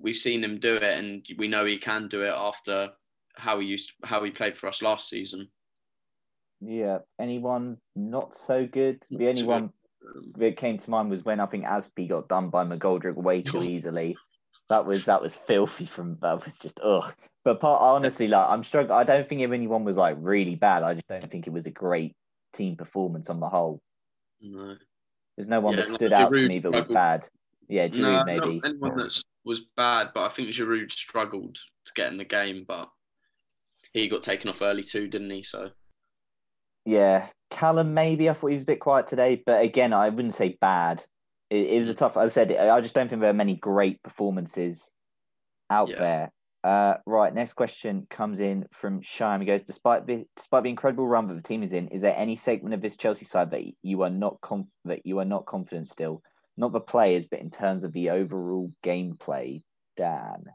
we've 0.01 0.15
seen 0.15 0.43
him 0.43 0.59
do 0.59 0.75
it, 0.75 0.83
and 0.83 1.25
we 1.37 1.47
know 1.47 1.65
he 1.65 1.77
can 1.77 2.07
do 2.07 2.23
it 2.23 2.33
after 2.35 2.89
how 3.35 3.59
he 3.59 3.67
used 3.67 3.91
how 4.03 4.23
he 4.23 4.31
played 4.31 4.57
for 4.57 4.67
us 4.67 4.81
last 4.81 5.09
season. 5.09 5.47
Yeah. 6.61 6.99
Anyone 7.19 7.77
not 7.95 8.35
so 8.35 8.67
good? 8.67 9.03
The 9.09 9.27
only 9.27 9.43
one 9.43 9.69
that 10.37 10.57
came 10.57 10.77
to 10.77 10.89
mind 10.89 11.09
was 11.09 11.25
when 11.25 11.39
I 11.39 11.45
think 11.45 11.65
Azpi 11.65 12.07
got 12.07 12.27
done 12.27 12.49
by 12.49 12.63
McGoldrick 12.65 13.15
way 13.15 13.41
too 13.41 13.63
easily. 13.63 14.15
That 14.69 14.85
was 14.85 15.05
that 15.05 15.21
was 15.21 15.35
filthy 15.35 15.85
from 15.85 16.17
that 16.21 16.45
was 16.45 16.57
just 16.57 16.79
ugh. 16.81 17.13
But 17.43 17.59
part 17.59 17.81
honestly, 17.81 18.27
like 18.27 18.47
I'm 18.47 18.63
struggling. 18.63 18.97
I 18.97 19.03
don't 19.03 19.27
think 19.27 19.41
if 19.41 19.51
anyone 19.51 19.83
was 19.83 19.97
like 19.97 20.15
really 20.19 20.55
bad. 20.55 20.83
I 20.83 20.93
just 20.93 21.07
don't 21.07 21.29
think 21.29 21.47
it 21.47 21.53
was 21.53 21.65
a 21.65 21.71
great 21.71 22.15
team 22.53 22.75
performance 22.75 23.29
on 23.29 23.39
the 23.39 23.49
whole. 23.49 23.81
No. 24.39 24.75
There's 25.35 25.47
no 25.47 25.59
one 25.59 25.75
yeah, 25.75 25.85
that 25.85 25.93
stood 25.95 26.11
like 26.11 26.21
out 26.21 26.31
Giroud 26.31 26.41
to 26.41 26.47
me 26.47 26.59
that 26.59 26.71
was 26.71 26.87
bad. 26.87 27.27
Yeah, 27.67 27.87
Giroud 27.87 27.99
no, 28.01 28.23
maybe. 28.25 28.61
anyone 28.65 28.97
that 28.97 29.23
was 29.45 29.61
bad, 29.77 30.09
but 30.13 30.23
I 30.23 30.29
think 30.29 30.49
Giroud 30.49 30.91
struggled 30.91 31.55
to 31.55 31.93
get 31.95 32.11
in 32.11 32.17
the 32.17 32.25
game, 32.25 32.65
but 32.67 32.89
he 33.93 34.07
got 34.07 34.23
taken 34.23 34.49
off 34.49 34.61
early 34.61 34.83
too, 34.83 35.07
didn't 35.07 35.29
he? 35.29 35.43
So 35.43 35.69
yeah, 36.85 37.27
Callum 37.49 37.93
maybe 37.93 38.29
I 38.29 38.33
thought 38.33 38.47
he 38.47 38.53
was 38.53 38.63
a 38.63 38.67
bit 38.67 38.79
quiet 38.79 39.07
today, 39.07 39.41
but 39.45 39.61
again, 39.63 39.93
I 39.93 40.09
wouldn't 40.09 40.35
say 40.35 40.57
bad. 40.59 41.03
It, 41.49 41.67
it 41.67 41.79
was 41.79 41.89
a 41.89 41.93
tough. 41.93 42.17
As 42.17 42.31
I 42.31 42.33
said, 42.33 42.51
I 42.51 42.81
just 42.81 42.93
don't 42.93 43.09
think 43.09 43.21
there 43.21 43.29
are 43.29 43.33
many 43.33 43.55
great 43.55 44.01
performances 44.03 44.89
out 45.69 45.89
yeah. 45.89 45.99
there. 45.99 46.31
Uh, 46.63 46.97
right, 47.07 47.33
next 47.33 47.53
question 47.53 48.05
comes 48.09 48.39
in 48.39 48.65
from 48.71 49.01
Shime. 49.01 49.41
He 49.41 49.47
goes, 49.47 49.63
despite 49.63 50.05
the 50.05 50.25
despite 50.35 50.63
the 50.63 50.69
incredible 50.69 51.07
run 51.07 51.27
that 51.27 51.35
the 51.35 51.41
team 51.41 51.63
is 51.63 51.73
in, 51.73 51.87
is 51.87 52.03
there 52.03 52.15
any 52.15 52.35
segment 52.35 52.75
of 52.75 52.81
this 52.81 52.97
Chelsea 52.97 53.25
side 53.25 53.51
that 53.51 53.63
you 53.81 54.03
are 54.03 54.11
not 54.11 54.37
conf- 54.41 54.67
that 54.85 55.05
you 55.05 55.19
are 55.19 55.25
not 55.25 55.45
confident 55.45 55.87
still? 55.87 56.21
Not 56.57 56.73
the 56.73 56.81
players, 56.81 57.25
but 57.25 57.39
in 57.39 57.49
terms 57.49 57.83
of 57.83 57.93
the 57.93 58.09
overall 58.09 58.71
gameplay. 58.83 59.61
Dan. 59.97 60.45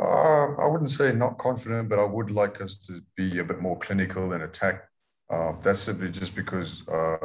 Uh, 0.00 0.54
I 0.56 0.66
wouldn't 0.66 0.90
say 0.90 1.12
not 1.12 1.38
confident, 1.38 1.88
but 1.88 1.98
I 1.98 2.04
would 2.04 2.30
like 2.30 2.60
us 2.60 2.76
to 2.86 3.00
be 3.16 3.38
a 3.38 3.44
bit 3.44 3.60
more 3.60 3.78
clinical 3.78 4.32
and 4.32 4.42
attack. 4.42 4.84
Uh, 5.30 5.52
that's 5.62 5.80
simply 5.80 6.10
just 6.10 6.34
because 6.34 6.86
uh, 6.88 7.16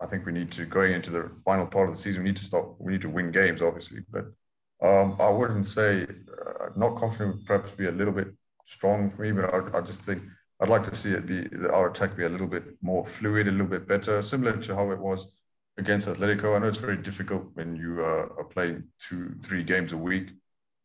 I 0.00 0.06
think 0.06 0.24
we 0.24 0.32
need 0.32 0.50
to 0.52 0.64
going 0.64 0.92
into 0.92 1.10
the 1.10 1.30
final 1.44 1.66
part 1.66 1.88
of 1.88 1.94
the 1.94 2.00
season. 2.00 2.22
We 2.22 2.30
need 2.30 2.38
to 2.38 2.44
stop. 2.44 2.76
We 2.78 2.92
need 2.92 3.02
to 3.02 3.10
win 3.10 3.30
games, 3.30 3.60
obviously, 3.60 4.00
but 4.10 4.26
um, 4.82 5.16
I 5.20 5.28
wouldn't 5.28 5.66
say 5.66 6.04
uh, 6.04 6.68
not 6.76 6.96
confident. 6.96 7.36
Would 7.36 7.46
Perhaps 7.46 7.72
be 7.72 7.86
a 7.86 7.92
little 7.92 8.14
bit 8.14 8.28
strong 8.66 9.10
for 9.10 9.22
me, 9.22 9.32
but 9.32 9.52
I, 9.52 9.78
I, 9.78 9.80
just 9.82 10.02
think 10.02 10.22
I'd 10.60 10.68
like 10.68 10.84
to 10.84 10.94
see 10.94 11.10
it 11.10 11.26
be 11.26 11.48
our 11.72 11.90
attack 11.90 12.16
be 12.16 12.24
a 12.24 12.28
little 12.28 12.46
bit 12.46 12.64
more 12.80 13.04
fluid, 13.04 13.48
a 13.48 13.50
little 13.50 13.66
bit 13.66 13.86
better, 13.86 14.22
similar 14.22 14.56
to 14.56 14.74
how 14.74 14.90
it 14.92 14.98
was 14.98 15.26
against 15.78 16.08
Atletico. 16.08 16.54
I 16.54 16.58
know 16.58 16.68
it's 16.68 16.76
very 16.76 16.96
difficult 16.96 17.44
when 17.54 17.76
you 17.76 18.00
uh, 18.00 18.28
are 18.38 18.48
playing 18.50 18.84
two, 18.98 19.34
three 19.42 19.64
games 19.64 19.92
a 19.92 19.96
week, 19.96 20.30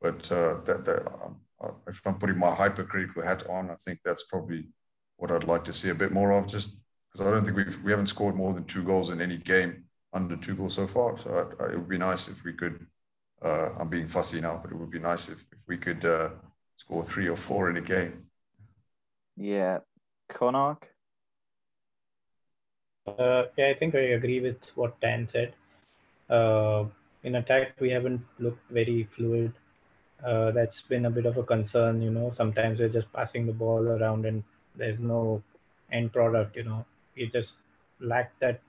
but 0.01 0.31
uh, 0.31 0.55
that, 0.65 0.85
that 0.85 1.07
um, 1.07 1.38
uh, 1.61 1.71
if 1.88 2.05
I'm 2.05 2.15
putting 2.15 2.38
my 2.38 2.53
hypercritical 2.53 3.23
hat 3.23 3.47
on, 3.49 3.69
I 3.69 3.75
think 3.75 3.99
that's 4.05 4.23
probably 4.23 4.69
what 5.17 5.31
I'd 5.31 5.43
like 5.43 5.63
to 5.65 5.73
see 5.73 5.89
a 5.89 5.95
bit 5.95 6.11
more 6.11 6.31
of, 6.31 6.47
just 6.47 6.77
because 7.11 7.25
I 7.25 7.31
don't 7.31 7.43
think 7.43 7.57
we've 7.57 7.83
we 7.83 7.91
haven't 7.91 8.07
scored 8.07 8.35
more 8.35 8.53
than 8.53 8.65
two 8.65 8.83
goals 8.83 9.09
in 9.09 9.21
any 9.21 9.38
game 9.38 9.85
under 10.13 10.38
Tuchel 10.38 10.71
so 10.71 10.88
far. 10.88 11.17
So 11.17 11.29
I, 11.59 11.63
I, 11.63 11.67
it 11.71 11.77
would 11.77 11.89
be 11.89 11.97
nice 11.97 12.27
if 12.27 12.43
we 12.43 12.53
could. 12.53 12.85
Uh, 13.43 13.69
I'm 13.79 13.89
being 13.89 14.07
fussy 14.07 14.41
now, 14.41 14.59
but 14.61 14.71
it 14.71 14.77
would 14.77 14.89
be 14.89 14.99
nice 14.99 15.29
if, 15.29 15.45
if 15.51 15.59
we 15.67 15.77
could 15.77 16.03
uh, 16.03 16.29
score 16.75 17.03
three 17.03 17.27
or 17.27 17.35
four 17.35 17.69
in 17.69 17.77
a 17.77 17.81
game. 17.81 18.23
Yeah, 19.35 19.79
Konark. 20.31 20.83
Uh, 23.07 23.45
yeah, 23.57 23.69
I 23.69 23.73
think 23.73 23.95
I 23.95 23.99
agree 24.19 24.39
with 24.39 24.57
what 24.75 24.99
Dan 25.01 25.27
said. 25.27 25.53
Uh, 26.29 26.85
in 27.23 27.35
attack, 27.35 27.73
we 27.79 27.89
haven't 27.89 28.21
looked 28.39 28.69
very 28.71 29.07
fluid. 29.15 29.53
Uh, 30.23 30.51
that's 30.51 30.81
been 30.81 31.05
a 31.05 31.09
bit 31.09 31.25
of 31.25 31.37
a 31.37 31.43
concern. 31.43 32.01
You 32.01 32.11
know, 32.11 32.31
sometimes 32.35 32.79
we're 32.79 32.89
just 32.89 33.11
passing 33.13 33.45
the 33.45 33.53
ball 33.53 33.87
around 33.87 34.25
and 34.25 34.43
there's 34.75 34.99
no 34.99 35.41
end 35.91 36.13
product. 36.13 36.55
You 36.55 36.63
know, 36.63 36.85
we 37.15 37.27
just 37.27 37.53
lack 37.99 38.37
that 38.39 38.61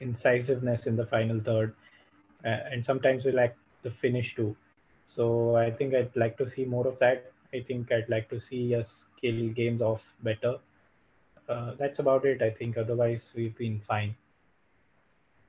incisiveness 0.00 0.86
in 0.86 0.96
the 0.96 1.06
final 1.06 1.40
third, 1.40 1.74
uh, 2.44 2.48
and 2.72 2.84
sometimes 2.84 3.24
we 3.24 3.32
lack 3.32 3.56
the 3.82 3.90
finish 3.90 4.34
too. 4.34 4.56
So 5.06 5.56
I 5.56 5.70
think 5.70 5.94
I'd 5.94 6.14
like 6.16 6.36
to 6.38 6.50
see 6.50 6.64
more 6.64 6.86
of 6.86 6.98
that. 6.98 7.32
I 7.54 7.60
think 7.60 7.92
I'd 7.92 8.08
like 8.08 8.28
to 8.30 8.40
see 8.40 8.74
us 8.74 9.06
kill 9.20 9.48
games 9.50 9.80
off 9.82 10.02
better 10.22 10.56
uh, 11.48 11.72
that's 11.78 11.98
about 11.98 12.24
it. 12.24 12.42
I 12.42 12.50
think. 12.50 12.76
Otherwise, 12.76 13.30
we've 13.34 13.56
been 13.56 13.80
fine. 13.86 14.14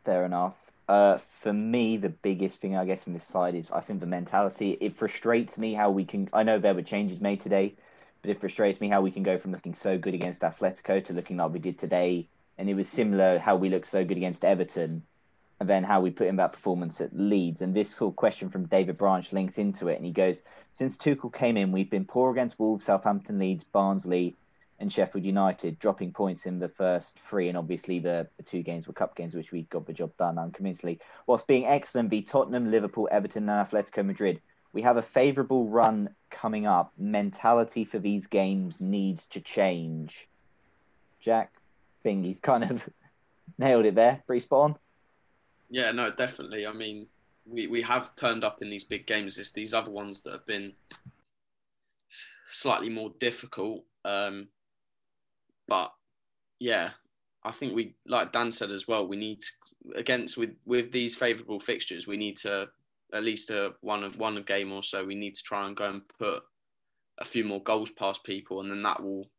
Fair 0.06 0.26
enough. 0.26 0.72
Uh, 0.88 1.18
for 1.18 1.52
me, 1.52 1.98
the 1.98 2.08
biggest 2.10 2.62
thing 2.62 2.78
I 2.78 2.86
guess 2.86 3.08
in 3.08 3.14
this 3.14 3.28
side 3.28 3.56
is 3.56 3.70
I 3.72 3.82
think 3.82 4.00
the 4.00 4.06
mentality. 4.06 4.78
It 4.80 4.96
frustrates 4.96 5.58
me 5.58 5.74
how 5.74 5.92
we 5.92 6.06
can. 6.06 6.30
I 6.32 6.44
know 6.44 6.60
there 6.60 6.74
were 6.74 6.82
changes 6.82 7.20
made 7.20 7.42
today, 7.42 7.76
but 8.22 8.32
it 8.32 8.40
frustrates 8.40 8.80
me 8.80 8.88
how 8.88 9.02
we 9.02 9.12
can 9.12 9.24
go 9.24 9.38
from 9.38 9.52
looking 9.52 9.76
so 9.76 9.98
good 9.98 10.14
against 10.14 10.42
Atletico 10.42 11.04
to 11.04 11.14
looking 11.14 11.38
like 11.38 11.52
we 11.52 11.60
did 11.60 11.78
today, 11.78 12.28
and 12.58 12.70
it 12.70 12.76
was 12.76 12.88
similar 12.88 13.40
how 13.40 13.58
we 13.58 13.70
looked 13.70 13.88
so 13.88 14.06
good 14.06 14.16
against 14.16 14.46
Everton, 14.46 15.04
and 15.60 15.68
then 15.68 15.84
how 15.84 16.00
we 16.00 16.10
put 16.10 16.28
in 16.28 16.38
that 16.38 16.54
performance 16.54 17.02
at 17.02 17.18
Leeds. 17.18 17.62
And 17.62 17.74
this 17.74 17.98
whole 17.98 18.14
question 18.14 18.50
from 18.50 18.66
David 18.66 18.98
Branch 18.98 19.34
links 19.34 19.58
into 19.58 19.90
it, 19.90 19.98
and 19.98 20.06
he 20.06 20.14
goes, 20.14 20.42
"Since 20.72 20.98
Tuchel 20.98 21.34
came 21.34 21.58
in, 21.58 21.74
we've 21.74 21.90
been 21.90 22.06
poor 22.06 22.32
against 22.32 22.60
Wolves, 22.60 22.86
Southampton, 22.86 23.40
Leeds, 23.40 23.66
Barnsley." 23.66 24.36
And 24.80 24.92
Sheffield 24.92 25.26
United, 25.26 25.80
dropping 25.80 26.12
points 26.12 26.46
in 26.46 26.60
the 26.60 26.70
first 26.70 27.20
three, 27.20 27.50
and 27.50 27.58
obviously 27.58 28.00
the, 28.00 28.28
the 28.38 28.44
two 28.44 28.62
games 28.62 28.88
were 28.88 28.94
cup 28.94 29.16
games, 29.16 29.34
which 29.34 29.52
we 29.52 29.64
got 29.64 29.88
the 29.88 29.94
job 29.94 30.16
done 30.18 30.38
unconvincingly, 30.38 31.00
whilst 31.26 31.48
being 31.48 31.66
excellent 31.66 32.10
v 32.10 32.22
Tottenham, 32.22 32.70
Liverpool, 32.70 33.08
Everton, 33.12 33.50
and 33.50 33.68
Atletico 33.68 34.06
Madrid. 34.06 34.42
We 34.74 34.84
have 34.84 34.98
a 34.98 35.02
favourable 35.02 35.66
run 35.68 36.10
coming 36.30 36.68
up. 36.68 36.94
Mentality 36.98 37.86
for 37.86 37.98
these 37.98 38.28
games 38.28 38.80
needs 38.80 39.26
to 39.28 39.42
change. 39.42 40.28
Jack, 41.20 41.52
I 41.56 42.04
think 42.04 42.26
he's 42.26 42.40
kind 42.40 42.64
of 42.64 42.88
nailed 43.58 43.86
it 43.86 43.96
there. 43.96 44.22
Spot 44.40 44.72
on. 44.72 44.76
Yeah, 45.70 45.92
no, 45.92 46.12
definitely. 46.12 46.68
I 46.68 46.74
mean, 46.74 47.08
we, 47.46 47.66
we 47.68 47.82
have 47.82 48.16
turned 48.16 48.44
up 48.44 48.62
in 48.62 48.70
these 48.70 48.84
big 48.84 49.08
games. 49.08 49.40
It's 49.40 49.52
these 49.52 49.74
other 49.74 49.90
ones 49.90 50.22
that 50.24 50.34
have 50.34 50.46
been 50.46 50.74
slightly 52.52 52.90
more 52.90 53.12
difficult. 53.20 53.84
Um, 54.06 54.48
but 55.68 55.92
yeah, 56.60 56.92
I 57.44 57.52
think 57.52 57.76
we, 57.76 57.96
like 58.06 58.32
Dan 58.32 58.52
said 58.52 58.72
as 58.72 58.88
well, 58.88 59.08
we 59.08 59.18
need 59.18 59.42
to, 59.42 59.48
against 59.96 60.38
with 60.38 60.52
with 60.66 60.92
these 60.92 61.16
favourable 61.16 61.60
fixtures, 61.60 62.08
we 62.08 62.18
need 62.18 62.38
to 62.38 62.68
at 63.14 63.24
least 63.24 63.50
a 63.52 63.74
one 63.82 64.04
of 64.04 64.18
one 64.18 64.42
game 64.44 64.72
or 64.72 64.84
so. 64.84 65.06
We 65.06 65.16
need 65.16 65.36
to 65.36 65.44
try 65.44 65.68
and 65.68 65.76
go 65.76 65.86
and 65.86 66.02
put 66.20 66.44
a 67.20 67.26
few 67.26 67.44
more 67.44 67.64
goals 67.64 67.92
past 67.92 68.24
people, 68.24 68.62
and 68.62 68.70
then 68.70 68.84
that 68.84 69.02
will 69.02 69.30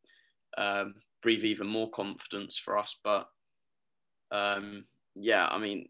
um, 0.56 0.94
breathe 1.22 1.44
even 1.44 1.66
more 1.66 1.90
confidence 1.90 2.58
for 2.58 2.78
us. 2.78 2.96
But 3.04 3.28
um, 4.30 4.84
yeah, 5.14 5.46
I 5.50 5.58
mean, 5.58 5.88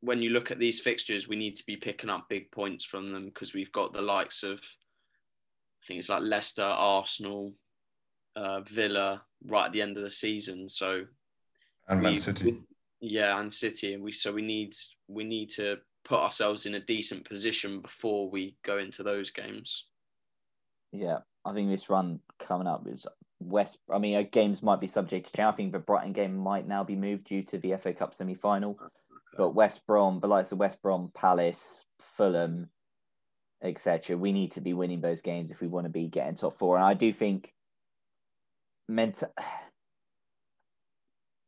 when 0.00 0.22
you 0.22 0.30
look 0.30 0.50
at 0.50 0.58
these 0.58 0.80
fixtures, 0.80 1.28
we 1.28 1.36
need 1.36 1.56
to 1.56 1.66
be 1.66 1.76
picking 1.76 2.10
up 2.10 2.26
big 2.28 2.50
points 2.50 2.84
from 2.84 3.12
them 3.12 3.26
because 3.26 3.54
we've 3.54 3.72
got 3.72 3.92
the 3.92 4.02
likes 4.02 4.42
of 4.42 4.58
I 5.82 5.86
think 5.86 5.98
it's 5.98 6.08
like 6.08 6.22
Leicester, 6.22 6.62
Arsenal, 6.62 7.54
uh, 8.36 8.60
Villa 8.62 9.22
right 9.46 9.66
at 9.66 9.72
the 9.72 9.82
end 9.82 9.96
of 9.96 10.04
the 10.04 10.10
season. 10.10 10.68
So 10.68 11.04
and 11.88 12.02
Man 12.02 12.18
City. 12.18 12.58
yeah, 13.00 13.38
and 13.38 13.52
City, 13.52 13.94
and 13.94 14.02
we 14.02 14.12
so 14.12 14.32
we 14.32 14.42
need 14.42 14.76
we 15.08 15.24
need 15.24 15.50
to 15.50 15.78
put 16.04 16.20
ourselves 16.20 16.66
in 16.66 16.74
a 16.74 16.80
decent 16.80 17.28
position 17.28 17.80
before 17.80 18.30
we 18.30 18.56
go 18.64 18.78
into 18.78 19.02
those 19.02 19.30
games. 19.30 19.86
Yeah, 20.92 21.18
I 21.44 21.52
think 21.52 21.70
this 21.70 21.90
run 21.90 22.20
coming 22.38 22.66
up 22.66 22.86
is 22.86 23.06
West. 23.40 23.78
I 23.92 23.98
mean, 23.98 24.16
uh, 24.16 24.22
games 24.30 24.62
might 24.62 24.80
be 24.80 24.86
subject 24.86 25.26
to 25.26 25.32
change. 25.32 25.46
I 25.46 25.56
think 25.56 25.72
the 25.72 25.78
Brighton 25.78 26.12
game 26.12 26.36
might 26.36 26.66
now 26.66 26.84
be 26.84 26.96
moved 26.96 27.24
due 27.24 27.42
to 27.44 27.58
the 27.58 27.76
FA 27.76 27.92
Cup 27.92 28.14
semi 28.14 28.34
final. 28.34 28.72
Okay. 28.72 28.88
But 29.36 29.54
West 29.54 29.86
Brom, 29.86 30.20
the 30.20 30.26
likes 30.26 30.52
of 30.52 30.58
West 30.58 30.82
Brom, 30.82 31.12
Palace, 31.14 31.84
Fulham, 32.00 32.68
etc. 33.62 34.16
We 34.16 34.32
need 34.32 34.52
to 34.52 34.60
be 34.60 34.74
winning 34.74 35.00
those 35.00 35.22
games 35.22 35.50
if 35.50 35.60
we 35.60 35.68
want 35.68 35.84
to 35.86 35.90
be 35.90 36.08
getting 36.08 36.34
top 36.34 36.58
four. 36.58 36.76
And 36.76 36.84
I 36.84 36.94
do 36.94 37.12
think 37.12 37.52
mental. 38.90 39.32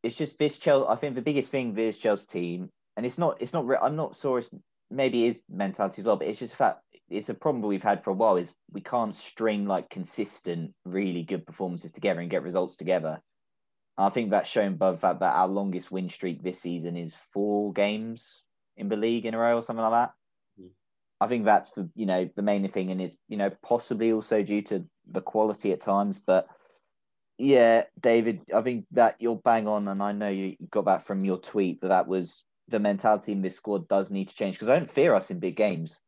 It's 0.03 0.17
just 0.17 0.39
this 0.39 0.59
Chelsea. 0.59 0.89
I 0.89 0.97
think 0.97 1.15
the 1.15 1.23
biggest 1.23 1.51
thing 1.51 1.75
this 1.75 1.99
Chelsea 1.99 2.27
team, 2.27 2.71
and 2.97 3.05
it's 3.05 3.19
not. 3.19 3.37
It's 3.41 3.53
not. 3.53 3.67
I'm 3.83 3.97
not 3.97 4.17
sure. 4.17 4.39
It's 4.39 4.51
maybe 4.91 5.27
it 5.27 5.29
is 5.29 5.43
mentality 5.49 6.03
as 6.03 6.07
well, 6.07 6.17
but 6.17 6.29
it's 6.29 6.39
just 6.39 6.57
fact. 6.57 6.81
It's 7.09 7.29
a 7.29 7.35
problem 7.35 7.63
we've 7.63 7.83
had 7.83 8.03
for 8.03 8.11
a 8.11 8.15
while. 8.15 8.37
Is 8.37 8.55
we 8.71 8.81
can't 8.81 9.15
string 9.15 9.67
like 9.67 9.91
consistent, 9.91 10.73
really 10.85 11.23
good 11.23 11.47
performances 11.47 11.93
together 11.93 12.21
and 12.21 12.31
get 12.31 12.43
results 12.43 12.77
together. 12.77 13.21
I 13.99 14.09
think 14.09 14.31
that's 14.31 14.49
shown 14.49 14.77
by 14.77 14.93
the 14.93 14.99
fact 14.99 15.21
that 15.21 15.35
our 15.35 15.49
longest 15.49 15.93
win 15.93 16.09
streak 16.09 16.43
this 16.43 16.61
season 16.61 16.97
is 16.97 17.15
four 17.15 17.73
games 17.73 18.43
in 18.77 18.89
the 18.89 18.97
league 18.97 19.27
in 19.27 19.35
a 19.35 19.39
row 19.39 19.59
or 19.59 19.63
something 19.63 19.85
like 19.85 19.93
that. 19.93 20.13
Mm. 20.61 20.71
I 21.21 21.27
think 21.29 21.45
that's 21.45 21.71
the 21.71 21.89
you 21.95 22.07
know 22.07 22.29
the 22.35 22.43
main 22.43 22.69
thing, 22.69 22.91
and 22.91 23.01
it's 23.01 23.17
you 23.29 23.37
know 23.37 23.51
possibly 23.63 24.13
also 24.13 24.43
due 24.43 24.63
to 24.63 24.85
the 25.11 25.21
quality 25.21 25.73
at 25.73 25.81
times, 25.81 26.21
but 26.25 26.49
yeah, 27.43 27.85
David, 28.01 28.41
I 28.55 28.61
think 28.61 28.87
that 28.93 29.17
you're 29.19 29.35
bang 29.35 29.67
on, 29.67 29.89
and 29.89 30.01
I 30.01 30.13
know 30.13 30.29
you 30.29 30.57
got 30.71 30.85
that 30.85 31.05
from 31.05 31.25
your 31.25 31.39
tweet, 31.39 31.81
but 31.81 31.89
that 31.89 32.07
was 32.07 32.45
the 32.69 32.79
mentality 32.79 33.33
in 33.33 33.43
this 33.43 33.57
squad 33.57 33.89
does 33.89 34.13
need 34.13 34.29
to 34.29 34.35
change 34.35 34.55
because 34.55 34.69
I 34.69 34.79
don't 34.79 34.91
fear 34.91 35.13
us 35.13 35.29
in 35.29 35.41
big 35.41 35.57
games 35.57 35.99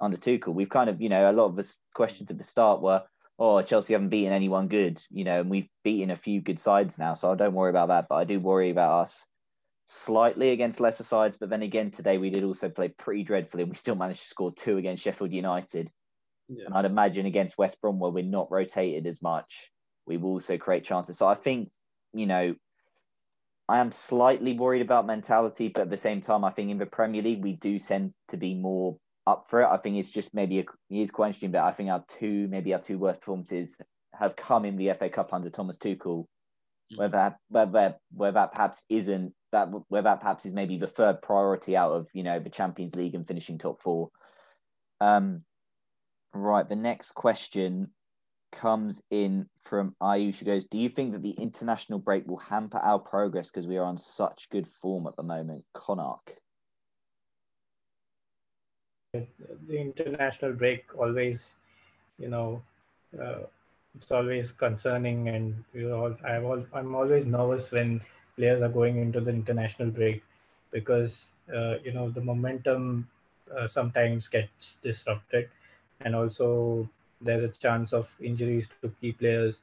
under 0.00 0.16
Tuchel. 0.16 0.54
We've 0.54 0.70
kind 0.70 0.88
of, 0.88 1.02
you 1.02 1.10
know, 1.10 1.30
a 1.30 1.34
lot 1.34 1.46
of 1.46 1.58
us 1.58 1.76
questions 1.94 2.30
at 2.30 2.38
the 2.38 2.44
start 2.44 2.80
were, 2.80 3.02
oh, 3.38 3.60
Chelsea 3.60 3.92
haven't 3.92 4.08
beaten 4.08 4.32
anyone 4.32 4.68
good, 4.68 5.02
you 5.10 5.24
know, 5.24 5.40
and 5.40 5.50
we've 5.50 5.68
beaten 5.82 6.10
a 6.10 6.16
few 6.16 6.40
good 6.40 6.58
sides 6.58 6.98
now, 6.98 7.12
so 7.12 7.30
I 7.30 7.34
don't 7.34 7.52
worry 7.52 7.68
about 7.68 7.88
that. 7.88 8.06
But 8.08 8.14
I 8.14 8.24
do 8.24 8.40
worry 8.40 8.70
about 8.70 9.02
us 9.02 9.22
slightly 9.84 10.50
against 10.50 10.80
lesser 10.80 11.04
sides. 11.04 11.36
But 11.38 11.50
then 11.50 11.62
again, 11.62 11.90
today 11.90 12.16
we 12.16 12.30
did 12.30 12.42
also 12.42 12.70
play 12.70 12.88
pretty 12.88 13.22
dreadfully, 13.22 13.64
and 13.64 13.70
we 13.70 13.76
still 13.76 13.96
managed 13.96 14.22
to 14.22 14.28
score 14.28 14.52
two 14.54 14.78
against 14.78 15.04
Sheffield 15.04 15.32
United. 15.32 15.90
Yeah. 16.48 16.64
And 16.66 16.74
I'd 16.74 16.86
imagine 16.86 17.26
against 17.26 17.58
West 17.58 17.78
Brom, 17.82 17.98
where 17.98 18.10
we're 18.10 18.24
not 18.24 18.50
rotated 18.50 19.06
as 19.06 19.20
much, 19.20 19.70
we 20.06 20.16
will 20.16 20.30
also 20.30 20.58
create 20.58 20.84
chances. 20.84 21.18
So 21.18 21.26
I 21.26 21.34
think, 21.34 21.70
you 22.12 22.26
know, 22.26 22.54
I 23.68 23.78
am 23.78 23.92
slightly 23.92 24.52
worried 24.54 24.82
about 24.82 25.06
mentality, 25.06 25.68
but 25.68 25.82
at 25.82 25.90
the 25.90 25.96
same 25.96 26.20
time, 26.20 26.44
I 26.44 26.50
think 26.50 26.70
in 26.70 26.78
the 26.78 26.86
Premier 26.86 27.22
League, 27.22 27.42
we 27.42 27.52
do 27.52 27.78
tend 27.78 28.12
to 28.28 28.36
be 28.36 28.54
more 28.54 28.98
up 29.26 29.46
for 29.48 29.62
it. 29.62 29.68
I 29.70 29.78
think 29.78 29.96
it's 29.96 30.10
just 30.10 30.34
maybe 30.34 30.58
a, 30.58 30.62
it 30.62 30.66
is 30.90 31.10
quite 31.10 31.28
interesting, 31.28 31.50
but 31.50 31.64
I 31.64 31.70
think 31.70 31.90
our 31.90 32.04
two, 32.06 32.46
maybe 32.48 32.74
our 32.74 32.80
two 32.80 32.98
worst 32.98 33.20
performances 33.20 33.76
have 34.12 34.36
come 34.36 34.64
in 34.66 34.76
the 34.76 34.92
FA 34.98 35.08
Cup 35.08 35.32
under 35.32 35.48
Thomas 35.48 35.78
Tuchel, 35.78 36.26
mm. 36.92 36.98
where 36.98 37.08
that, 37.08 37.38
where, 37.48 37.66
where, 37.66 37.94
where 38.12 38.32
that 38.32 38.52
perhaps 38.52 38.82
isn't, 38.90 39.32
that 39.52 39.68
where 39.88 40.02
that 40.02 40.20
perhaps 40.20 40.44
is 40.44 40.52
maybe 40.52 40.76
the 40.76 40.86
third 40.86 41.22
priority 41.22 41.74
out 41.74 41.92
of, 41.92 42.08
you 42.12 42.22
know, 42.22 42.38
the 42.38 42.50
Champions 42.50 42.94
League 42.94 43.14
and 43.14 43.26
finishing 43.26 43.56
top 43.56 43.80
four. 43.80 44.10
Um, 45.00 45.42
right, 46.34 46.68
the 46.68 46.76
next 46.76 47.12
question 47.12 47.92
comes 48.54 49.02
in 49.10 49.46
from 49.60 49.94
Ayush. 50.02 50.36
She 50.36 50.44
goes, 50.44 50.64
Do 50.66 50.78
you 50.78 50.88
think 50.88 51.12
that 51.12 51.22
the 51.22 51.30
international 51.32 51.98
break 51.98 52.26
will 52.26 52.38
hamper 52.38 52.78
our 52.78 52.98
progress 52.98 53.50
because 53.50 53.66
we 53.66 53.76
are 53.76 53.84
on 53.84 53.98
such 53.98 54.48
good 54.50 54.66
form 54.66 55.06
at 55.06 55.16
the 55.16 55.22
moment? 55.22 55.64
Konark. 55.76 56.38
The 59.12 59.78
international 59.78 60.54
break 60.54 60.86
always, 60.98 61.54
you 62.18 62.28
know, 62.28 62.62
uh, 63.20 63.44
it's 63.96 64.10
always 64.10 64.50
concerning, 64.50 65.28
and 65.28 65.64
you 65.72 65.88
know, 65.88 66.16
all, 66.26 66.66
I'm 66.74 66.94
always 66.94 67.26
nervous 67.26 67.70
when 67.70 68.02
players 68.36 68.60
are 68.60 68.68
going 68.68 69.00
into 69.00 69.20
the 69.20 69.30
international 69.30 69.90
break 69.90 70.22
because 70.72 71.28
uh, 71.54 71.76
you 71.84 71.92
know 71.92 72.10
the 72.10 72.20
momentum 72.20 73.08
uh, 73.56 73.68
sometimes 73.68 74.26
gets 74.26 74.78
disrupted, 74.82 75.48
and 76.00 76.16
also 76.16 76.88
there's 77.20 77.42
a 77.42 77.48
chance 77.48 77.92
of 77.92 78.08
injuries 78.20 78.68
to 78.82 78.92
key 79.00 79.12
players. 79.12 79.60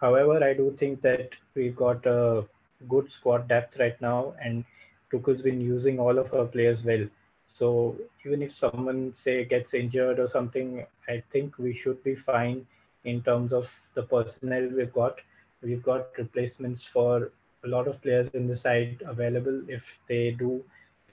However, 0.00 0.42
I 0.42 0.54
do 0.54 0.74
think 0.78 1.02
that 1.02 1.30
we've 1.54 1.76
got 1.76 2.06
a 2.06 2.44
good 2.88 3.12
squad 3.12 3.48
depth 3.48 3.78
right 3.78 4.00
now, 4.00 4.34
and 4.42 4.64
Tuchel's 5.10 5.42
been 5.42 5.60
using 5.60 5.98
all 5.98 6.18
of 6.18 6.32
our 6.32 6.44
players 6.44 6.84
well. 6.84 7.06
So 7.48 7.96
even 8.24 8.42
if 8.42 8.56
someone 8.56 9.14
say 9.16 9.44
gets 9.44 9.74
injured 9.74 10.18
or 10.18 10.28
something, 10.28 10.84
I 11.08 11.22
think 11.32 11.58
we 11.58 11.74
should 11.74 12.02
be 12.04 12.14
fine 12.14 12.66
in 13.04 13.22
terms 13.22 13.52
of 13.52 13.68
the 13.94 14.02
personnel 14.02 14.68
we've 14.68 14.92
got. 14.92 15.20
We've 15.62 15.82
got 15.82 16.06
replacements 16.18 16.84
for 16.84 17.32
a 17.64 17.68
lot 17.68 17.88
of 17.88 18.00
players 18.02 18.28
in 18.28 18.46
the 18.46 18.56
side 18.56 19.02
available 19.06 19.62
if 19.68 19.98
they 20.08 20.30
do 20.30 20.62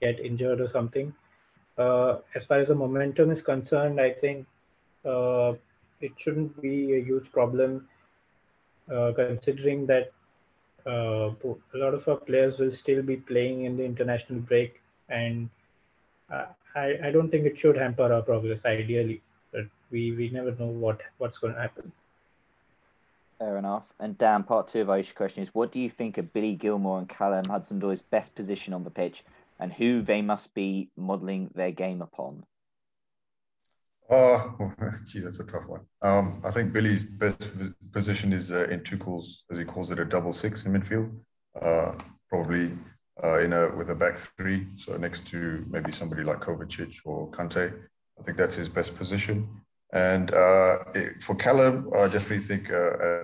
get 0.02 0.20
injured 0.20 0.62
or 0.62 0.68
something. 0.68 1.14
Uh, 1.78 2.18
as 2.36 2.46
far 2.46 2.60
as 2.60 2.68
the 2.68 2.76
momentum 2.76 3.32
is 3.32 3.42
concerned, 3.42 4.00
I 4.00 4.12
think 4.12 4.46
uh, 5.04 5.54
it 6.06 6.14
shouldn't 6.18 6.62
be 6.62 6.96
a 6.96 7.04
huge 7.04 7.32
problem, 7.32 7.88
uh, 8.92 9.12
considering 9.16 9.86
that 9.88 10.12
uh, 10.86 11.32
a 11.74 11.78
lot 11.84 11.94
of 11.94 12.08
our 12.08 12.18
players 12.18 12.60
will 12.60 12.72
still 12.72 13.02
be 13.02 13.18
playing 13.18 13.66
in 13.66 13.76
the 13.78 13.84
international 13.84 14.40
break, 14.40 14.82
and 15.10 15.50
I, 16.30 16.98
I 17.04 17.12
don't 17.12 17.30
think 17.30 17.46
it 17.46 17.60
should 17.60 17.78
hamper 17.78 18.12
our 18.12 18.22
progress. 18.22 18.66
Ideally, 18.66 19.22
but 19.52 19.66
we 19.92 20.12
we 20.12 20.30
never 20.30 20.52
know 20.56 20.68
what 20.68 21.02
what's 21.18 21.40
going 21.40 21.54
to 21.54 21.62
happen. 21.62 21.92
Fair 23.40 23.58
enough. 23.58 23.94
And 24.00 24.18
Dan, 24.18 24.44
part 24.44 24.68
two 24.68 24.82
of 24.82 24.88
Aisha's 24.88 25.14
question 25.14 25.44
is 25.44 25.54
what 25.54 25.72
do 25.72 25.80
you 25.80 25.90
think 25.90 26.18
of 26.18 26.32
Billy 26.34 26.56
Gilmour 26.56 27.00
and 27.00 27.10
Callum 27.10 27.46
Hudson 27.46 27.82
Odoi's 27.82 28.02
best 28.02 28.34
position 28.34 28.74
on 28.74 28.84
the 28.84 28.90
pitch 28.90 29.24
and 29.60 29.74
who 29.74 30.02
they 30.02 30.22
must 30.22 30.54
be 30.54 30.90
modelling 30.96 31.52
their 31.54 31.72
game 31.72 32.02
upon? 32.02 32.46
Oh, 34.10 34.72
gee, 35.08 35.20
that's 35.20 35.40
a 35.40 35.46
tough 35.46 35.68
one. 35.68 35.82
Um, 36.02 36.42
I 36.44 36.52
think 36.52 36.72
Billy's 36.72 37.06
best 37.06 37.48
position 37.92 38.34
is 38.34 38.52
uh, 38.52 38.68
in 38.70 38.82
calls, 39.00 39.46
as 39.52 39.58
he 39.58 39.66
calls 39.66 39.92
it, 39.92 40.00
a 40.00 40.06
double 40.06 40.32
six 40.32 40.66
in 40.66 40.74
midfield. 40.74 41.12
Uh, 41.60 41.94
probably 42.30 42.78
uh, 43.24 43.40
in 43.40 43.54
a 43.54 43.76
with 43.76 43.90
a 43.90 43.96
back 43.96 44.18
three, 44.18 44.68
so 44.76 44.96
next 44.98 45.26
to 45.28 45.66
maybe 45.70 45.92
somebody 45.92 46.24
like 46.24 46.40
Kovacic 46.40 46.98
or 47.06 47.32
Kante. 47.32 47.74
I 48.20 48.24
think 48.24 48.38
that's 48.38 48.56
his 48.56 48.70
best 48.70 48.96
position. 48.96 49.50
And 49.94 50.34
uh, 50.34 50.80
for 51.22 51.36
Callum, 51.36 51.90
I 51.96 52.08
definitely 52.08 52.40
think 52.40 52.72
uh, 52.72 52.76
a, 52.76 53.22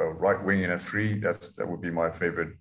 a, 0.00 0.12
right 0.14 0.42
wing 0.42 0.62
in 0.62 0.70
a 0.70 0.78
three. 0.78 1.18
That's 1.18 1.52
that 1.52 1.68
would 1.68 1.80
be 1.80 1.90
my 1.90 2.10
favorite 2.10 2.56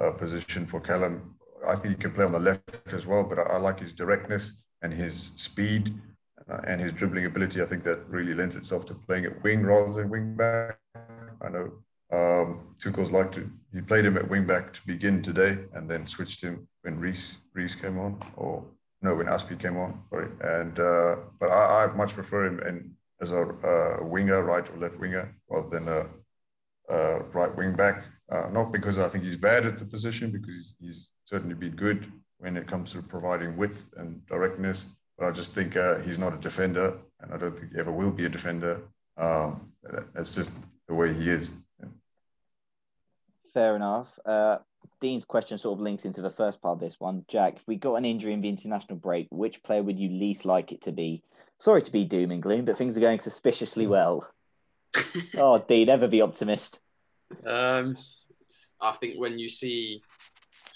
uh, 0.00 0.12
position 0.12 0.66
for 0.66 0.80
Callum. 0.80 1.34
I 1.66 1.74
think 1.74 1.96
he 1.96 2.00
can 2.00 2.12
play 2.12 2.24
on 2.24 2.32
the 2.32 2.38
left 2.38 2.92
as 2.92 3.06
well, 3.06 3.24
but 3.24 3.38
I, 3.38 3.42
I 3.42 3.58
like 3.58 3.80
his 3.80 3.92
directness 3.92 4.62
and 4.80 4.92
his 4.92 5.32
speed 5.36 6.00
uh, 6.50 6.60
and 6.66 6.80
his 6.80 6.92
dribbling 6.92 7.26
ability. 7.26 7.62
I 7.62 7.66
think 7.66 7.82
that 7.84 8.08
really 8.08 8.34
lends 8.34 8.56
itself 8.56 8.86
to 8.86 8.94
playing 8.94 9.26
at 9.26 9.42
wing 9.42 9.62
rather 9.62 9.92
than 9.92 10.08
wing 10.08 10.34
back. 10.36 10.78
I 11.40 11.48
know 11.48 11.72
um, 12.12 12.74
Tuchel's 12.80 13.12
like 13.12 13.30
to 13.32 13.50
he 13.72 13.80
played 13.82 14.06
him 14.06 14.16
at 14.16 14.28
wing 14.28 14.46
back 14.46 14.72
to 14.72 14.86
begin 14.86 15.22
today, 15.22 15.58
and 15.74 15.88
then 15.90 16.06
switched 16.06 16.42
him 16.42 16.66
when 16.82 16.98
Reece 16.98 17.38
Reece 17.52 17.74
came 17.74 17.98
on, 17.98 18.18
or 18.36 18.64
no, 19.02 19.14
when 19.14 19.26
Azpi 19.26 19.58
came 19.58 19.76
on. 19.76 20.02
Sorry, 20.10 20.28
and 20.40 20.78
uh, 20.78 21.16
but 21.38 21.50
I, 21.50 21.84
I 21.84 21.86
much 21.94 22.14
prefer 22.14 22.46
him 22.46 22.96
as 23.20 23.32
a 23.32 23.42
uh, 23.42 24.04
winger, 24.04 24.42
right 24.42 24.68
or 24.70 24.78
left 24.78 24.98
winger, 24.98 25.34
rather 25.50 25.68
than 25.68 25.88
a, 25.88 26.06
a 26.88 27.20
right 27.32 27.54
wing 27.56 27.74
back. 27.74 28.04
Uh, 28.30 28.48
not 28.50 28.72
because 28.72 28.98
I 28.98 29.08
think 29.08 29.24
he's 29.24 29.36
bad 29.36 29.64
at 29.64 29.78
the 29.78 29.86
position, 29.86 30.30
because 30.30 30.54
he's, 30.54 30.74
he's, 30.80 31.12
certainly 31.24 31.54
been 31.54 31.76
good 31.76 32.10
when 32.38 32.56
it 32.56 32.66
comes 32.66 32.92
to 32.92 33.02
providing 33.02 33.56
width 33.56 33.86
and 33.98 34.24
directness. 34.26 34.86
But 35.18 35.28
I 35.28 35.30
just 35.32 35.54
think 35.54 35.76
uh, 35.76 35.98
he's 35.98 36.18
not 36.18 36.32
a 36.32 36.36
defender, 36.36 36.98
and 37.20 37.32
I 37.32 37.36
don't 37.36 37.58
think 37.58 37.72
he 37.72 37.78
ever 37.78 37.90
will 37.90 38.12
be 38.12 38.24
a 38.24 38.28
defender. 38.28 38.82
Um, 39.16 39.72
that's 40.14 40.34
just 40.34 40.52
the 40.86 40.94
way 40.94 41.12
he 41.12 41.28
is. 41.28 41.54
Yeah. 41.80 41.88
Fair 43.52 43.76
enough. 43.76 44.08
Uh, 44.24 44.58
Dean's 45.00 45.24
question 45.24 45.58
sort 45.58 45.78
of 45.78 45.82
links 45.82 46.04
into 46.04 46.22
the 46.22 46.30
first 46.30 46.62
part 46.62 46.76
of 46.76 46.80
this 46.80 47.00
one. 47.00 47.24
Jack, 47.28 47.56
if 47.56 47.66
we 47.66 47.76
got 47.76 47.96
an 47.96 48.04
injury 48.04 48.32
in 48.32 48.40
the 48.40 48.48
international 48.48 48.96
break, 48.96 49.26
which 49.30 49.62
player 49.62 49.82
would 49.82 49.98
you 49.98 50.08
least 50.08 50.44
like 50.44 50.70
it 50.70 50.82
to 50.82 50.92
be? 50.92 51.22
sorry 51.58 51.82
to 51.82 51.92
be 51.92 52.04
doom 52.04 52.30
and 52.30 52.42
gloom, 52.42 52.64
but 52.64 52.78
things 52.78 52.96
are 52.96 53.00
going 53.00 53.20
suspiciously 53.20 53.84
hmm. 53.84 53.90
well. 53.90 54.30
oh, 55.36 55.58
Dean, 55.68 55.86
never 55.86 56.08
be 56.08 56.22
optimist. 56.22 56.80
Um, 57.44 57.96
I 58.80 58.92
think 58.92 59.18
when 59.18 59.38
you 59.38 59.48
see 59.48 60.02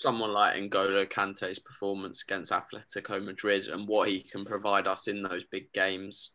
someone 0.03 0.33
like 0.33 0.57
N'Golo 0.57 1.09
Kante's 1.09 1.59
performance 1.59 2.23
against 2.23 2.53
Atletico 2.53 3.25
Madrid 3.25 3.69
and 3.69 3.87
what 3.87 4.09
he 4.09 4.23
can 4.23 4.45
provide 4.45 4.87
us 4.87 5.09
in 5.09 5.23
those 5.23 5.45
big 5.51 5.73
games, 5.73 6.33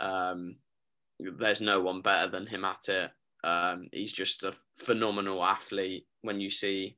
um, 0.00 0.56
there's 1.20 1.60
no 1.60 1.80
one 1.80 2.00
better 2.00 2.30
than 2.30 2.46
him 2.46 2.64
at 2.64 2.88
it. 2.88 3.10
Um, 3.44 3.88
he's 3.92 4.12
just 4.12 4.44
a 4.44 4.54
phenomenal 4.78 5.44
athlete. 5.44 6.06
When 6.22 6.40
you 6.40 6.50
see, 6.50 6.96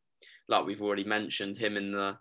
like 0.48 0.64
we've 0.64 0.82
already 0.82 1.04
mentioned, 1.04 1.58
him 1.58 1.76
in 1.76 1.92
the 1.92 2.16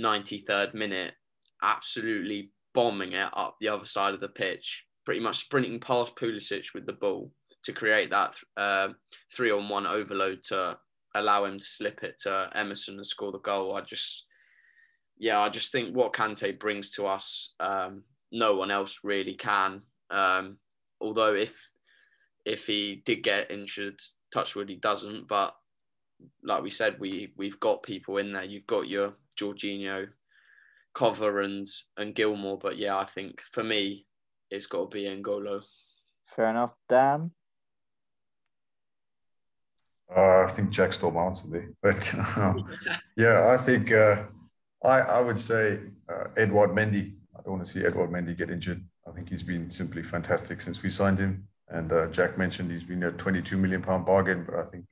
93rd 0.00 0.74
minute, 0.74 1.14
absolutely 1.62 2.52
bombing 2.74 3.12
it 3.12 3.28
up 3.34 3.56
the 3.60 3.68
other 3.68 3.86
side 3.86 4.14
of 4.14 4.20
the 4.20 4.28
pitch, 4.28 4.84
pretty 5.04 5.20
much 5.20 5.38
sprinting 5.38 5.80
past 5.80 6.14
Pulisic 6.16 6.66
with 6.74 6.86
the 6.86 6.92
ball 6.92 7.32
to 7.64 7.72
create 7.72 8.10
that 8.10 8.34
uh, 8.56 8.88
three 9.34 9.50
on 9.50 9.68
one 9.68 9.86
overload 9.86 10.42
to 10.44 10.78
allow 11.14 11.44
him 11.44 11.58
to 11.58 11.66
slip 11.66 12.02
it 12.02 12.18
to 12.22 12.50
Emerson 12.54 12.96
and 12.96 13.06
score 13.06 13.32
the 13.32 13.38
goal. 13.38 13.76
I 13.76 13.80
just, 13.82 14.26
yeah, 15.18 15.40
I 15.40 15.48
just 15.48 15.72
think 15.72 15.94
what 15.94 16.12
Kante 16.12 16.58
brings 16.58 16.90
to 16.92 17.06
us, 17.06 17.54
um, 17.60 18.04
no 18.32 18.56
one 18.56 18.70
else 18.70 19.00
really 19.02 19.34
can. 19.34 19.82
Um, 20.10 20.58
although 21.00 21.34
if 21.34 21.54
if 22.44 22.66
he 22.66 23.02
did 23.04 23.22
get 23.22 23.50
injured, 23.50 24.00
touchwood 24.32 24.68
he 24.68 24.76
doesn't. 24.76 25.28
But 25.28 25.54
like 26.42 26.62
we 26.62 26.70
said, 26.70 26.98
we 26.98 27.32
we've 27.36 27.60
got 27.60 27.82
people 27.82 28.18
in 28.18 28.32
there. 28.32 28.44
You've 28.44 28.66
got 28.66 28.88
your 28.88 29.14
Jorginho, 29.38 30.08
Cover 30.94 31.40
and 31.40 31.66
and 31.96 32.14
Gilmour. 32.14 32.58
But 32.60 32.78
yeah, 32.78 32.96
I 32.96 33.06
think 33.06 33.40
for 33.52 33.62
me, 33.62 34.06
it's 34.50 34.66
got 34.66 34.90
to 34.90 34.94
be 34.94 35.04
N'Golo. 35.04 35.62
Fair 36.26 36.50
enough, 36.50 36.74
Dan. 36.88 37.32
Uh, 40.14 40.42
I 40.42 40.48
think 40.48 40.70
Jack 40.70 40.92
stole 40.92 41.12
my 41.12 41.22
answer 41.22 41.48
there, 41.48 41.68
but 41.82 42.14
um, 42.36 42.68
yeah, 43.16 43.48
I 43.48 43.56
think 43.56 43.92
uh, 43.92 44.24
I 44.82 45.00
I 45.00 45.20
would 45.20 45.38
say 45.38 45.80
uh, 46.08 46.24
Edouard 46.36 46.70
Mendy. 46.70 47.14
I 47.36 47.42
don't 47.42 47.54
want 47.54 47.64
to 47.64 47.70
see 47.70 47.84
Edouard 47.84 48.10
Mendy 48.10 48.36
get 48.36 48.50
injured. 48.50 48.82
I 49.06 49.12
think 49.12 49.28
he's 49.28 49.42
been 49.42 49.70
simply 49.70 50.02
fantastic 50.02 50.60
since 50.60 50.82
we 50.82 50.90
signed 50.90 51.18
him. 51.18 51.48
And 51.68 51.92
uh, 51.92 52.06
Jack 52.08 52.36
mentioned 52.36 52.70
he's 52.70 52.84
been 52.84 53.02
a 53.04 53.12
22 53.12 53.56
million 53.56 53.82
pound 53.82 54.04
bargain, 54.04 54.44
but 54.44 54.56
I 54.56 54.64
think 54.64 54.84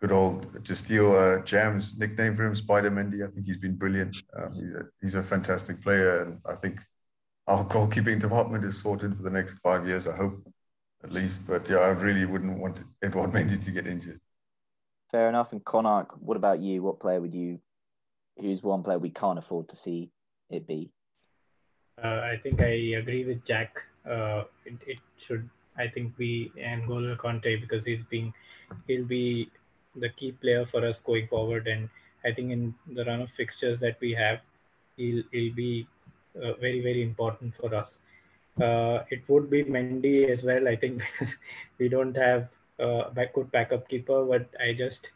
good 0.00 0.12
old 0.12 0.64
to 0.64 0.74
steal 0.74 1.14
uh, 1.14 1.38
Jam's 1.40 1.98
nickname 1.98 2.36
for 2.36 2.46
him, 2.46 2.54
Spider 2.54 2.90
Mendy. 2.90 3.26
I 3.26 3.30
think 3.30 3.46
he's 3.46 3.58
been 3.58 3.76
brilliant. 3.76 4.16
Um, 4.36 4.54
he's 4.54 4.72
a 4.72 4.86
he's 5.00 5.14
a 5.14 5.22
fantastic 5.22 5.82
player, 5.82 6.22
and 6.22 6.38
I 6.46 6.54
think 6.54 6.80
our 7.46 7.64
goalkeeping 7.64 8.20
department 8.20 8.64
is 8.64 8.78
sorted 8.78 9.16
for 9.16 9.22
the 9.22 9.30
next 9.30 9.58
five 9.62 9.86
years. 9.86 10.06
I 10.06 10.16
hope, 10.16 10.46
at 11.04 11.12
least. 11.12 11.46
But 11.46 11.68
yeah, 11.68 11.78
I 11.78 11.88
really 11.88 12.24
wouldn't 12.24 12.58
want 12.58 12.82
Edouard 13.02 13.30
Mendy 13.32 13.62
to 13.62 13.70
get 13.70 13.86
injured. 13.86 14.20
Fair 15.10 15.28
enough. 15.28 15.52
And 15.52 15.64
Konark, 15.64 16.18
what 16.18 16.36
about 16.36 16.60
you? 16.60 16.82
What 16.82 17.00
player 17.00 17.20
would 17.20 17.34
you? 17.34 17.60
Who's 18.38 18.62
one 18.62 18.82
player 18.82 18.98
we 18.98 19.10
can't 19.10 19.38
afford 19.38 19.68
to 19.70 19.76
see 19.76 20.10
it 20.50 20.66
be? 20.66 20.90
Uh, 22.02 22.20
I 22.32 22.38
think 22.42 22.60
I 22.60 22.98
agree 23.00 23.24
with 23.24 23.44
Jack. 23.44 23.80
Uh, 24.04 24.44
it, 24.66 24.74
it 24.86 24.98
should, 25.26 25.48
I 25.78 25.88
think, 25.88 26.16
be 26.16 26.52
N'Golo 26.58 27.16
Kante 27.16 27.58
because 27.60 27.86
he's 27.86 28.04
being, 28.10 28.34
he'll 28.86 29.06
be 29.06 29.50
the 29.94 30.10
key 30.10 30.32
player 30.32 30.66
for 30.66 30.84
us 30.84 30.98
going 30.98 31.26
forward. 31.28 31.66
And 31.66 31.88
I 32.24 32.32
think 32.32 32.52
in 32.52 32.74
the 32.92 33.04
run 33.04 33.22
of 33.22 33.30
fixtures 33.36 33.80
that 33.80 33.96
we 34.00 34.12
have, 34.12 34.40
he'll, 34.98 35.22
he'll 35.32 35.54
be 35.54 35.88
uh, 36.36 36.52
very, 36.60 36.82
very 36.82 37.02
important 37.02 37.54
for 37.58 37.74
us. 37.74 37.98
Uh, 38.60 39.04
it 39.10 39.22
would 39.28 39.50
be 39.50 39.64
Mendy 39.64 40.28
as 40.28 40.42
well, 40.42 40.68
I 40.68 40.76
think, 40.76 41.02
because 41.18 41.34
we 41.78 41.88
don't 41.88 42.16
have 42.16 42.48
uh, 42.80 43.10
good 43.34 43.50
backup 43.50 43.88
keeper. 43.88 44.24
But 44.24 44.48
I 44.60 44.72
just, 44.72 45.10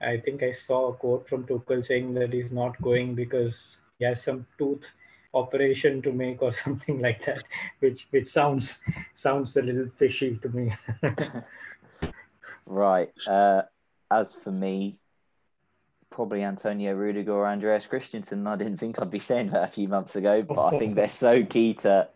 I 0.00 0.18
think 0.18 0.42
I 0.42 0.52
saw 0.52 0.88
a 0.88 0.94
quote 0.94 1.28
from 1.28 1.44
Tuchel 1.44 1.86
saying 1.86 2.14
that 2.14 2.32
he's 2.32 2.52
not 2.52 2.80
going 2.82 3.14
because 3.14 3.76
he 3.98 4.04
has 4.04 4.22
some 4.22 4.46
tooth 4.58 4.90
operation 5.34 6.02
to 6.02 6.12
make 6.12 6.42
or 6.42 6.52
something 6.64 7.00
like 7.00 7.24
that, 7.26 7.44
which 7.80 8.06
which 8.10 8.28
sounds 8.28 8.78
sounds 9.14 9.56
a 9.56 9.62
little 9.62 9.88
fishy 9.98 10.38
to 10.42 10.48
me. 10.48 10.74
right. 12.66 13.10
Uh, 13.26 13.62
as 14.10 14.32
for 14.32 14.52
me, 14.52 14.98
probably 16.10 16.42
Antonio 16.42 16.94
Rudiger 16.94 17.32
or 17.32 17.46
Andreas 17.46 17.86
Christensen. 17.86 18.46
I 18.46 18.56
didn't 18.56 18.76
think 18.76 19.00
I'd 19.00 19.10
be 19.10 19.18
saying 19.18 19.50
that 19.50 19.64
a 19.64 19.72
few 19.72 19.88
months 19.88 20.14
ago, 20.14 20.42
but 20.42 20.62
I 20.62 20.78
think 20.78 20.94
they're 20.94 21.08
so 21.08 21.44
key 21.44 21.74
to 21.74 22.08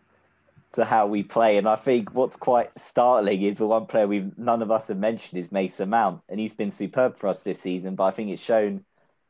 to 0.73 0.85
how 0.85 1.07
we 1.07 1.23
play. 1.23 1.57
And 1.57 1.67
I 1.67 1.75
think 1.75 2.13
what's 2.13 2.35
quite 2.35 2.77
startling 2.77 3.41
is 3.41 3.57
the 3.57 3.67
one 3.67 3.85
player 3.85 4.07
we've 4.07 4.37
none 4.37 4.61
of 4.61 4.71
us 4.71 4.87
have 4.87 4.97
mentioned 4.97 5.39
is 5.39 5.51
Mason 5.51 5.89
Mount, 5.89 6.21
and 6.29 6.39
he's 6.39 6.53
been 6.53 6.71
superb 6.71 7.17
for 7.17 7.27
us 7.27 7.41
this 7.41 7.59
season. 7.59 7.95
But 7.95 8.05
I 8.05 8.11
think 8.11 8.29
it's 8.29 8.41
shown 8.41 8.85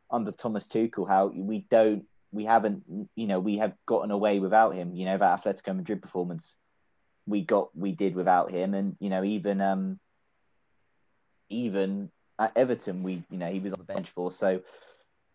under 0.09 0.31
Thomas 0.31 0.67
Tuchel 0.67 1.07
how 1.07 1.27
we 1.27 1.65
don't, 1.69 2.05
we 2.31 2.45
haven't, 2.45 2.83
you 3.15 3.27
know, 3.27 3.39
we 3.39 3.57
have 3.57 3.73
gotten 3.85 4.11
away 4.11 4.39
without 4.39 4.75
him. 4.75 4.95
You 4.95 5.05
know, 5.05 5.17
that 5.17 5.43
Atletico 5.43 5.75
Madrid 5.75 6.01
performance, 6.01 6.55
we 7.25 7.41
got, 7.41 7.75
we 7.77 7.91
did 7.91 8.15
without 8.15 8.51
him, 8.51 8.73
and 8.73 8.95
you 8.99 9.09
know, 9.09 9.23
even 9.23 9.61
um, 9.61 9.99
even 11.49 12.11
at 12.39 12.55
Everton, 12.55 13.03
we 13.03 13.23
you 13.29 13.37
know 13.37 13.51
he 13.51 13.59
was 13.59 13.73
on 13.73 13.79
the 13.79 13.85
bench 13.85 14.09
for. 14.09 14.31
So 14.31 14.61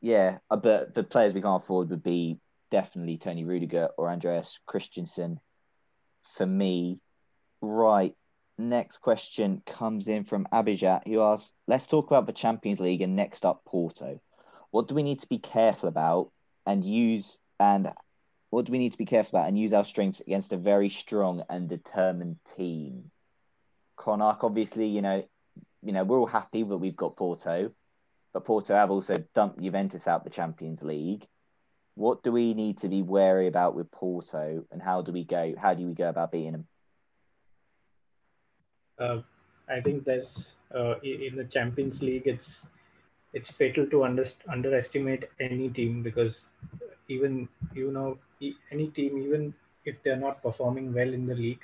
yeah, 0.00 0.38
uh, 0.50 0.56
but 0.56 0.94
the 0.94 1.04
players 1.04 1.32
we 1.32 1.40
can't 1.40 1.62
afford 1.62 1.90
would 1.90 2.02
be 2.02 2.38
definitely 2.70 3.18
Tony 3.18 3.44
Rudiger 3.44 3.90
or 3.96 4.10
Andreas 4.10 4.58
Christensen. 4.66 5.38
For 6.22 6.46
me, 6.46 7.00
right 7.60 8.14
next 8.58 8.98
question 8.98 9.62
comes 9.66 10.08
in 10.08 10.24
from 10.24 10.46
Abijat, 10.52 11.06
who 11.06 11.20
asks, 11.20 11.52
"Let's 11.66 11.86
talk 11.86 12.06
about 12.06 12.26
the 12.26 12.32
Champions 12.32 12.80
League 12.80 13.02
and 13.02 13.16
next 13.16 13.44
up 13.44 13.64
Porto. 13.64 14.20
What 14.70 14.88
do 14.88 14.94
we 14.94 15.02
need 15.02 15.20
to 15.20 15.28
be 15.28 15.38
careful 15.38 15.88
about 15.88 16.32
and 16.64 16.84
use 16.84 17.38
and 17.58 17.92
what 18.50 18.66
do 18.66 18.72
we 18.72 18.78
need 18.78 18.92
to 18.92 18.98
be 18.98 19.04
careful 19.04 19.38
about 19.38 19.48
and 19.48 19.58
use 19.58 19.72
our 19.72 19.84
strengths 19.84 20.20
against 20.20 20.52
a 20.52 20.56
very 20.56 20.88
strong 20.88 21.42
and 21.48 21.68
determined 21.68 22.38
team?" 22.56 23.10
Konark, 23.98 24.42
obviously, 24.42 24.86
you 24.86 25.02
know, 25.02 25.24
you 25.82 25.92
know, 25.92 26.04
we're 26.04 26.18
all 26.18 26.26
happy 26.26 26.62
that 26.62 26.76
we've 26.76 26.96
got 26.96 27.16
Porto, 27.16 27.72
but 28.32 28.44
Porto 28.44 28.74
have 28.74 28.90
also 28.90 29.18
dumped 29.34 29.60
Juventus 29.60 30.08
out 30.08 30.24
the 30.24 30.30
Champions 30.30 30.82
League. 30.82 31.26
What 31.94 32.22
do 32.22 32.32
we 32.32 32.54
need 32.54 32.78
to 32.78 32.88
be 32.88 33.02
wary 33.02 33.48
about 33.48 33.74
with 33.74 33.90
Porto, 33.90 34.64
and 34.70 34.80
how 34.80 35.02
do 35.02 35.12
we 35.12 35.24
go? 35.24 35.54
How 35.60 35.74
do 35.74 35.86
we 35.86 35.94
go 35.94 36.08
about 36.08 36.32
beating 36.32 36.52
them? 36.52 36.66
Uh, 38.98 39.20
I 39.68 39.80
think 39.80 40.04
there's 40.04 40.52
uh, 40.74 40.94
in 41.02 41.36
the 41.36 41.44
Champions 41.44 42.00
League, 42.00 42.26
it's 42.26 42.66
it's 43.34 43.50
fatal 43.50 43.86
to 43.86 44.04
under, 44.04 44.26
underestimate 44.48 45.28
any 45.40 45.68
team 45.70 46.02
because 46.02 46.40
even 47.08 47.48
you 47.74 47.90
know 47.90 48.18
any 48.70 48.88
team, 48.88 49.18
even 49.18 49.54
if 49.84 49.96
they're 50.02 50.16
not 50.16 50.42
performing 50.42 50.92
well 50.94 51.12
in 51.12 51.26
the 51.26 51.34
league, 51.34 51.60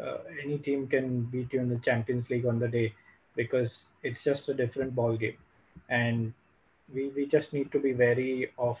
uh, 0.00 0.18
any 0.42 0.58
team 0.58 0.86
can 0.86 1.22
beat 1.24 1.52
you 1.52 1.60
in 1.60 1.68
the 1.68 1.78
Champions 1.78 2.28
League 2.30 2.46
on 2.46 2.58
the 2.58 2.68
day 2.68 2.94
because 3.36 3.82
it's 4.02 4.22
just 4.22 4.48
a 4.48 4.54
different 4.54 4.94
ball 4.94 5.16
game, 5.16 5.38
and 5.88 6.32
we 6.92 7.08
we 7.08 7.26
just 7.26 7.52
need 7.52 7.72
to 7.72 7.78
be 7.80 7.94
wary 7.94 8.50
of 8.58 8.78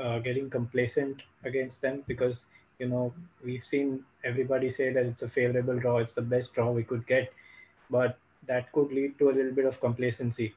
uh, 0.00 0.18
getting 0.18 0.50
complacent 0.50 1.22
against 1.44 1.80
them 1.80 2.02
because 2.06 2.36
you 2.78 2.88
know 2.88 3.12
we've 3.44 3.64
seen 3.64 4.04
everybody 4.24 4.70
say 4.70 4.92
that 4.92 5.06
it's 5.06 5.22
a 5.22 5.28
favorable 5.28 5.78
draw, 5.78 5.98
it's 5.98 6.14
the 6.14 6.22
best 6.22 6.52
draw 6.54 6.70
we 6.70 6.82
could 6.84 7.06
get, 7.06 7.32
but 7.90 8.18
that 8.46 8.72
could 8.72 8.92
lead 8.92 9.18
to 9.18 9.30
a 9.30 9.32
little 9.32 9.52
bit 9.52 9.66
of 9.66 9.80
complacency, 9.80 10.54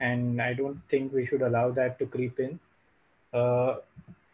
and 0.00 0.40
I 0.40 0.54
don't 0.54 0.80
think 0.88 1.12
we 1.12 1.26
should 1.26 1.42
allow 1.42 1.70
that 1.72 1.98
to 1.98 2.06
creep 2.06 2.38
in. 2.40 2.58
Uh, 3.32 3.76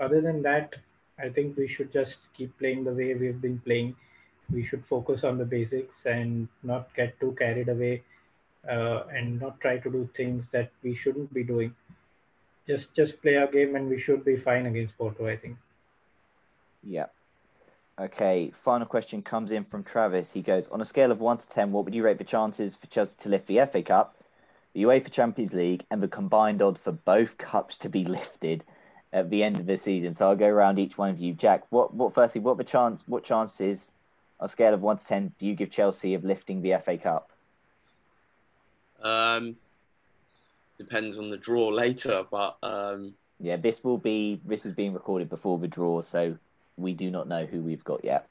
other 0.01 0.21
than 0.21 0.43
that, 0.43 0.75
I 1.19 1.29
think 1.29 1.57
we 1.57 1.69
should 1.69 1.93
just 1.93 2.19
keep 2.35 2.57
playing 2.59 2.85
the 2.85 2.93
way 2.93 3.15
we've 3.15 3.41
been 3.41 3.61
playing. 3.61 3.97
We 4.53 4.65
should 4.67 4.85
focus 4.87 5.25
on 5.25 5.39
the 5.39 5.45
basics 5.45 6.05
and 6.07 6.49
not 6.63 6.95
get 6.95 7.19
too 7.21 7.35
carried 7.39 7.69
away 7.69 8.03
uh, 8.69 9.05
and 9.13 9.41
not 9.41 9.61
try 9.61 9.79
to 9.79 9.91
do 9.91 10.09
things 10.15 10.49
that 10.51 10.71
we 10.83 10.95
shouldn't 10.95 11.33
be 11.33 11.45
doing. 11.45 11.75
Just 12.67 12.95
just 12.95 13.21
play 13.21 13.37
our 13.37 13.47
game 13.47 13.77
and 13.77 13.89
we 13.89 14.01
should 14.01 14.25
be 14.25 14.37
fine 14.37 14.67
against 14.67 14.97
Porto, 14.97 15.27
I 15.27 15.37
think. 15.37 15.57
Yeah. 16.83 17.07
Okay, 17.99 18.51
final 18.53 18.87
question 18.87 19.23
comes 19.23 19.53
in 19.53 19.63
from 19.63 19.85
Travis. 19.85 20.33
He 20.33 20.43
goes, 20.43 20.69
on 20.69 20.81
a 20.81 20.85
scale 20.85 21.13
of 21.13 21.21
1 21.21 21.39
to 21.39 21.49
10, 21.49 21.71
what 21.71 21.85
would 21.85 21.95
you 21.95 22.03
rate 22.03 22.19
the 22.19 22.25
chances 22.25 22.75
for 22.75 22.89
Chelsea 22.89 23.15
to 23.19 23.29
lift 23.29 23.47
the 23.47 23.65
FA 23.71 23.83
Cup, 23.83 24.17
the 24.73 24.83
UEFA 24.83 25.13
Champions 25.13 25.55
League, 25.55 25.85
and 25.93 26.03
the 26.03 26.09
combined 26.09 26.61
odds 26.61 26.81
for 26.81 26.91
both 26.91 27.39
cups 27.39 27.79
to 27.79 27.89
be 27.89 28.05
lifted 28.05 28.65
at 29.13 29.31
the 29.31 29.45
end 29.45 29.61
of 29.61 29.67
the 29.67 29.79
season? 29.79 30.13
So 30.13 30.29
I'll 30.29 30.37
go 30.37 30.49
around 30.49 30.81
each 30.81 30.99
one 30.99 31.11
of 31.11 31.21
you. 31.21 31.35
Jack, 31.35 31.71
what, 31.71 31.95
what 31.95 32.13
firstly, 32.13 32.41
what 32.41 32.57
the 32.57 32.65
chance, 32.65 33.05
what 33.07 33.23
chances 33.23 33.93
on 34.41 34.47
a 34.47 34.49
scale 34.49 34.75
of 34.75 34.83
1 34.83 34.97
to 34.97 35.07
10 35.07 35.33
do 35.39 35.47
you 35.47 35.55
give 35.55 35.71
Chelsea 35.71 36.15
of 36.15 36.25
lifting 36.25 36.63
the 36.63 36.77
FA 36.85 36.99
Cup? 36.99 37.31
Um, 39.01 39.57
depends 40.79 41.19
on 41.19 41.31
the 41.31 41.37
draw 41.37 41.69
later, 41.69 42.25
but 42.31 42.57
um, 42.63 43.15
yeah, 43.41 43.57
this 43.57 43.83
will 43.85 43.99
be 43.99 44.41
this 44.45 44.67
is 44.67 44.73
being 44.73 44.95
recorded 44.95 45.29
before 45.29 45.59
the 45.59 45.69
draw, 45.69 46.01
so 46.01 46.37
we 46.77 46.93
do 46.95 47.11
not 47.11 47.29
know 47.29 47.47
who 47.47 47.61
we've 47.61 47.85
got 47.85 48.05
yet. 48.05 48.29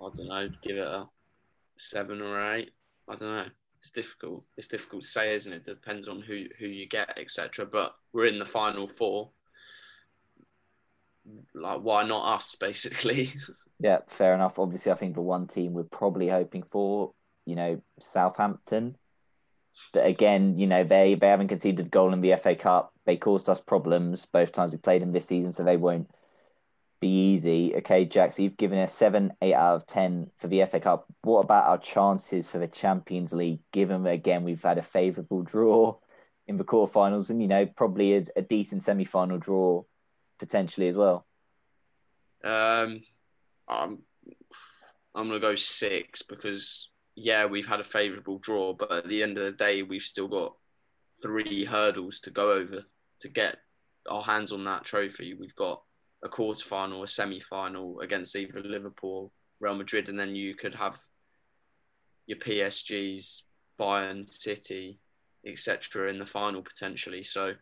I 0.00 0.08
don't 0.14 0.28
know. 0.28 0.48
Give 0.62 0.76
it 0.76 0.86
a 0.86 1.08
seven 1.76 2.20
or 2.22 2.54
eight. 2.54 2.70
I 3.08 3.16
don't 3.16 3.30
know. 3.30 3.46
It's 3.80 3.90
difficult. 3.90 4.44
It's 4.56 4.68
difficult 4.68 5.02
to 5.02 5.08
say, 5.08 5.34
isn't 5.34 5.52
it? 5.52 5.64
Depends 5.64 6.08
on 6.08 6.20
who 6.20 6.46
who 6.58 6.66
you 6.66 6.88
get, 6.88 7.18
etc. 7.18 7.66
But 7.66 7.94
we're 8.12 8.26
in 8.26 8.38
the 8.38 8.46
final 8.46 8.88
four. 8.88 9.30
Like, 11.54 11.80
why 11.80 12.04
not 12.04 12.36
us, 12.36 12.54
basically? 12.60 13.32
yeah, 13.80 13.98
fair 14.08 14.34
enough. 14.34 14.58
Obviously, 14.58 14.92
I 14.92 14.96
think 14.96 15.14
the 15.14 15.20
one 15.20 15.46
team 15.46 15.74
we're 15.74 15.84
probably 15.84 16.28
hoping 16.28 16.62
for 16.62 17.12
you 17.48 17.54
know, 17.54 17.80
Southampton. 17.98 18.94
But 19.92 20.06
again, 20.06 20.58
you 20.58 20.66
know, 20.66 20.84
they, 20.84 21.14
they 21.14 21.28
haven't 21.28 21.48
conceded 21.48 21.86
a 21.86 21.88
goal 21.88 22.12
in 22.12 22.20
the 22.20 22.36
FA 22.36 22.54
Cup. 22.54 22.92
They 23.06 23.16
caused 23.16 23.48
us 23.48 23.60
problems 23.60 24.26
both 24.26 24.52
times 24.52 24.72
we 24.72 24.78
played 24.78 25.02
them 25.02 25.12
this 25.12 25.26
season, 25.26 25.52
so 25.52 25.64
they 25.64 25.76
won't 25.76 26.10
be 27.00 27.32
easy. 27.32 27.74
Okay, 27.76 28.04
Jack, 28.04 28.32
so 28.32 28.42
you've 28.42 28.56
given 28.56 28.78
us 28.78 28.92
seven, 28.92 29.32
eight 29.40 29.54
out 29.54 29.76
of 29.76 29.86
10 29.86 30.30
for 30.36 30.48
the 30.48 30.64
FA 30.64 30.80
Cup. 30.80 31.06
What 31.22 31.40
about 31.40 31.66
our 31.66 31.78
chances 31.78 32.48
for 32.48 32.58
the 32.58 32.66
Champions 32.66 33.32
League, 33.32 33.60
given 33.72 34.06
again, 34.06 34.44
we've 34.44 34.62
had 34.62 34.78
a 34.78 34.82
favourable 34.82 35.42
draw 35.42 35.96
in 36.46 36.56
the 36.56 36.64
quarterfinals 36.64 37.30
and, 37.30 37.40
you 37.40 37.48
know, 37.48 37.66
probably 37.66 38.16
a, 38.16 38.24
a 38.36 38.42
decent 38.42 38.82
semi 38.82 39.04
final 39.04 39.38
draw 39.38 39.84
potentially 40.38 40.88
as 40.88 40.96
well? 40.96 41.26
Um, 42.42 43.02
I'm, 43.68 43.98
I'm 45.14 45.30
to 45.30 45.40
go 45.40 45.54
six 45.56 46.22
because 46.22 46.90
yeah, 47.18 47.46
we've 47.46 47.66
had 47.66 47.80
a 47.80 47.84
favourable 47.84 48.38
draw, 48.38 48.72
but 48.72 48.92
at 48.92 49.08
the 49.08 49.22
end 49.22 49.38
of 49.38 49.44
the 49.44 49.52
day, 49.52 49.82
we've 49.82 50.02
still 50.02 50.28
got 50.28 50.54
three 51.20 51.64
hurdles 51.64 52.20
to 52.20 52.30
go 52.30 52.52
over 52.52 52.80
to 53.20 53.28
get 53.28 53.56
our 54.08 54.22
hands 54.22 54.52
on 54.52 54.64
that 54.64 54.84
trophy. 54.84 55.34
We've 55.34 55.54
got 55.56 55.82
a 56.22 56.28
quarter 56.28 56.64
final, 56.64 57.02
a 57.02 57.08
semi 57.08 57.40
final 57.40 58.00
against 58.00 58.36
either 58.36 58.62
Liverpool, 58.62 59.32
Real 59.58 59.74
Madrid, 59.74 60.08
and 60.08 60.18
then 60.18 60.36
you 60.36 60.54
could 60.54 60.76
have 60.76 60.96
your 62.26 62.38
PSGs, 62.38 63.42
Bayern, 63.80 64.28
City, 64.28 65.00
etc. 65.44 66.10
in 66.10 66.20
the 66.20 66.26
final 66.26 66.62
potentially. 66.62 67.24
So, 67.24 67.54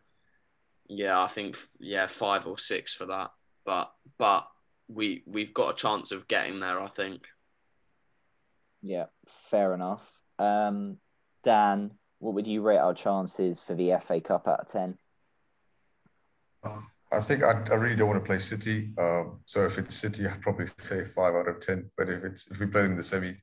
yeah, 0.87 1.19
I 1.19 1.27
think 1.27 1.57
yeah, 1.79 2.05
five 2.05 2.45
or 2.45 2.59
six 2.59 2.93
for 2.93 3.07
that. 3.07 3.31
But 3.65 3.91
but 4.19 4.47
we 4.87 5.23
we've 5.25 5.53
got 5.53 5.73
a 5.73 5.77
chance 5.77 6.11
of 6.11 6.27
getting 6.27 6.59
there. 6.59 6.79
I 6.79 6.89
think. 6.89 7.23
Yeah, 8.87 9.05
fair 9.49 9.73
enough. 9.73 10.01
Um, 10.39 10.97
Dan, 11.43 11.91
what 12.19 12.33
would 12.33 12.47
you 12.47 12.61
rate 12.61 12.77
our 12.77 12.93
chances 12.93 13.59
for 13.59 13.75
the 13.75 13.99
FA 14.05 14.21
Cup 14.21 14.47
out 14.47 14.61
of 14.61 14.67
10? 14.67 14.97
Um, 16.63 16.87
I 17.11 17.19
think 17.19 17.43
I, 17.43 17.63
I, 17.69 17.75
really 17.75 17.95
don't 17.95 18.09
want 18.09 18.21
to 18.21 18.27
play 18.27 18.39
City. 18.39 18.91
Um, 18.97 19.39
so 19.45 19.65
if 19.65 19.77
it's 19.77 19.95
City, 19.95 20.27
I'd 20.27 20.41
probably 20.41 20.67
say 20.77 21.05
five 21.05 21.35
out 21.35 21.47
of 21.47 21.61
10. 21.61 21.89
But 21.95 22.09
if 22.09 22.23
it's 22.23 22.47
if 22.51 22.59
we 22.59 22.65
play 22.65 22.81
them 22.81 22.91
in 22.91 22.97
the 22.97 23.03
semi, 23.03 23.35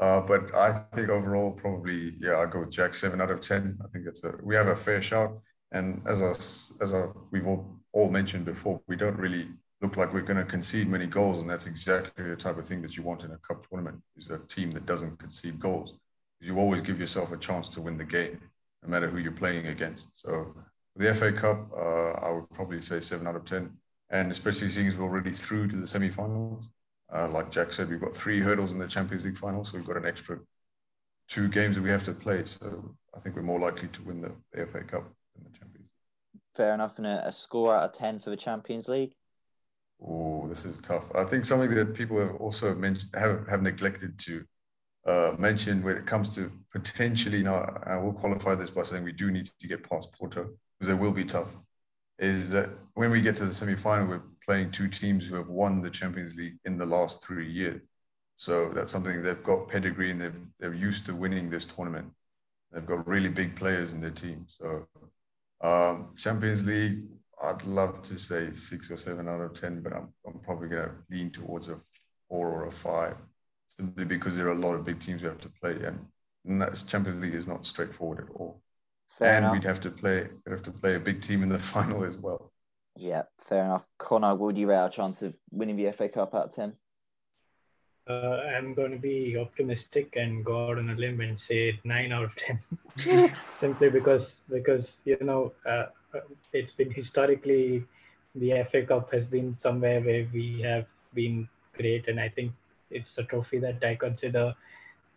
uh, 0.00 0.20
but 0.20 0.54
I 0.54 0.72
think 0.72 1.08
overall, 1.08 1.52
probably, 1.52 2.16
yeah, 2.20 2.32
I'll 2.32 2.48
go 2.48 2.60
with 2.60 2.70
Jack, 2.70 2.94
seven 2.94 3.20
out 3.20 3.30
of 3.30 3.40
10. 3.40 3.78
I 3.84 3.88
think 3.92 4.06
it's 4.06 4.24
a, 4.24 4.32
we 4.42 4.56
have 4.56 4.68
a 4.68 4.76
fair 4.76 5.00
shot. 5.00 5.32
And 5.70 6.02
as 6.06 6.20
us, 6.20 6.72
as 6.80 6.92
a, 6.92 7.12
we've 7.30 7.46
all, 7.46 7.80
all 7.92 8.10
mentioned 8.10 8.44
before, 8.44 8.80
we 8.88 8.96
don't 8.96 9.16
really 9.16 9.48
look 9.84 9.98
like 9.98 10.14
we're 10.14 10.22
going 10.22 10.38
to 10.38 10.44
concede 10.44 10.88
many 10.88 11.06
goals, 11.06 11.40
and 11.40 11.48
that's 11.48 11.66
exactly 11.66 12.24
the 12.24 12.36
type 12.36 12.56
of 12.56 12.66
thing 12.66 12.80
that 12.80 12.96
you 12.96 13.02
want 13.02 13.22
in 13.22 13.30
a 13.32 13.36
cup 13.38 13.68
tournament. 13.68 14.00
Is 14.16 14.30
a 14.30 14.38
team 14.38 14.70
that 14.72 14.86
doesn't 14.86 15.18
concede 15.18 15.60
goals. 15.60 15.94
You 16.40 16.58
always 16.58 16.80
give 16.80 16.98
yourself 16.98 17.32
a 17.32 17.36
chance 17.36 17.68
to 17.70 17.82
win 17.82 17.98
the 17.98 18.04
game, 18.04 18.40
no 18.82 18.88
matter 18.88 19.08
who 19.08 19.18
you're 19.18 19.32
playing 19.32 19.66
against. 19.66 20.18
So 20.18 20.46
the 20.96 21.14
FA 21.14 21.32
Cup, 21.32 21.70
uh, 21.76 22.12
I 22.26 22.30
would 22.30 22.48
probably 22.50 22.80
say 22.80 23.00
seven 23.00 23.26
out 23.26 23.36
of 23.36 23.44
ten, 23.44 23.76
and 24.08 24.30
especially 24.30 24.68
seeing 24.68 24.86
as 24.86 24.96
we're 24.96 25.04
already 25.04 25.32
through 25.32 25.68
to 25.68 25.76
the 25.76 25.86
semi-finals. 25.86 26.64
Uh, 27.14 27.28
like 27.28 27.50
Jack 27.50 27.70
said, 27.70 27.90
we've 27.90 28.00
got 28.00 28.14
three 28.14 28.40
hurdles 28.40 28.72
in 28.72 28.78
the 28.78 28.88
Champions 28.88 29.26
League 29.26 29.36
final, 29.36 29.64
so 29.64 29.76
we've 29.76 29.86
got 29.86 29.98
an 29.98 30.06
extra 30.06 30.38
two 31.28 31.48
games 31.48 31.76
that 31.76 31.82
we 31.82 31.90
have 31.90 32.02
to 32.04 32.12
play. 32.12 32.44
So 32.44 32.94
I 33.14 33.18
think 33.20 33.36
we're 33.36 33.42
more 33.42 33.60
likely 33.60 33.88
to 33.88 34.02
win 34.02 34.22
the, 34.22 34.66
FA 34.66 34.82
Cup 34.82 35.04
than 35.34 35.44
the 35.44 35.58
Champions. 35.58 35.90
Fair 36.56 36.72
enough, 36.72 36.96
and 36.96 37.06
a, 37.06 37.28
a 37.28 37.32
score 37.32 37.76
out 37.76 37.84
of 37.84 37.92
ten 37.92 38.18
for 38.18 38.30
the 38.30 38.36
Champions 38.36 38.88
League. 38.88 39.12
Oh, 40.06 40.46
this 40.48 40.64
is 40.64 40.78
tough. 40.80 41.04
I 41.14 41.24
think 41.24 41.44
something 41.44 41.74
that 41.74 41.94
people 41.94 42.18
have 42.18 42.36
also 42.36 42.74
mentioned 42.74 43.10
have, 43.14 43.46
have 43.48 43.62
neglected 43.62 44.18
to 44.20 44.44
uh, 45.06 45.34
mention 45.38 45.82
when 45.82 45.96
it 45.96 46.06
comes 46.06 46.34
to 46.34 46.50
potentially 46.72 47.42
now, 47.42 47.82
I 47.86 47.96
will 47.96 48.12
qualify 48.12 48.54
this 48.54 48.70
by 48.70 48.82
saying 48.82 49.04
we 49.04 49.12
do 49.12 49.30
need 49.30 49.46
to 49.46 49.68
get 49.68 49.88
past 49.88 50.12
Porto 50.12 50.50
because 50.78 50.90
it 50.90 50.98
will 50.98 51.12
be 51.12 51.24
tough. 51.24 51.48
Is 52.18 52.50
that 52.50 52.70
when 52.94 53.10
we 53.10 53.20
get 53.20 53.36
to 53.36 53.44
the 53.44 53.52
semi-final, 53.52 54.06
we're 54.06 54.22
playing 54.44 54.70
two 54.70 54.88
teams 54.88 55.26
who 55.26 55.36
have 55.36 55.48
won 55.48 55.80
the 55.80 55.90
Champions 55.90 56.36
League 56.36 56.58
in 56.64 56.78
the 56.78 56.86
last 56.86 57.24
three 57.24 57.50
years. 57.50 57.80
So 58.36 58.70
that's 58.70 58.92
something 58.92 59.22
they've 59.22 59.42
got 59.42 59.68
pedigree 59.68 60.10
and 60.10 60.20
they've 60.20 60.40
they're 60.58 60.74
used 60.74 61.06
to 61.06 61.14
winning 61.14 61.50
this 61.50 61.64
tournament. 61.64 62.12
They've 62.72 62.86
got 62.86 63.06
really 63.06 63.28
big 63.28 63.56
players 63.56 63.92
in 63.92 64.00
their 64.00 64.10
team. 64.10 64.46
So 64.48 64.88
um, 65.60 66.14
Champions 66.16 66.66
League, 66.66 67.04
I'd 67.44 67.64
love 67.64 68.02
to 68.02 68.16
say 68.16 68.52
six 68.52 68.90
or 68.90 68.96
seven 68.96 69.28
out 69.28 69.40
of 69.40 69.54
10, 69.54 69.82
but 69.82 69.92
I'm, 69.92 70.08
I'm 70.26 70.38
probably 70.40 70.68
going 70.68 70.88
to 70.88 70.94
lean 71.10 71.30
towards 71.30 71.68
a 71.68 71.78
four 72.28 72.48
or 72.48 72.66
a 72.66 72.72
five 72.72 73.16
simply 73.68 74.04
because 74.04 74.36
there 74.36 74.48
are 74.48 74.52
a 74.52 74.58
lot 74.58 74.74
of 74.74 74.84
big 74.84 75.00
teams 75.00 75.22
we 75.22 75.28
have 75.28 75.40
to 75.40 75.48
play. 75.60 75.76
And 76.46 76.60
that's 76.60 76.82
Champions 76.82 77.22
League 77.22 77.34
is 77.34 77.48
not 77.48 77.66
straightforward 77.66 78.28
at 78.28 78.34
all. 78.34 78.60
Fair 79.08 79.34
and 79.34 79.44
enough. 79.44 79.52
we'd 79.52 79.64
have 79.64 79.80
to 79.80 79.90
play, 79.90 80.28
we'd 80.44 80.52
have 80.52 80.62
to 80.62 80.72
play 80.72 80.94
a 80.94 81.00
big 81.00 81.20
team 81.20 81.42
in 81.42 81.48
the 81.48 81.58
final 81.74 82.04
as 82.04 82.18
well. 82.18 82.52
Yeah, 82.96 83.22
fair 83.48 83.64
enough. 83.64 83.84
Konark, 83.98 84.38
what 84.38 84.46
would 84.46 84.58
you 84.58 84.68
rate 84.68 84.76
our 84.76 84.90
chance 84.90 85.22
of 85.22 85.36
winning 85.50 85.76
the 85.76 85.90
FA 85.92 86.08
Cup 86.08 86.34
out 86.34 86.46
of 86.46 86.54
10? 86.54 86.74
uh, 88.08 88.40
I'm 88.56 88.74
going 88.74 88.90
to 88.90 88.98
be 88.98 89.36
optimistic 89.38 90.14
and 90.16 90.44
go 90.44 90.68
out 90.68 90.78
on 90.78 90.90
a 90.90 90.94
limb 90.94 91.20
and 91.20 91.40
say 91.40 91.80
nine 91.84 92.12
out 92.12 92.24
of 92.24 92.36
ten, 92.36 92.60
simply 93.58 93.90
because 93.90 94.36
because 94.50 94.98
you 95.04 95.16
know 95.20 95.52
uh, 95.66 95.86
it's 96.52 96.72
been 96.72 96.90
historically 96.90 97.84
the 98.34 98.64
FA 98.70 98.82
Cup 98.82 99.12
has 99.12 99.26
been 99.26 99.56
somewhere 99.58 100.00
where 100.00 100.26
we 100.32 100.60
have 100.62 100.86
been 101.14 101.48
great, 101.76 102.08
and 102.08 102.18
I 102.18 102.28
think 102.28 102.52
it's 102.90 103.16
a 103.18 103.24
trophy 103.24 103.58
that 103.58 103.82
I 103.84 103.94
consider 103.94 104.54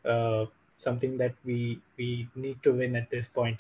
uh, 0.05 0.45
something 0.79 1.17
that 1.17 1.33
we 1.43 1.79
we 1.97 2.27
need 2.35 2.61
to 2.63 2.73
win 2.73 2.95
at 2.95 3.09
this 3.09 3.27
point. 3.27 3.59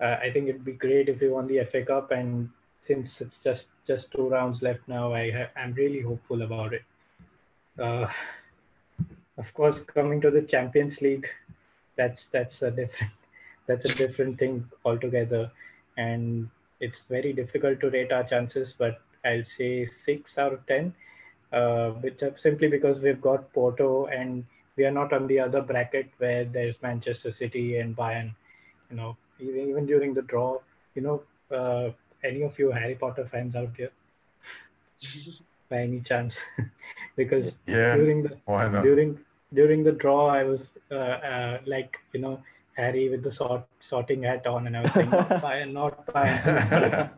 Uh, 0.00 0.16
I 0.22 0.30
think 0.30 0.48
it'd 0.48 0.64
be 0.64 0.72
great 0.72 1.08
if 1.08 1.20
we 1.20 1.28
won 1.28 1.46
the 1.46 1.64
FA 1.64 1.84
Cup, 1.84 2.10
and 2.10 2.50
since 2.80 3.20
it's 3.20 3.38
just 3.38 3.68
just 3.86 4.10
two 4.10 4.28
rounds 4.28 4.62
left 4.62 4.86
now, 4.88 5.12
I 5.12 5.30
ha- 5.30 5.50
I'm 5.56 5.72
really 5.74 6.00
hopeful 6.00 6.42
about 6.42 6.72
it. 6.74 6.82
Uh, 7.78 8.08
of 9.38 9.52
course, 9.54 9.82
coming 9.82 10.20
to 10.20 10.30
the 10.30 10.42
Champions 10.42 11.00
League, 11.00 11.28
that's 11.96 12.26
that's 12.26 12.62
a 12.62 12.70
different 12.70 13.12
that's 13.66 13.84
a 13.84 13.94
different 13.94 14.38
thing 14.38 14.68
altogether, 14.84 15.50
and 15.96 16.48
it's 16.80 17.00
very 17.08 17.32
difficult 17.32 17.80
to 17.80 17.90
rate 17.90 18.12
our 18.12 18.24
chances. 18.24 18.74
But 18.76 19.00
I'll 19.24 19.44
say 19.44 19.86
six 19.86 20.38
out 20.38 20.52
of 20.52 20.66
ten, 20.66 20.94
uh, 21.52 21.92
simply 22.36 22.68
because 22.68 23.00
we've 23.00 23.20
got 23.20 23.52
Porto 23.52 24.06
and 24.06 24.44
we 24.76 24.84
are 24.84 24.90
not 24.90 25.12
on 25.12 25.26
the 25.26 25.40
other 25.40 25.60
bracket 25.60 26.08
where 26.18 26.44
there's 26.44 26.80
Manchester 26.82 27.30
City 27.30 27.78
and 27.78 27.96
Bayern. 27.96 28.34
You 28.90 28.96
know, 28.96 29.16
even, 29.38 29.68
even 29.68 29.86
during 29.86 30.14
the 30.14 30.22
draw, 30.22 30.58
you 30.94 31.02
know, 31.02 31.22
uh, 31.54 31.90
any 32.24 32.42
of 32.42 32.58
you 32.58 32.70
Harry 32.70 32.94
Potter 32.94 33.28
fans 33.30 33.54
out 33.54 33.70
here? 33.76 33.92
By 35.68 35.82
any 35.82 36.00
chance? 36.00 36.38
because 37.16 37.56
yeah, 37.66 37.96
during 37.96 38.22
the 38.24 38.36
during 38.82 39.18
during 39.52 39.82
the 39.84 39.92
draw, 39.92 40.28
I 40.28 40.44
was 40.44 40.62
uh, 40.90 40.94
uh, 40.94 41.58
like, 41.66 41.98
you 42.12 42.20
know, 42.20 42.42
Harry 42.80 43.08
with 43.08 43.22
the 43.22 43.32
sort 43.32 43.64
sorting 43.80 44.22
hat 44.22 44.46
on, 44.46 44.66
and 44.66 44.76
I 44.76 44.80
was 44.82 44.92
saying, 44.92 45.10
not 45.10 45.28
Bayern, 45.28 45.72
not 45.72 46.06
Bayern. 46.06 47.10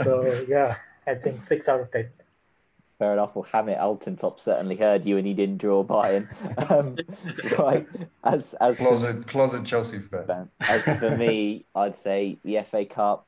so 0.04 0.44
yeah, 0.48 0.76
I 1.06 1.14
think 1.14 1.44
six 1.44 1.68
out 1.68 1.80
of 1.80 1.90
ten. 1.90 2.08
Fair 2.98 3.12
enough. 3.12 3.36
Well, 3.36 3.46
Hamit 3.52 3.78
Altintop 3.78 4.40
certainly 4.40 4.76
heard 4.76 5.04
you, 5.04 5.18
and 5.18 5.26
he 5.26 5.34
didn't 5.34 5.58
draw 5.58 5.84
Bayern. 5.84 6.28
Um, 6.70 6.96
right, 7.58 7.86
as 8.24 8.54
as 8.54 8.78
closet 8.78 9.18
for, 9.18 9.22
closet 9.24 9.64
Chelsea 9.64 9.98
fan. 10.26 10.48
As 10.60 10.82
for 10.82 11.16
me, 11.16 11.64
I'd 11.74 11.94
say 11.94 12.38
the 12.44 12.60
FA 12.62 12.84
Cup. 12.84 13.26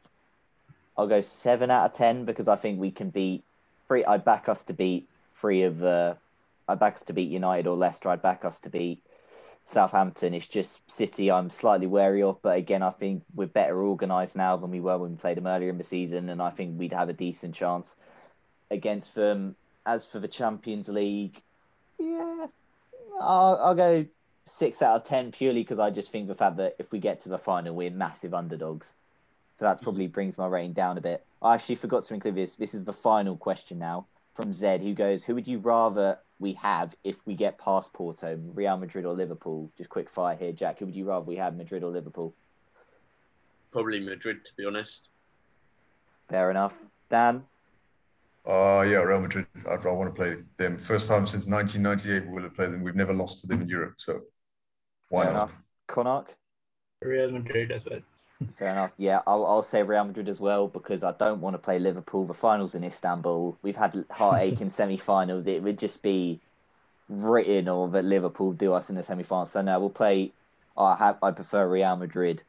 I'll 0.97 1.07
go 1.07 1.21
seven 1.21 1.71
out 1.71 1.91
of 1.91 1.97
ten 1.97 2.25
because 2.25 2.49
I 2.49 2.57
think 2.57 2.81
we 2.81 2.91
can 2.91 3.11
beat 3.11 3.45
three. 3.87 4.05
I'd 4.05 4.25
back 4.25 4.49
us 4.49 4.64
to 4.64 4.73
beat 4.73 5.07
three 5.37 5.62
of 5.62 5.79
the. 5.79 6.16
I'd 6.66 6.81
back 6.81 6.95
us 6.95 7.05
to 7.05 7.12
beat 7.12 7.31
United 7.31 7.66
or 7.66 7.77
Leicester. 7.77 8.09
I'd 8.09 8.23
back 8.23 8.45
us 8.45 8.59
to 8.61 8.71
beat 8.71 9.03
Southampton. 9.69 10.33
It's 10.33 10.47
just 10.47 10.91
City. 10.91 11.31
I'm 11.31 11.51
slightly 11.51 11.87
wary 11.87 12.23
of, 12.23 12.41
but 12.41 12.57
again, 12.57 12.83
I 12.83 12.91
think 12.91 13.23
we're 13.35 13.47
better 13.47 13.83
organised 13.83 14.35
now 14.35 14.57
than 14.57 14.71
we 14.71 14.81
were 14.81 14.97
when 14.97 15.11
we 15.11 15.16
played 15.16 15.37
them 15.37 15.47
earlier 15.47 15.69
in 15.69 15.77
the 15.77 15.85
season, 15.85 16.31
and 16.31 16.41
I 16.41 16.49
think 16.49 16.79
we'd 16.79 16.95
have 16.95 17.11
a 17.11 17.12
decent 17.12 17.55
chance 17.55 17.95
against 18.71 19.14
them. 19.14 19.57
As 19.85 20.07
for 20.07 20.21
the 20.21 20.29
Champions 20.29 20.89
League, 20.89 21.43
yeah, 21.99 22.47
I'll, 23.21 23.61
I'll 23.62 23.75
go 23.75 24.07
six 24.47 24.81
out 24.81 24.97
of 24.97 25.05
ten 25.05 25.33
purely 25.33 25.62
because 25.62 25.79
I 25.79 25.91
just 25.91 26.11
think 26.11 26.29
the 26.29 26.35
fact 26.35 26.57
that 26.57 26.77
if 26.79 26.91
we 26.91 26.99
get 26.99 27.21
to 27.23 27.29
the 27.29 27.39
final, 27.39 27.75
we're 27.75 27.91
massive 27.91 28.33
underdogs. 28.33 28.95
So 29.57 29.66
that 29.66 29.81
hmm. 29.81 29.85
probably 29.85 30.07
brings 30.07 30.39
my 30.39 30.47
rating 30.47 30.73
down 30.73 30.97
a 30.97 31.03
bit. 31.03 31.25
I 31.43 31.55
actually 31.55 31.77
forgot 31.77 32.05
to 32.07 32.14
include 32.14 32.37
this. 32.37 32.55
This 32.55 32.75
is 32.75 32.85
the 32.85 32.93
final 32.93 33.37
question 33.37 33.79
now 33.79 34.07
from 34.39 34.53
Zed, 34.53 34.82
who 34.82 34.95
goes, 34.95 35.24
"Who 35.24 35.34
would 35.34 35.49
you 35.49 35.59
rather 35.59 36.20
we 36.39 36.53
have 36.55 36.95
if 37.03 37.16
we 37.26 37.34
get 37.34 37.59
past 37.59 37.93
Porto, 37.93 38.39
Real 38.55 38.76
Madrid 38.76 39.05
or 39.05 39.12
Liverpool?" 39.12 39.72
Just 39.76 39.91
quick 39.91 40.09
fire 40.09 40.36
here, 40.36 40.53
Jack. 40.53 40.78
Who 40.78 40.86
would 40.86 40.95
you 40.95 41.05
rather 41.05 41.24
we 41.24 41.34
have, 41.36 41.57
Madrid 41.57 41.82
or 41.82 41.91
Liverpool? 41.91 42.32
Probably 43.72 43.99
Madrid, 43.99 44.45
to 44.45 44.53
be 44.57 44.64
honest. 44.64 45.11
Fair 46.28 46.53
enough, 46.53 46.74
Dan. 47.11 47.45
Uh, 48.47 48.84
yeah, 48.86 48.99
Real 48.99 49.20
Madrid. 49.20 49.47
I, 49.68 49.74
I 49.74 49.89
want 49.89 50.09
to 50.09 50.14
play 50.14 50.36
them. 50.57 50.78
First 50.78 51.09
time 51.09 51.26
since 51.26 51.49
1998 51.49 52.28
we 52.28 52.32
will 52.32 52.43
have 52.45 52.55
played 52.55 52.72
them. 52.72 52.84
We've 52.84 52.95
never 52.95 53.12
lost 53.12 53.41
to 53.41 53.49
them 53.49 53.61
in 53.62 53.68
Europe, 53.68 53.95
so 53.97 54.20
why 55.09 55.24
Fair 55.24 55.32
not? 55.32 55.49
Enough. 55.49 55.62
Konark? 55.89 56.26
Real 57.03 57.32
Madrid 57.32 57.72
as 57.72 57.82
well. 57.91 58.01
Fair 58.57 58.70
enough. 58.70 58.93
Yeah, 58.99 59.20
I'll, 59.26 59.45
I'll 59.45 59.62
say 59.62 59.82
Real 59.82 60.05
Madrid 60.05 60.28
as 60.28 60.39
well 60.39 60.68
because 60.68 61.03
I 61.03 61.12
don't 61.12 61.41
want 61.41 61.55
to 61.55 61.59
play 61.59 61.78
Liverpool. 61.78 62.24
The 62.24 62.34
finals 62.34 62.74
in 62.74 62.84
Istanbul, 62.84 63.59
we've 63.62 63.76
had 63.76 64.05
heartache 64.11 64.61
in 64.61 64.70
semi-finals. 64.70 65.47
It 65.47 65.62
would 65.62 65.78
just 65.78 66.03
be 66.03 66.39
written 67.09 67.68
or 67.68 67.89
that 67.89 68.05
Liverpool 68.05 68.53
do 68.53 68.74
us 68.74 68.91
in 68.91 68.97
the 68.97 69.03
semi-finals. 69.03 69.51
So 69.51 69.62
now 69.62 69.80
we'll 69.80 69.91
play. 69.91 70.30
I 70.76 70.95
have. 70.97 71.18
I 71.22 71.32
prefer 71.32 71.68
Real 71.68 71.97
Madrid 71.97 72.43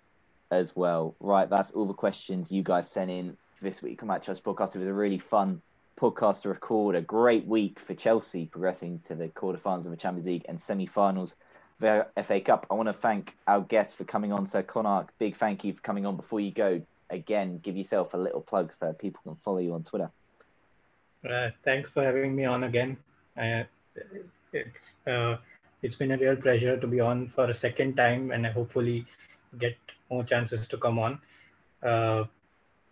as 0.52 0.76
well. 0.76 1.16
Right, 1.20 1.50
that's 1.50 1.72
all 1.72 1.86
the 1.86 1.94
questions 1.94 2.52
you 2.52 2.62
guys 2.62 2.90
sent 2.90 3.10
in 3.10 3.38
this 3.62 3.82
week. 3.82 3.98
Come 3.98 4.12
at 4.12 4.22
Chelsea 4.22 4.42
podcast. 4.42 4.76
It 4.76 4.80
was 4.80 4.88
a 4.88 4.94
really 4.94 5.18
fun 5.18 5.62
podcast 6.00 6.44
to 6.44 6.50
record. 6.50 6.96
A 6.96 7.02
great 7.02 7.46
week 7.46 7.80
for 7.80 7.96
Chelsea 7.96 8.46
progressing 8.46 9.00
to 9.06 9.16
the 9.16 9.30
quarterfinals 9.30 9.86
of 9.86 9.92
the 9.92 9.98
Champions 9.98 10.28
League 10.28 10.46
and 10.48 10.60
semi-finals 10.60 11.36
FA 11.82 12.42
Cup. 12.42 12.68
I 12.70 12.74
want 12.74 12.90
to 12.90 12.94
thank 12.94 13.36
our 13.48 13.62
guests 13.62 13.96
for 13.96 14.04
coming 14.04 14.32
on. 14.32 14.46
Sir 14.46 14.64
Konark, 14.64 15.10
big 15.18 15.36
thank 15.36 15.64
you 15.64 15.74
for 15.74 15.82
coming 15.82 16.06
on. 16.06 16.16
Before 16.16 16.40
you 16.40 16.52
go, 16.52 16.82
again, 17.10 17.60
give 17.64 17.78
yourself 17.78 18.14
a 18.14 18.18
little 18.18 18.42
plug 18.42 18.74
so 18.78 18.94
people 18.94 19.22
can 19.24 19.36
follow 19.36 19.60
you 19.60 19.74
on 19.74 19.84
Twitter. 19.84 20.12
Uh, 21.28 21.50
thanks 21.64 21.90
for 21.90 22.04
having 22.04 22.36
me 22.36 22.46
on 22.46 22.64
again. 22.64 22.98
Uh, 23.38 23.64
it's, 24.54 24.80
uh, 25.08 25.38
it's 25.82 25.96
been 25.96 26.12
a 26.12 26.18
real 26.18 26.36
pleasure 26.36 26.78
to 26.78 26.88
be 26.88 27.00
on 27.00 27.32
for 27.36 27.46
a 27.46 27.54
second 27.54 27.96
time 27.96 28.32
and 28.32 28.46
I 28.46 28.52
hopefully 28.52 29.06
get 29.58 29.78
more 30.10 30.24
chances 30.24 30.68
to 30.68 30.78
come 30.78 31.00
on. 31.00 31.20
Uh, 31.84 32.26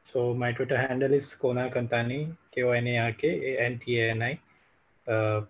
so 0.03 0.33
my 0.33 0.51
Twitter 0.53 0.77
handle 0.77 1.13
is 1.13 1.33
Kona 1.33 1.69
Kantani, 1.69 2.35
K 2.51 2.63
O 2.63 2.71
N 2.71 2.87
A 2.87 2.97
R 2.99 3.11
K 3.11 3.55
A 3.55 3.65
N 3.65 3.79
T 3.83 3.99
A 3.99 4.11
N 4.11 4.23
I. 4.23 5.11
Uh, 5.11 5.41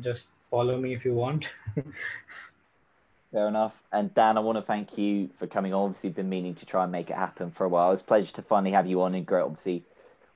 just 0.00 0.26
follow 0.50 0.78
me 0.78 0.94
if 0.94 1.04
you 1.04 1.14
want. 1.14 1.46
Fair 3.32 3.46
enough. 3.46 3.80
And 3.92 4.12
Dan, 4.12 4.36
I 4.36 4.40
want 4.40 4.58
to 4.58 4.62
thank 4.62 4.98
you 4.98 5.28
for 5.36 5.46
coming 5.46 5.72
on. 5.72 5.84
Obviously, 5.84 6.10
been 6.10 6.28
meaning 6.28 6.54
to 6.56 6.66
try 6.66 6.82
and 6.82 6.90
make 6.90 7.10
it 7.10 7.16
happen 7.16 7.50
for 7.50 7.64
a 7.64 7.68
while. 7.68 7.92
It's 7.92 8.02
a 8.02 8.04
pleasure 8.04 8.32
to 8.32 8.42
finally 8.42 8.72
have 8.72 8.88
you 8.88 9.02
on. 9.02 9.14
And 9.14 9.24
great, 9.24 9.42
obviously, 9.42 9.84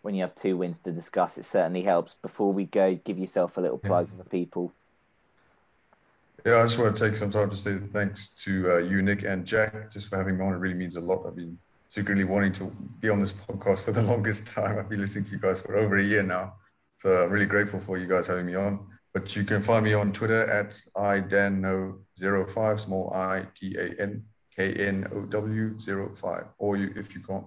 when 0.02 0.14
you 0.14 0.22
have 0.22 0.34
two 0.34 0.56
wins 0.56 0.78
to 0.80 0.92
discuss, 0.92 1.36
it 1.36 1.44
certainly 1.44 1.82
helps. 1.82 2.14
Before 2.22 2.52
we 2.52 2.64
go, 2.64 2.94
give 2.94 3.18
yourself 3.18 3.56
a 3.56 3.60
little 3.60 3.78
plug 3.78 4.08
for 4.16 4.24
people. 4.24 4.72
Yeah, 6.46 6.58
I 6.58 6.62
just 6.64 6.78
want 6.78 6.96
to 6.96 7.08
take 7.08 7.16
some 7.16 7.30
time 7.30 7.50
to 7.50 7.56
say 7.56 7.78
thanks 7.78 8.28
to 8.28 8.72
uh, 8.72 8.76
you, 8.76 9.02
Nick, 9.02 9.24
and 9.24 9.46
Jack, 9.46 9.90
just 9.90 10.08
for 10.08 10.18
having 10.18 10.36
me 10.36 10.44
on. 10.44 10.52
It 10.52 10.58
really 10.58 10.74
means 10.74 10.96
a 10.96 11.00
lot. 11.00 11.24
I've 11.26 11.34
been 11.34 11.58
secretly 11.88 12.24
wanting 12.24 12.52
to 12.52 12.64
be 13.00 13.08
on 13.08 13.18
this 13.18 13.32
podcast 13.32 13.80
for 13.80 13.92
the 13.92 14.02
longest 14.12 14.46
time. 14.46 14.78
I've 14.78 14.88
been 14.88 15.00
listening 15.00 15.24
to 15.24 15.30
you 15.32 15.38
guys 15.38 15.62
for 15.62 15.76
over 15.76 15.98
a 15.98 16.04
year 16.04 16.22
now. 16.22 16.54
So 16.96 17.24
I'm 17.24 17.30
really 17.30 17.46
grateful 17.46 17.80
for 17.80 17.98
you 17.98 18.06
guys 18.06 18.26
having 18.26 18.46
me 18.46 18.54
on. 18.54 18.86
But 19.14 19.36
you 19.36 19.44
can 19.44 19.62
find 19.62 19.84
me 19.84 19.94
on 19.94 20.12
Twitter 20.12 20.50
at 20.50 20.70
idanknow05, 20.96 22.80
small 22.80 23.12
i 23.14 23.46
d 23.54 23.76
a 23.78 24.02
n 24.02 24.24
k 24.54 24.74
n 24.74 25.06
o 25.14 25.22
w 25.22 25.78
05. 25.78 26.44
Or 26.58 26.76
you, 26.76 26.92
if 26.96 27.14
you 27.14 27.22
can't, 27.22 27.46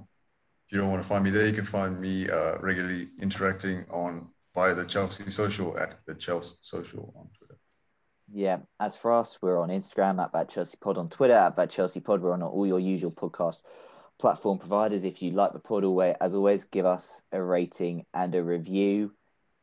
if 0.65 0.71
you 0.71 0.79
don't 0.79 0.89
want 0.89 1.03
to 1.03 1.07
find 1.07 1.25
me 1.25 1.29
there, 1.29 1.45
you 1.45 1.53
can 1.53 1.65
find 1.65 1.99
me 1.99 2.29
uh, 2.29 2.57
regularly 2.59 3.09
interacting 3.21 3.85
on 3.91 4.29
via 4.55 4.73
the 4.73 4.85
Chelsea 4.85 5.29
Social 5.29 5.77
at 5.77 5.99
the 6.07 6.15
Chelsea 6.15 6.55
Social 6.61 7.13
on 7.17 7.27
Twitter. 7.37 7.59
Yeah, 8.33 8.59
as 8.79 8.95
for 8.95 9.11
us, 9.13 9.37
we're 9.41 9.59
on 9.59 9.69
Instagram 9.69 10.23
at 10.23 10.31
that 10.31 10.49
Chelsea 10.49 10.77
Pod, 10.79 10.97
on 10.97 11.09
Twitter 11.09 11.33
at 11.33 11.57
that 11.57 11.69
Chelsea 11.69 11.99
Pod. 11.99 12.21
We're 12.21 12.31
on 12.31 12.43
all 12.43 12.65
your 12.65 12.79
usual 12.79 13.11
podcast 13.11 13.63
platform 14.19 14.57
providers. 14.57 15.03
If 15.03 15.21
you 15.21 15.31
like 15.31 15.51
the 15.51 15.59
pod, 15.59 15.83
as 16.21 16.33
always, 16.33 16.63
give 16.63 16.85
us 16.85 17.21
a 17.33 17.41
rating 17.41 18.05
and 18.13 18.33
a 18.35 18.43
review. 18.43 19.11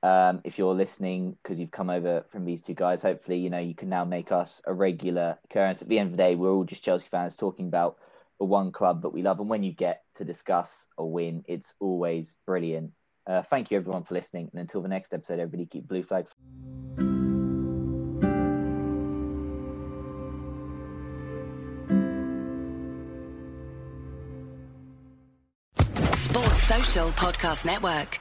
Um, 0.05 0.43
if 0.45 0.59
you're 0.59 0.75
listening 0.75 1.39
because 1.43 1.59
you've 1.59 1.71
come 1.71 1.89
over 1.89 2.27
from 2.29 2.45
these 2.45 2.61
two 2.61 2.75
guys, 2.75 3.01
hopefully, 3.01 3.39
you 3.39 3.49
know, 3.49 3.59
you 3.59 3.75
can 3.75 3.89
now 3.89 4.05
make 4.05 4.31
us 4.31 4.61
a 4.67 4.75
regular 4.75 5.39
occurrence. 5.45 5.81
At 5.81 5.89
the 5.89 5.99
end 5.99 6.09
of 6.09 6.19
the 6.19 6.23
day, 6.23 6.35
we're 6.35 6.53
all 6.53 6.65
just 6.65 6.85
Chelsea 6.85 7.09
fans 7.09 7.35
talking 7.35 7.69
about 7.69 7.97
the 8.39 8.45
one 8.45 8.71
club 8.71 9.01
that 9.01 9.15
we 9.15 9.23
love. 9.23 9.41
And 9.41 9.49
when 9.49 9.63
you 9.63 9.73
get 9.73 10.03
to 10.17 10.25
discuss 10.27 10.89
a 10.99 11.07
win, 11.07 11.43
it's 11.49 11.73
always 11.81 12.37
brilliant. 12.45 12.93
Uh, 13.27 13.41
thank 13.41 13.71
you, 13.71 13.79
everyone, 13.79 14.03
for 14.05 14.13
listening. 14.13 14.51
And 14.53 14.61
until 14.61 14.83
the 14.83 14.89
next 14.89 15.15
episode, 15.15 15.41
everybody 15.41 15.65
keep 15.65 15.89
blue 15.89 16.03
flag. 16.03 16.27
Sports 26.15 26.63
Social 26.65 27.09
Podcast 27.13 27.65
Network. 27.65 28.21